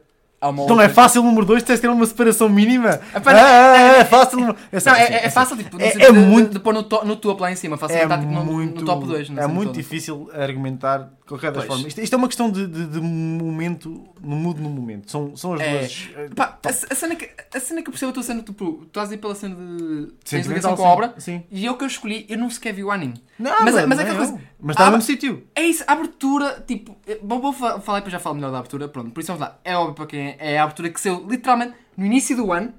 [0.53, 3.01] Então é fácil o número 2, tens de ter uma separação mínima.
[3.15, 4.39] Ah, Ah, ah, é fácil.
[4.41, 5.31] Não, é, é, sei.
[5.31, 7.77] fácil, tipo, É- é de, muito- de, pôr no, to, no topo lá em cima,
[7.77, 9.31] fácil É estar tipo, no, muito, no top 2.
[9.37, 11.87] é muito difícil argumentar de qualquer das formas.
[11.87, 15.11] Isto, isto é uma questão de, de, de momento, no mood no momento.
[15.11, 15.79] São, são as É.
[15.79, 16.09] duas.
[16.17, 16.69] eh, Pá, a, top.
[16.91, 19.19] a cena que, a cena que eu percebo a tua cena, tu, tu estás aí
[19.19, 20.09] pela cena de.
[20.29, 21.43] Tens ligação com a obra, Sim.
[21.51, 23.15] e eu que eu escolhi, eu não sequer vi o anime.
[23.39, 25.45] Não, Mas é- mas é aquela coisa- Mas está no mesmo sítio.
[25.55, 28.59] É isso, a abertura, tipo, vou, vou fa- falar e depois já falo melhor da
[28.59, 31.01] abertura, pronto, por isso vamos lá, é óbvio para quem é, é a abertura que
[31.01, 32.75] saiu literalmente no início do ano,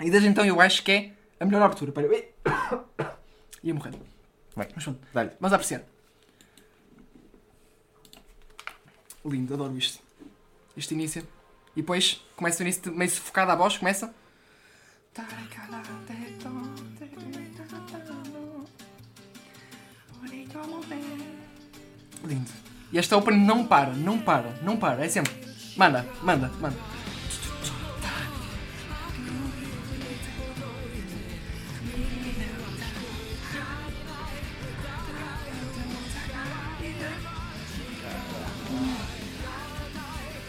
[0.00, 2.24] e desde então eu acho que é a melhor abertura, pera, ui.
[3.62, 3.92] ia morrer,
[4.54, 5.30] Vai, mas pronto, dá-lhe.
[5.40, 5.82] vamos apreciar.
[9.24, 10.02] Lindo, adoro isto,
[10.76, 11.26] este início,
[11.76, 14.14] e depois começa o início meio sufocado a voz, começa...
[22.24, 22.50] Lindo.
[22.90, 25.04] E este opening não para, não para, não para.
[25.04, 25.32] É sempre.
[25.78, 26.76] Manda, manda, manda.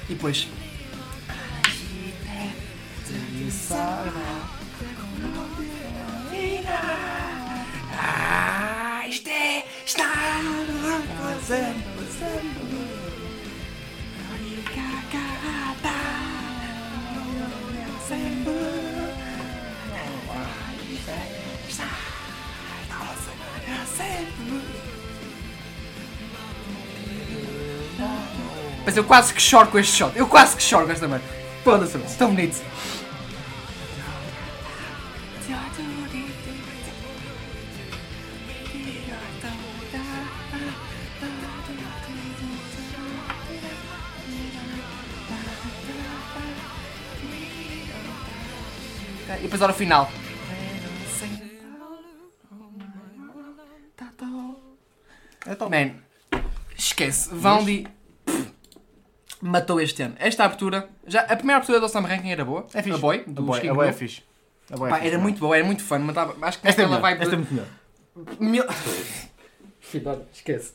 [0.10, 0.48] E depois.
[8.02, 9.64] Ah, isto é.
[9.86, 10.10] Está.
[28.86, 30.18] Mas eu quase que choro com este shot.
[30.18, 31.26] Eu quase que choro com esta merda.
[31.64, 32.60] Foda-se, é tão bonito.
[49.38, 50.19] E depois o final.
[55.68, 55.96] Man,
[56.78, 57.30] esquece.
[57.34, 57.88] Vandi
[59.42, 60.16] matou este ano.
[60.20, 62.66] Esta abertura, já, a primeira abertura do Sam Ranking era boa.
[62.74, 62.96] É fixe.
[62.96, 64.24] A Boy, A do boy, Skin a boy é fixe.
[64.72, 65.24] A boy é Pá, fixe, era não é?
[65.24, 65.98] muito boa, era muito fã.
[66.00, 67.02] Matava, acho que Esta é melhor.
[67.02, 67.68] vai Esta é muito melhor.
[68.40, 68.64] Mil...
[70.34, 70.74] Esquece.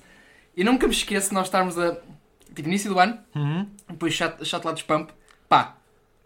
[0.56, 1.96] E nunca me esqueço de nós estarmos a.
[2.54, 3.68] Tipo, início do ano, Uhum.
[3.88, 5.10] depois chat, chat lá dos pump.
[5.48, 5.76] Pá,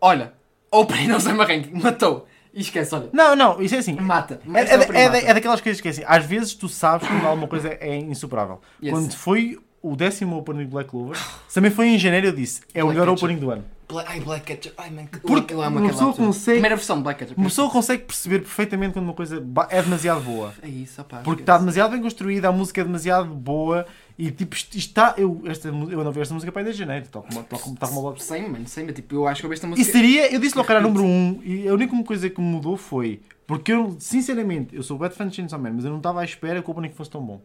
[0.00, 0.32] olha,
[0.70, 2.28] opening do Sam Ranking, matou.
[2.58, 3.94] E esquece, olha, Não, não, isso é assim.
[3.94, 4.40] mata.
[4.52, 7.24] É, é, é da- é daquelas coisas que é assim, às vezes tu sabes quando
[7.24, 8.60] alguma coisa é insuperável.
[8.82, 8.92] Yes.
[8.92, 11.16] Quando foi o décimo opening de Black Clover,
[11.54, 13.24] também foi em janeiro eu disse, é o Black melhor Catcher.
[13.24, 13.64] opening do ano.
[14.06, 14.74] Ai, Black Ketchup.
[14.76, 16.26] Ai, man, que- Porque eu amo uma aquela pessoa altura.
[16.26, 17.40] consegue- Primeira versão de Black Ketchup.
[17.40, 20.52] Uma pessoa consegue perceber perfeitamente quando uma coisa é demasiado boa.
[20.60, 21.18] É isso, opá.
[21.24, 23.86] Porque está demasiado bem construída, a música é demasiado boa
[24.18, 25.14] e tipo, está.
[25.16, 27.76] Eu, esta, eu não vi esta música para aí desde janeiro, tal como, tal como,
[27.76, 29.70] tal como Bob Sei, mano, sei, mas tipo, eu acho que eu vi esta E
[29.70, 29.92] música.
[29.92, 32.46] seria, eu disse logo que era número 1 um, e a única coisa que me
[32.46, 35.98] mudou foi porque eu, sinceramente, eu sou bad fan de Chainsaw Man, mas eu não
[35.98, 37.40] estava à espera que o opening fosse tão bom.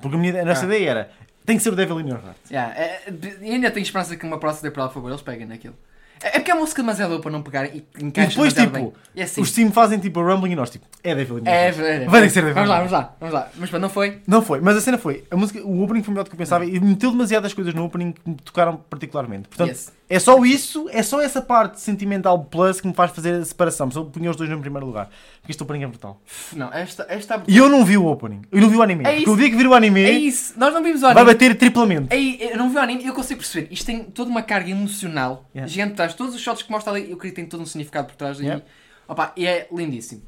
[0.00, 0.66] Porque a minha a nossa Ah.
[0.66, 1.10] ideia era
[1.44, 2.36] tem que ser o Devil in Your Heart.
[2.50, 3.02] Yeah, é,
[3.42, 5.74] e ainda tenho esperança que uma próxima temporada, por favor, eles peguem naquilo.
[6.22, 8.52] É, é porque é uma música demasiado boa para não pegarem e E encaixam depois,
[8.52, 8.92] tipo, bem.
[9.14, 9.40] E é assim.
[9.40, 11.78] os Steam fazem tipo a Rumbling e nós, tipo, é Devil in É, Heart.
[11.80, 13.48] é, é, Vai ter que ser Devil Vamos lá, vamos lá, vamos lá.
[13.56, 14.18] Mas pronto, não foi.
[14.26, 15.24] Não foi, mas a cena foi.
[15.30, 17.84] A música, o opening foi melhor do que eu pensava e meteu demasiadas coisas no
[17.84, 19.48] opening que me tocaram particularmente.
[19.48, 19.92] Portanto, Yes.
[20.12, 23.88] É só isso, é só essa parte sentimental plus que me faz fazer a separação.
[23.92, 25.08] Só punha os dois no primeiro lugar.
[25.40, 26.20] Porque este opening é brutal.
[26.52, 27.06] Não, esta.
[27.08, 27.42] esta...
[27.46, 28.42] E eu não vi o opening.
[28.50, 29.04] Eu não vi o anime.
[29.06, 31.12] É porque o dia que vir o anime É isso, nós não vimos o vai
[31.12, 31.26] anime.
[31.26, 32.12] bater triplamente.
[32.12, 33.68] Ei, eu não vi o anime e eu consigo perceber.
[33.72, 35.66] Isto tem toda uma carga emocional Yeah.
[35.72, 36.14] gigante por trás.
[36.14, 38.38] Todos os shots que mostra ali, eu acredito que tem todo um significado por trás.
[38.40, 38.60] Yeah.
[38.62, 40.22] E, opa, e é lindíssimo.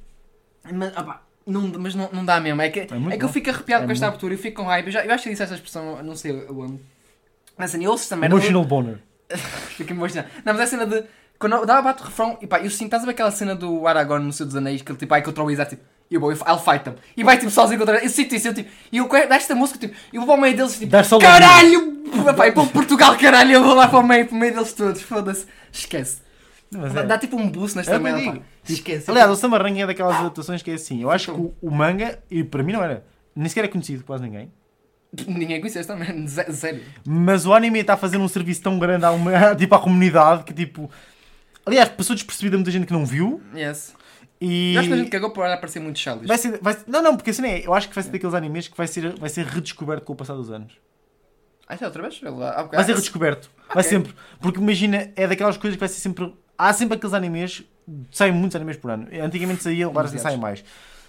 [0.72, 2.62] Mas, opa, não, mas não, não dá mesmo.
[2.62, 4.34] É que, é muito que eu fico arrepiado É com esta muito- abertura.
[4.34, 4.86] Eu fico com raiva.
[4.88, 6.78] Eu, já, eu acho que disse essa expressão, não sei onde.
[7.59, 8.30] Mas assim, eu ouço também.
[8.30, 8.98] Emotional boner.
[9.38, 10.30] Fico emocionado.
[10.44, 11.04] Não, mas é a cena de.
[11.38, 13.54] Quando eu dava bato o refrão, e pá, eu sinto, estás a ver aquela cena
[13.54, 16.14] do Aragorn no Senhor dos Anéis, que ele tipo, vai contra o exército, tipo, e
[16.14, 16.94] eu vou, I'll fight them.
[17.16, 19.94] E vai tipo sozinho contra Eu sinto isso, eu tipo, e eu desta música, tipo,
[20.12, 22.02] eu vou para o meio deles, tipo, caralho!
[22.36, 24.54] Pá, e para o Portugal, caralho, eu vou lá para o meio, para o meio
[24.54, 25.46] deles todos, foda-se.
[25.72, 26.20] Esquece.
[26.70, 27.06] Mas Dá, é.
[27.06, 28.32] dá tipo um boost nesta É merda, pá.
[28.32, 28.44] digo.
[28.68, 29.10] Esquece.
[29.10, 31.02] Aliás, o Samarranha é daquelas adaptações que é assim.
[31.02, 33.04] Eu acho que o, o manga, e para mim não era,
[33.34, 34.50] nem sequer é conhecido quase ninguém.
[35.26, 36.82] Ninguém conhece esta merda, sério.
[37.05, 40.44] Mas o anime está a fazer um serviço tão grande à, uma- tipo, à comunidade
[40.44, 40.90] que tipo.
[41.66, 43.40] Aliás, passou despercebida muita gente que não viu.
[43.55, 43.94] Yes.
[44.40, 44.74] E.
[44.74, 46.26] Eu acho que a gente cagou por parecer muito childish.
[46.26, 47.64] Vai ser, vai ser- não, não, porque assim é.
[47.66, 50.16] Eu acho que vai ser daqueles animes que vai ser, vai ser redescoberto com o
[50.16, 50.72] passar dos anos.
[51.68, 52.20] Ah, já outra vez?
[52.20, 53.51] Vai ser redescoberto.
[53.68, 53.90] Vai Ok.
[53.90, 54.14] sempre.
[54.40, 56.34] Porque imagina, é daquelas coisas que vai ser sempre.
[56.59, 57.62] Há sempre aqueles animes.
[58.10, 59.09] Saem muitos animes por ano.
[59.22, 60.64] Antigamente saía, agora saem mais.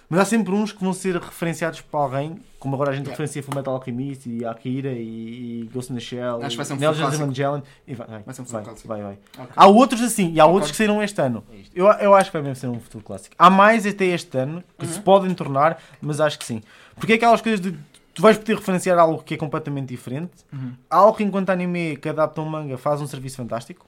[0.08, 3.12] Mas há sempre uns que vão ser referenciados para alguém, como agora a gente Yeah.
[3.12, 6.40] referencia Fullmetal Alchemist e Akira e, e Ghost in the Shell.
[6.42, 7.22] Acho que vai ser um of clássico.
[7.22, 7.60] Evangelion.
[7.86, 9.18] E vai, vai, Vai ser um vai, vai, vai.
[9.38, 9.46] ok.
[9.56, 10.52] Há outros assim, e há Concordo.
[10.54, 11.42] outros que saíram este ano.
[11.74, 13.34] Eu, eu acho que vai mesmo ser um futuro clássico.
[13.38, 14.92] Há mais até este ano que Uhum.
[14.92, 16.62] se podem tornar, mas acho que sim.
[16.96, 17.72] Porque é aquelas coisas de.
[18.12, 20.74] Tu vais poder referenciar algo que é completamente diferente, Uhum.
[20.88, 23.86] algo que enquanto anime que adapta um manga faz um serviço fantástico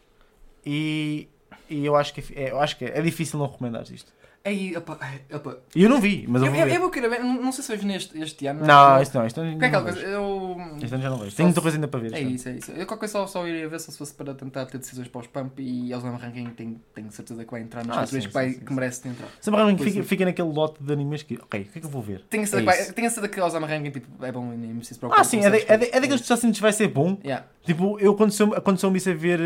[0.65, 1.29] e,
[1.71, 4.13] e eu acho que é, eu acho que é, é difícil não recomendar isto.
[4.47, 4.97] Ei, opa,
[5.35, 5.59] opa.
[5.75, 6.75] E eu não vi, mas eu Eu, vou eu, ver.
[6.77, 8.65] eu vou querer ver, não, não sei se vejo neste este ano.
[8.65, 10.57] Não, isto não, isto não, Porque é aquela não coisa, eu.
[10.81, 11.37] Este ano já não vejo.
[11.37, 12.15] Tenho muita coisa ainda para ver.
[12.15, 12.71] É isso, é isso.
[12.71, 15.27] Eu qualquer coisa só, só iria ver se fosse para tentar ter decisões para os
[15.27, 18.51] pump e vão ranking tenho, tenho certeza que vai entrar nas Ah, sim, que, vai,
[18.51, 19.29] sim, que merece de entrar.
[19.45, 21.91] Realmente Pois fica, fica naquele lote de animes que, ok, o que é que eu
[21.91, 22.23] vou ver?
[22.31, 22.95] Tenho certeza, É isso.
[23.11, 25.77] certeza que Osama Ranking tipo, é bom e preciso preocupar Ah, sim, é, de, é,
[25.77, 27.19] de, é daqueles que já sentes que vai ser bom.
[27.65, 28.31] Tipo, eu quando
[28.79, 29.41] sou a ver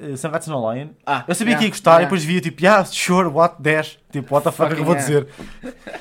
[0.00, 2.84] uh, Sangatsu no Lion, Ah, eu sabia que ia gostar e depois via tipo, yeah,
[2.84, 4.00] sure, what, 10.
[4.12, 5.26] Tipo, what the fuck é que eu vou dizer?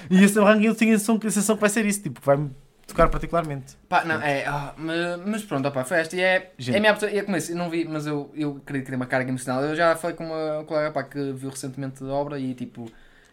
[0.09, 2.51] E esse ranking eu tinha a sensação, que vai ser isso, tipo, que vai-me
[2.85, 3.77] tocar particularmente.
[3.87, 6.75] Pá, não, é, ah, mas, mas pronto, opá, foi esta e é, Gente.
[6.75, 8.91] é a minha abertura, e é eu eu não vi, mas eu, eu acredito que
[8.91, 9.63] tem uma carga emocional.
[9.63, 12.91] Eu já falei com uma colega pá, que viu recentemente a obra e tipo,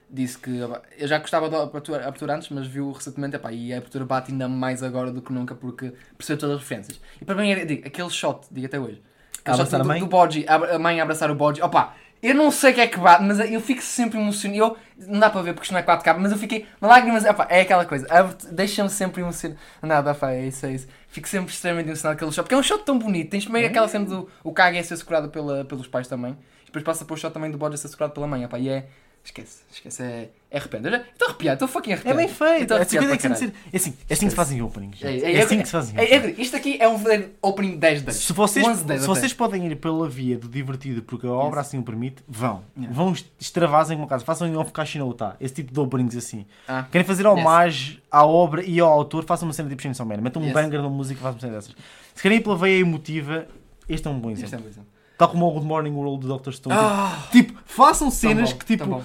[0.08, 3.72] disse que opá, eu já gostava da abertura, abertura antes, mas viu recentemente epá, e
[3.72, 7.00] a abertura bate ainda mais agora do que nunca porque percebeu todas as referências.
[7.20, 9.02] E para mim, era, digo, aquele shot, digo até hoje,
[9.40, 10.00] aquele shot Abraçar a do, mãe?
[10.00, 10.16] do
[10.48, 11.96] a, a mãe a abraçar o Bodji, opá.
[12.20, 14.58] Eu não sei o que é que bate, mas eu fico sempre emocionado.
[14.58, 14.76] Eu,
[15.06, 16.66] não dá para ver porque isto não é 4K, mas eu fiquei.
[16.80, 18.06] Lágrimas, opá, é aquela coisa.
[18.50, 19.60] Deixa-me sempre emocionado.
[19.82, 20.88] Nada, opá, é isso, é isso.
[21.08, 22.42] Fico sempre extremamente emocionado aquele shot.
[22.42, 23.30] Porque é um shot tão bonito.
[23.30, 26.32] Tens meio aquela cena do o Kage a ser segurado pela, pelos pais também.
[26.62, 28.44] E depois passa para o shot também do Bodge a ser segurado pela mãe.
[28.44, 28.86] Opá, e é.
[29.24, 30.02] Esquece, esquece.
[30.02, 30.88] É, é arrependo.
[30.88, 32.72] Estou arrepiado, estou fucking É bem feito.
[32.72, 33.34] É assim, arrepiado é assim, tem caralho.
[33.34, 35.02] que ser- é assim, é assim que se fazem openings.
[35.02, 35.24] É, gente.
[35.24, 36.38] é, É assim que se fazem é, openings.
[36.38, 38.16] é, Isto aqui é um verdadeiro opening 10 10.
[38.16, 41.60] Se vocês, 11 10 se vocês podem ir pela via do divertido porque a obra
[41.60, 42.64] assim o permite, vão.
[42.74, 42.94] Yeah.
[42.96, 44.24] Vão extravasem uma casa.
[44.24, 45.36] Façam em off Kashinouta.
[45.38, 46.46] Esse tipo de openings assim.
[46.66, 50.16] Ah, Querem fazer homagem à obra e ao autor, façam uma cena tipo Chainsaw Man.
[50.22, 50.54] Metam um Yes.
[50.54, 51.74] banger na música e façam uma cena dessas.
[52.14, 53.46] Se querem ir pela veia emotiva,
[53.86, 54.64] este é um bom isto é exemplo.
[54.64, 54.97] um bom exemplo.
[55.18, 56.52] Tal como o Good Morning World do Dr.
[56.52, 56.74] Stone.
[56.78, 59.02] Ah, Tipo, façam tão cenas bom, que tipo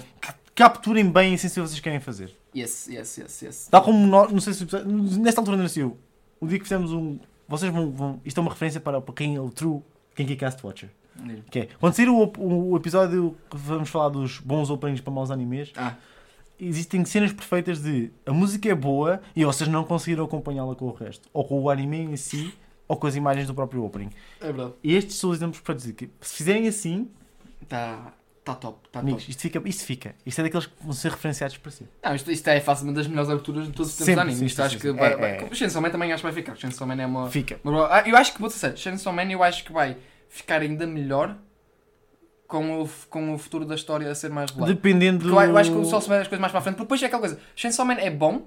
[0.54, 2.34] capturem bem a essência que vocês querem fazer.
[2.56, 3.68] Yes, yes, yes, yes.
[3.70, 4.64] Tal como nós, não sei se
[5.18, 5.98] nesta altura ainda nasceu.
[6.40, 7.18] O dia que fizemos um.
[7.48, 7.90] Vocês vão.
[7.90, 9.80] vão isto é uma referência para, para quem é o true
[10.14, 10.88] Kinky Cast Watcher.
[11.50, 15.12] Que é, quando sair o, op- o episódio que vamos falar dos bons openings para
[15.12, 15.94] maus animes, Ah,
[16.60, 20.92] existem cenas perfeitas de a música é boa e vocês não conseguiram acompanhá-la com o
[20.92, 21.28] resto.
[21.32, 22.52] Ou com o anime em si,
[22.86, 24.10] ou com as imagens do próprio opening.
[24.40, 24.72] é verdade.
[24.82, 27.08] E estes são os exemplos para dizer que se fizerem assim,
[27.62, 28.12] Está
[28.44, 29.30] tá top, está amigos, top.
[29.30, 30.14] isto fica, isto fica.
[30.26, 31.86] Isto é daqueles que vão ser referenciados para si.
[32.02, 34.38] Não, isto, isto é facilmente das melhores aberturas de todos os tempos Sempre, anime.
[34.38, 35.12] sim, Isto sim, acho sim, que vai.
[35.12, 35.54] É, vai- é.
[35.54, 36.52] Chainsaw Man também acho que vai ficar.
[36.52, 37.30] O Chainsaw Man é uma.
[37.30, 37.58] Fica.
[37.64, 39.96] uma- Ah, eu acho que, vou sério, Chainsaw Man eu acho que vai
[40.28, 41.38] ficar ainda melhor
[42.46, 44.74] com o, com o futuro da história a ser mais revelado.
[44.74, 46.74] Dependendo Porque eu, eu acho que o Sol souber as coisas mais para a frente,
[46.74, 47.40] porque depois é aquela coisa.
[47.56, 48.46] Chainsaw Man é bom,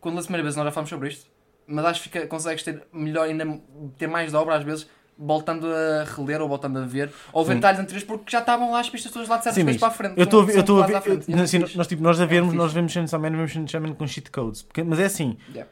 [0.00, 1.26] quando a primeira vez nós já falamos sobre isto,
[1.66, 3.60] mas acho que fica- consegues ter melhor, ainda
[3.98, 4.86] ter mais de obra às vezes,
[5.16, 8.80] voltando a reler ou voltando a ver, ou ver detalhes anteriores, porque já estavam lá
[8.80, 10.14] as pistas todas lá de certas mas para a frente.
[10.18, 12.26] Eu estou a ver, eu estou a ver, eu- é assim, nós, tipo, nós a
[12.26, 12.58] vermos, fixe.
[12.62, 15.36] nós vemos Chainsaw vemos Chainsaw com cheat codes, porque- mas é assim.
[15.52, 15.70] Yeah.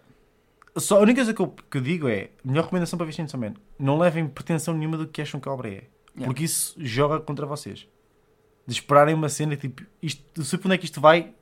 [0.77, 3.13] só, a única coisa que eu, que eu digo é, a melhor recomendação para ver
[3.13, 5.73] Chainsaw Man, não levem pretensão nenhuma do que acham que a obra é,
[6.15, 6.25] Yeah.
[6.27, 7.87] porque isso joga contra vocês.
[8.65, 11.33] De esperarem uma cena, tipo, isto, eu sei para onde é que isto vai,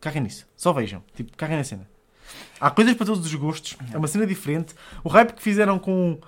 [0.00, 1.90] carreguem nisso, só vejam, tipo, carreguem na cena.
[2.60, 6.18] Há coisas para todos os gostos, é uma cena diferente, o hype que fizeram com...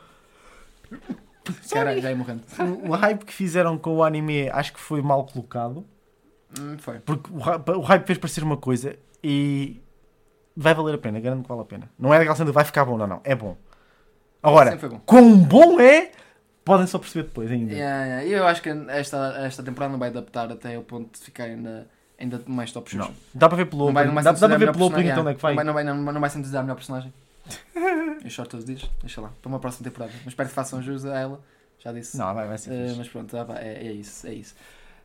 [1.71, 2.43] Caralho, já ia morrendo.
[2.59, 5.85] O, o hype que fizeram com o anime acho que foi mal colocado.
[6.59, 7.01] Hum, foi.
[7.01, 9.83] Porque o hype, o hype fez parecer uma coisa e
[10.57, 11.91] vai valer a pena, garanto que vale a pena.
[11.99, 13.21] Não é daquela cena de vai ficar bom, não, não.
[13.25, 13.57] É bom.
[14.43, 15.01] Agora, bom.
[15.07, 16.13] quão bom é,
[16.65, 17.73] podem só perceber depois ainda.
[17.73, 18.25] Yeah, yeah.
[18.25, 21.45] E eu acho que esta, esta temporada não vai adaptar até o ponto de ficar
[21.45, 21.89] ainda,
[22.19, 23.09] ainda mais top shows.
[23.09, 23.15] Não.
[23.35, 24.15] Dá para ver pelo opening.
[24.15, 25.55] Dá, dá para ver pelo opening então onde é que vai.
[25.55, 27.13] Não vai, não vai, não vai sintetizar a melhor personagem.
[28.25, 29.31] Eu short todos os dias, deixa lá.
[29.43, 30.13] Para uma próxima temporada.
[30.19, 31.41] Mas espero que façam jus a ela.
[31.79, 32.17] Já disse.
[32.17, 32.71] Não, vai, vai ser.
[32.71, 32.99] Fixe.
[32.99, 34.55] mas pronto, ah, pá, é, é isso, é isso.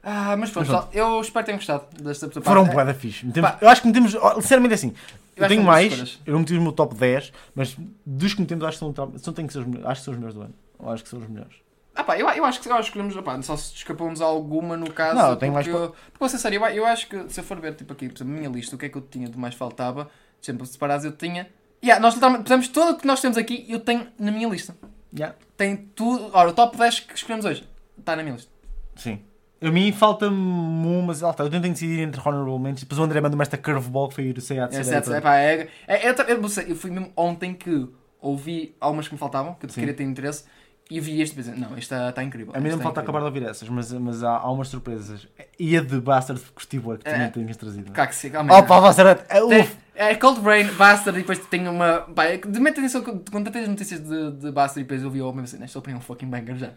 [0.01, 2.47] Ah, mas pronto, pessoal, eu espero que tenham gostado desta episódio.
[2.47, 3.25] Foram Pá, é- boeda fixe.
[3.25, 4.11] Metemos- eu acho que metemos.
[4.41, 4.93] Sinceramente, é assim.
[5.35, 5.91] Eu, acho tenho mais.
[5.91, 6.19] escolhas.
[6.25, 7.75] Eu não meti o meu top 10, mas
[8.05, 10.35] dos que metemos, acho que são, são, que ser os, acho que são os melhores
[10.35, 10.53] do ano.
[10.79, 11.53] Eu acho que são os melhores.
[11.99, 15.15] Ah pá, eu, eu acho que nós escolhemos, opá, só se escapamos alguma no caso.
[15.15, 17.41] Não, eu tenho mais porque, eu, porque vou ser sério, eu, eu acho que se
[17.41, 19.37] eu for ver tipo aqui, a minha lista, o que é que eu tinha de
[19.37, 20.09] mais faltava,
[20.41, 21.49] exemplo, separados eu tinha.
[21.83, 24.77] Yeah, nós literalmente, pusemos tudo o que nós temos aqui, eu tenho na minha lista.
[25.13, 25.35] Yeah.
[25.57, 26.29] Tem tudo.
[26.31, 27.67] Ora, o top 10 que escolhemos hoje
[27.97, 28.49] está na minha lista.
[28.95, 29.19] Sim.
[29.61, 32.83] A mim falta-me um, mas lá está, eu tento decidir entre Honorable Mentions.
[32.83, 35.67] Depois o André mandou-me esta curveball que foi ir o Seat É, é, pá, é,
[35.85, 37.89] é, eu, sei, eu fui mesmo ontem que
[38.21, 39.81] ouvi algumas que me faltavam, que eu Sim.
[39.81, 40.45] queria ter interesse,
[40.89, 42.53] e vi este e pensei, não, isto está, está incrível.
[42.55, 44.69] A mim não me está falta acabar de ouvir essas, mas, mas há, há umas
[44.69, 45.27] surpresas.
[45.59, 47.17] E a de Bastard que bué, que tu É.
[47.19, 47.91] não tinhas trazido.
[47.91, 48.59] Cá que se- calma aí.
[48.61, 49.21] Opa, Bastard!
[49.29, 49.77] É, uf.
[49.95, 51.99] É Cold Rain, Bastard e depois tem uma.
[52.15, 55.11] Pá, é que mete atenção que- quando tens notícias de, de Bastard e depois eu
[55.11, 56.67] vi o mesmo assim, esta opinião é um fucking banger já.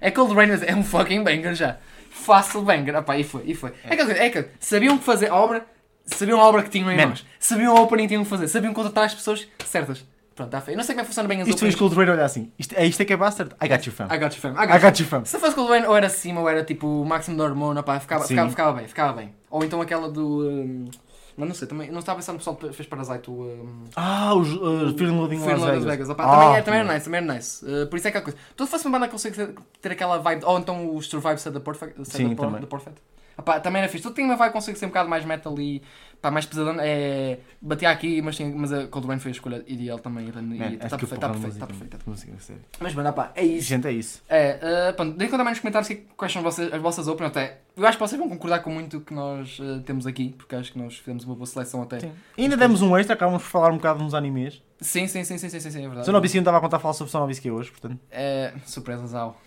[0.00, 1.76] É, é Cold Rain, mas é um fucking banger já.
[2.10, 3.72] Fácil banger, ah, pá, e foi, e foi.
[3.88, 5.64] É, coisa, é que sabiam que fazer a obra,
[6.04, 8.74] sabiam a obra que tinham em mãos, sabiam a opening que tinham que fazer, sabiam
[8.74, 10.04] contratar as pessoas certas.
[10.36, 10.76] Pronto, está feio.
[10.76, 12.52] Não sei como é que funciona bem as Isto foi Rain olhar assim.
[12.58, 13.56] Isto, é isto é que é Bastard?
[13.60, 14.04] I got you, fam.
[14.14, 14.50] I got you, fam.
[14.50, 14.80] I I got you.
[14.82, 15.24] got you, fam.
[15.24, 18.34] Se fosse ou era acima, ou era tipo o máximo da hormona, pá, ficava, Sim.
[18.34, 19.34] ficava, ficava bem, ficava bem.
[19.50, 20.46] Ou então aquela do.
[20.46, 20.90] hum,
[21.38, 21.90] mas não sei, também.
[21.90, 23.32] Não estava a pensar no pessoal que fez Parasite, o.
[23.32, 25.84] Um, Ah, os uh, Fear and Loading Las Vegas.
[25.84, 26.08] Vegas.
[26.10, 27.64] Opá, Ah, também, é, também era nice, também era nice.
[27.64, 28.38] Uh, por isso é aquela coisa.
[28.54, 30.44] Tudo fosse uma banda que consegue ter, aquela vibe.
[30.44, 31.60] Ou então os Survive Set the
[32.04, 32.60] Sim, the, também.
[32.60, 32.92] the.
[33.38, 34.02] Opá, também era fixe.
[34.02, 35.82] Tudo tinha uma vibe que consegue ser um bocado mais metal e
[36.26, 36.76] pá, mais pesadão.
[36.80, 40.26] É, batia aqui, mas, mas a Cold Rain foi a escolha ideal também.
[40.28, 41.98] Está perfeito, está perfeito, está perfeito.
[42.06, 42.62] música, sério.
[42.80, 43.68] Mas, mano, opá, é isso.
[43.68, 44.22] Gente, é isso.
[44.28, 47.30] É, uh, pronto, deixem também nos comentários quais são vocês- as vossas opiniões.
[47.36, 50.34] Até, eu acho que vocês vão concordar com muito o que nós uh, temos aqui,
[50.36, 52.00] porque acho que nós fizemos uma boa seleção até.
[52.00, 52.12] Sim.
[52.36, 54.62] Ainda demos um extra, acabamos por falar um bocado nos animes.
[54.80, 56.06] Sim, sim, sim, sim, sim, sim, sim é verdade.
[56.06, 57.98] Sonobici não estava a contar falar sobre Sonobici hoje, portanto.
[58.10, 59.40] É, surpresas ao.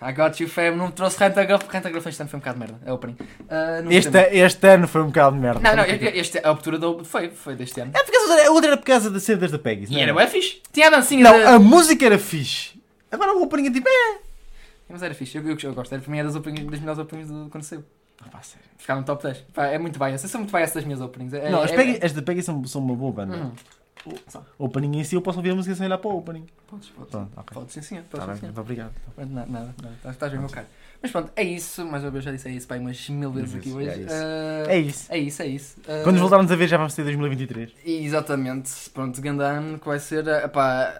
[0.00, 0.76] I got you, fam.
[0.76, 2.86] Não me trouxe Rentagraph, porque Rentagraph este ano foi um bocado de merda.
[2.86, 3.16] É o opening.
[3.20, 5.60] Uh, não Este, este ano foi um bocado de merda.
[5.60, 7.90] Não, não, este, este, a abertura do, foi, foi deste ano.
[7.94, 9.92] É porque a outra era por causa das cenas da Peggy.
[9.92, 10.60] E era bem fixe.
[10.72, 12.80] Tinha a dancinha Não, da- a música era fixe.
[13.10, 13.88] Agora o opening é tipo.
[13.88, 14.18] É.
[14.88, 15.92] Mas era fixe, eu, eu, eu gosto.
[15.92, 17.84] Era, para mim era das, openings, das melhores openings do quando saiu.
[18.20, 18.40] Ah, pá.
[18.76, 19.38] Ficar no top 10.
[19.52, 20.22] Pá, é muito bias.
[20.22, 21.32] Eu sou muito bias das minhas openings.
[21.34, 23.36] É, Não, é, as, é- Peggy, as da Peggy são, são uma boa banda.
[23.36, 23.50] Hum.
[24.58, 26.46] O opening em si eu posso ouvir a música sem olhar para o opening.
[26.66, 27.10] Podes, podes.
[27.10, 27.54] Pronto, ok.
[27.54, 28.02] Pode sim, senhor.
[28.04, 28.48] Tá Pode, bem, sim, senhor.
[28.52, 28.92] muito obrigado.
[29.16, 29.94] Nada, nada, nada.
[29.96, 30.66] Estás- Estás bem, meu caro.
[31.00, 31.84] Mas pronto, é isso.
[31.86, 33.88] Mais uma vez já disse é isso, pai, umas mil vezes aqui hoje.
[33.88, 34.14] é isso.
[34.14, 35.12] Ah, É isso.
[35.12, 35.76] é isso, é isso.
[35.88, 37.72] Ah, Quando nos voltarmos a ver já vamos ter 2023.
[37.84, 38.90] Exatamente.
[38.90, 40.28] Pronto, grande ano que vai ser.
[40.28, 40.94] ah, epá,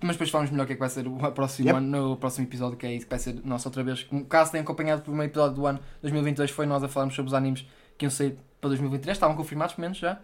[0.00, 1.78] mas depois falamos melhor o que é que vai ser o próximo Yep.
[1.78, 4.06] ano, no próximo episódio, que é isso que vai ser nossa outra vez.
[4.28, 7.34] Caso tenham acompanhado o primeiro episódio do ano 2022, foi nós a falarmos sobre os
[7.34, 7.66] animes
[7.96, 10.18] que iam sair para 2023, estavam confirmados, pelo menos já.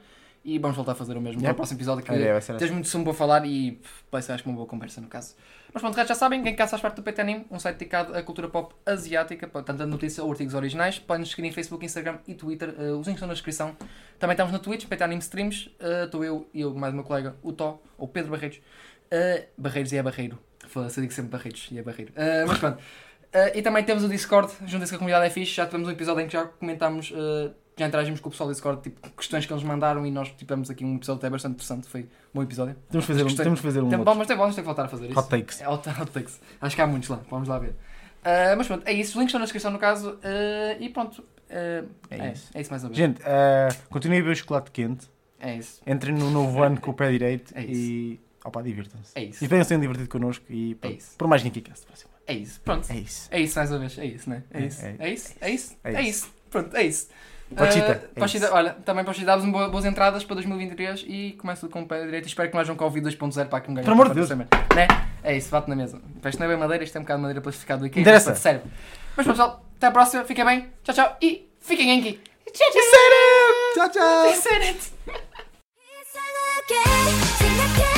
[0.44, 1.48] E vamos voltar a fazer o mesmo Yep.
[1.48, 3.80] no próximo episódio, que ser tens muito sumo para falar e
[4.12, 5.34] vai ser acho que uma boa conversa no caso.
[5.72, 8.22] Mas pronto, já sabem, quem caça faz parte do PT Anime, um site dedicado à
[8.22, 10.98] cultura pop asiática, para tanto a notícia ou artigos originais.
[10.98, 13.74] Podem nos seguir em Facebook, Instagram e Twitter, eh, os links estão na descrição.
[14.18, 17.04] Também estamos na Twitch, PT Anime Streams, eh, estou eu e eu, mais o meu
[17.04, 18.60] colega, o Tó, ou Pedro Barreiros.
[19.10, 20.38] Eh, Barreiros e é Barreiro,
[20.68, 22.12] foda-se, eu digo sempre Barreiros e é Barreiro.
[22.14, 22.78] Eh, mas pronto.
[23.52, 26.22] E também temos o Discord, juntem-se com a comunidade é fixe, já tivemos um episódio
[26.22, 27.12] em que já comentámos,
[27.76, 30.70] já interagimos com o pessoal do Discord, tipo, questões que eles mandaram e nós tivemos
[30.70, 32.76] aqui um episódio até bastante interessante, foi um bom episódio.
[32.90, 33.44] Temos de fazer um, Gostei.
[33.44, 34.04] temos fazer um Tem- ter,
[34.36, 35.18] vamos ter que voltar a fazer isso.
[35.18, 35.60] Hot takes.
[35.60, 36.40] É hot, hot takes.
[36.60, 37.74] Acho que há muitos lá, vamos lá ver.
[38.24, 39.10] Ah, mas pronto, é isso.
[39.10, 40.18] Os links estão na descrição no caso.
[40.22, 41.24] ah, e pronto.
[41.50, 42.50] ah, É é, isso.
[42.54, 42.96] é isso mais uma vez.
[42.98, 45.10] Gente, eh, continuem a ver o chocolate quente.
[45.40, 45.82] É isso.
[45.86, 47.72] Entrem no novo ano com o pé direito É isso.
[47.80, 48.20] e.
[48.44, 49.10] Opa, divirtam-se.
[49.14, 49.42] É isso.
[49.42, 51.16] E venham sendo divertido connosco e É pronto, isso.
[51.18, 52.10] por mais Geekcast próximo.
[52.26, 52.90] É isso, pronto.
[52.90, 53.28] É isso.
[53.30, 54.42] É isso mais uma vez, é isso, né?
[54.50, 56.30] É É, isso, é, é isso, é isso, é é isso.
[56.50, 57.08] Pronto, é isso.
[57.56, 58.54] Pochita, Ah, é Pochita, isso.
[58.54, 62.26] olha, também Pochita, dá-vos boas, entradas para 2023 e começo com o pé direito.
[62.26, 63.84] Espero que não haja um Covid 2.0 para que me ganhe.
[63.84, 64.30] Por amor de Deus.
[64.30, 64.46] Né?
[65.22, 66.00] É isso, bate na mesa.
[66.24, 68.00] Isto não é bem madeira, isto é um bocado de madeira plastificada do IKEA.
[68.00, 68.30] Interessa.
[68.30, 68.62] mas Sério.
[69.16, 72.20] Mas pessoal, até à próxima, fiquem bem, tchau, tchau e fiquem aqui.
[72.52, 72.80] Tchau, tchau.
[73.74, 74.32] Tchau, tchau.
[74.34, 74.74] Sério.
[76.66, 77.93] け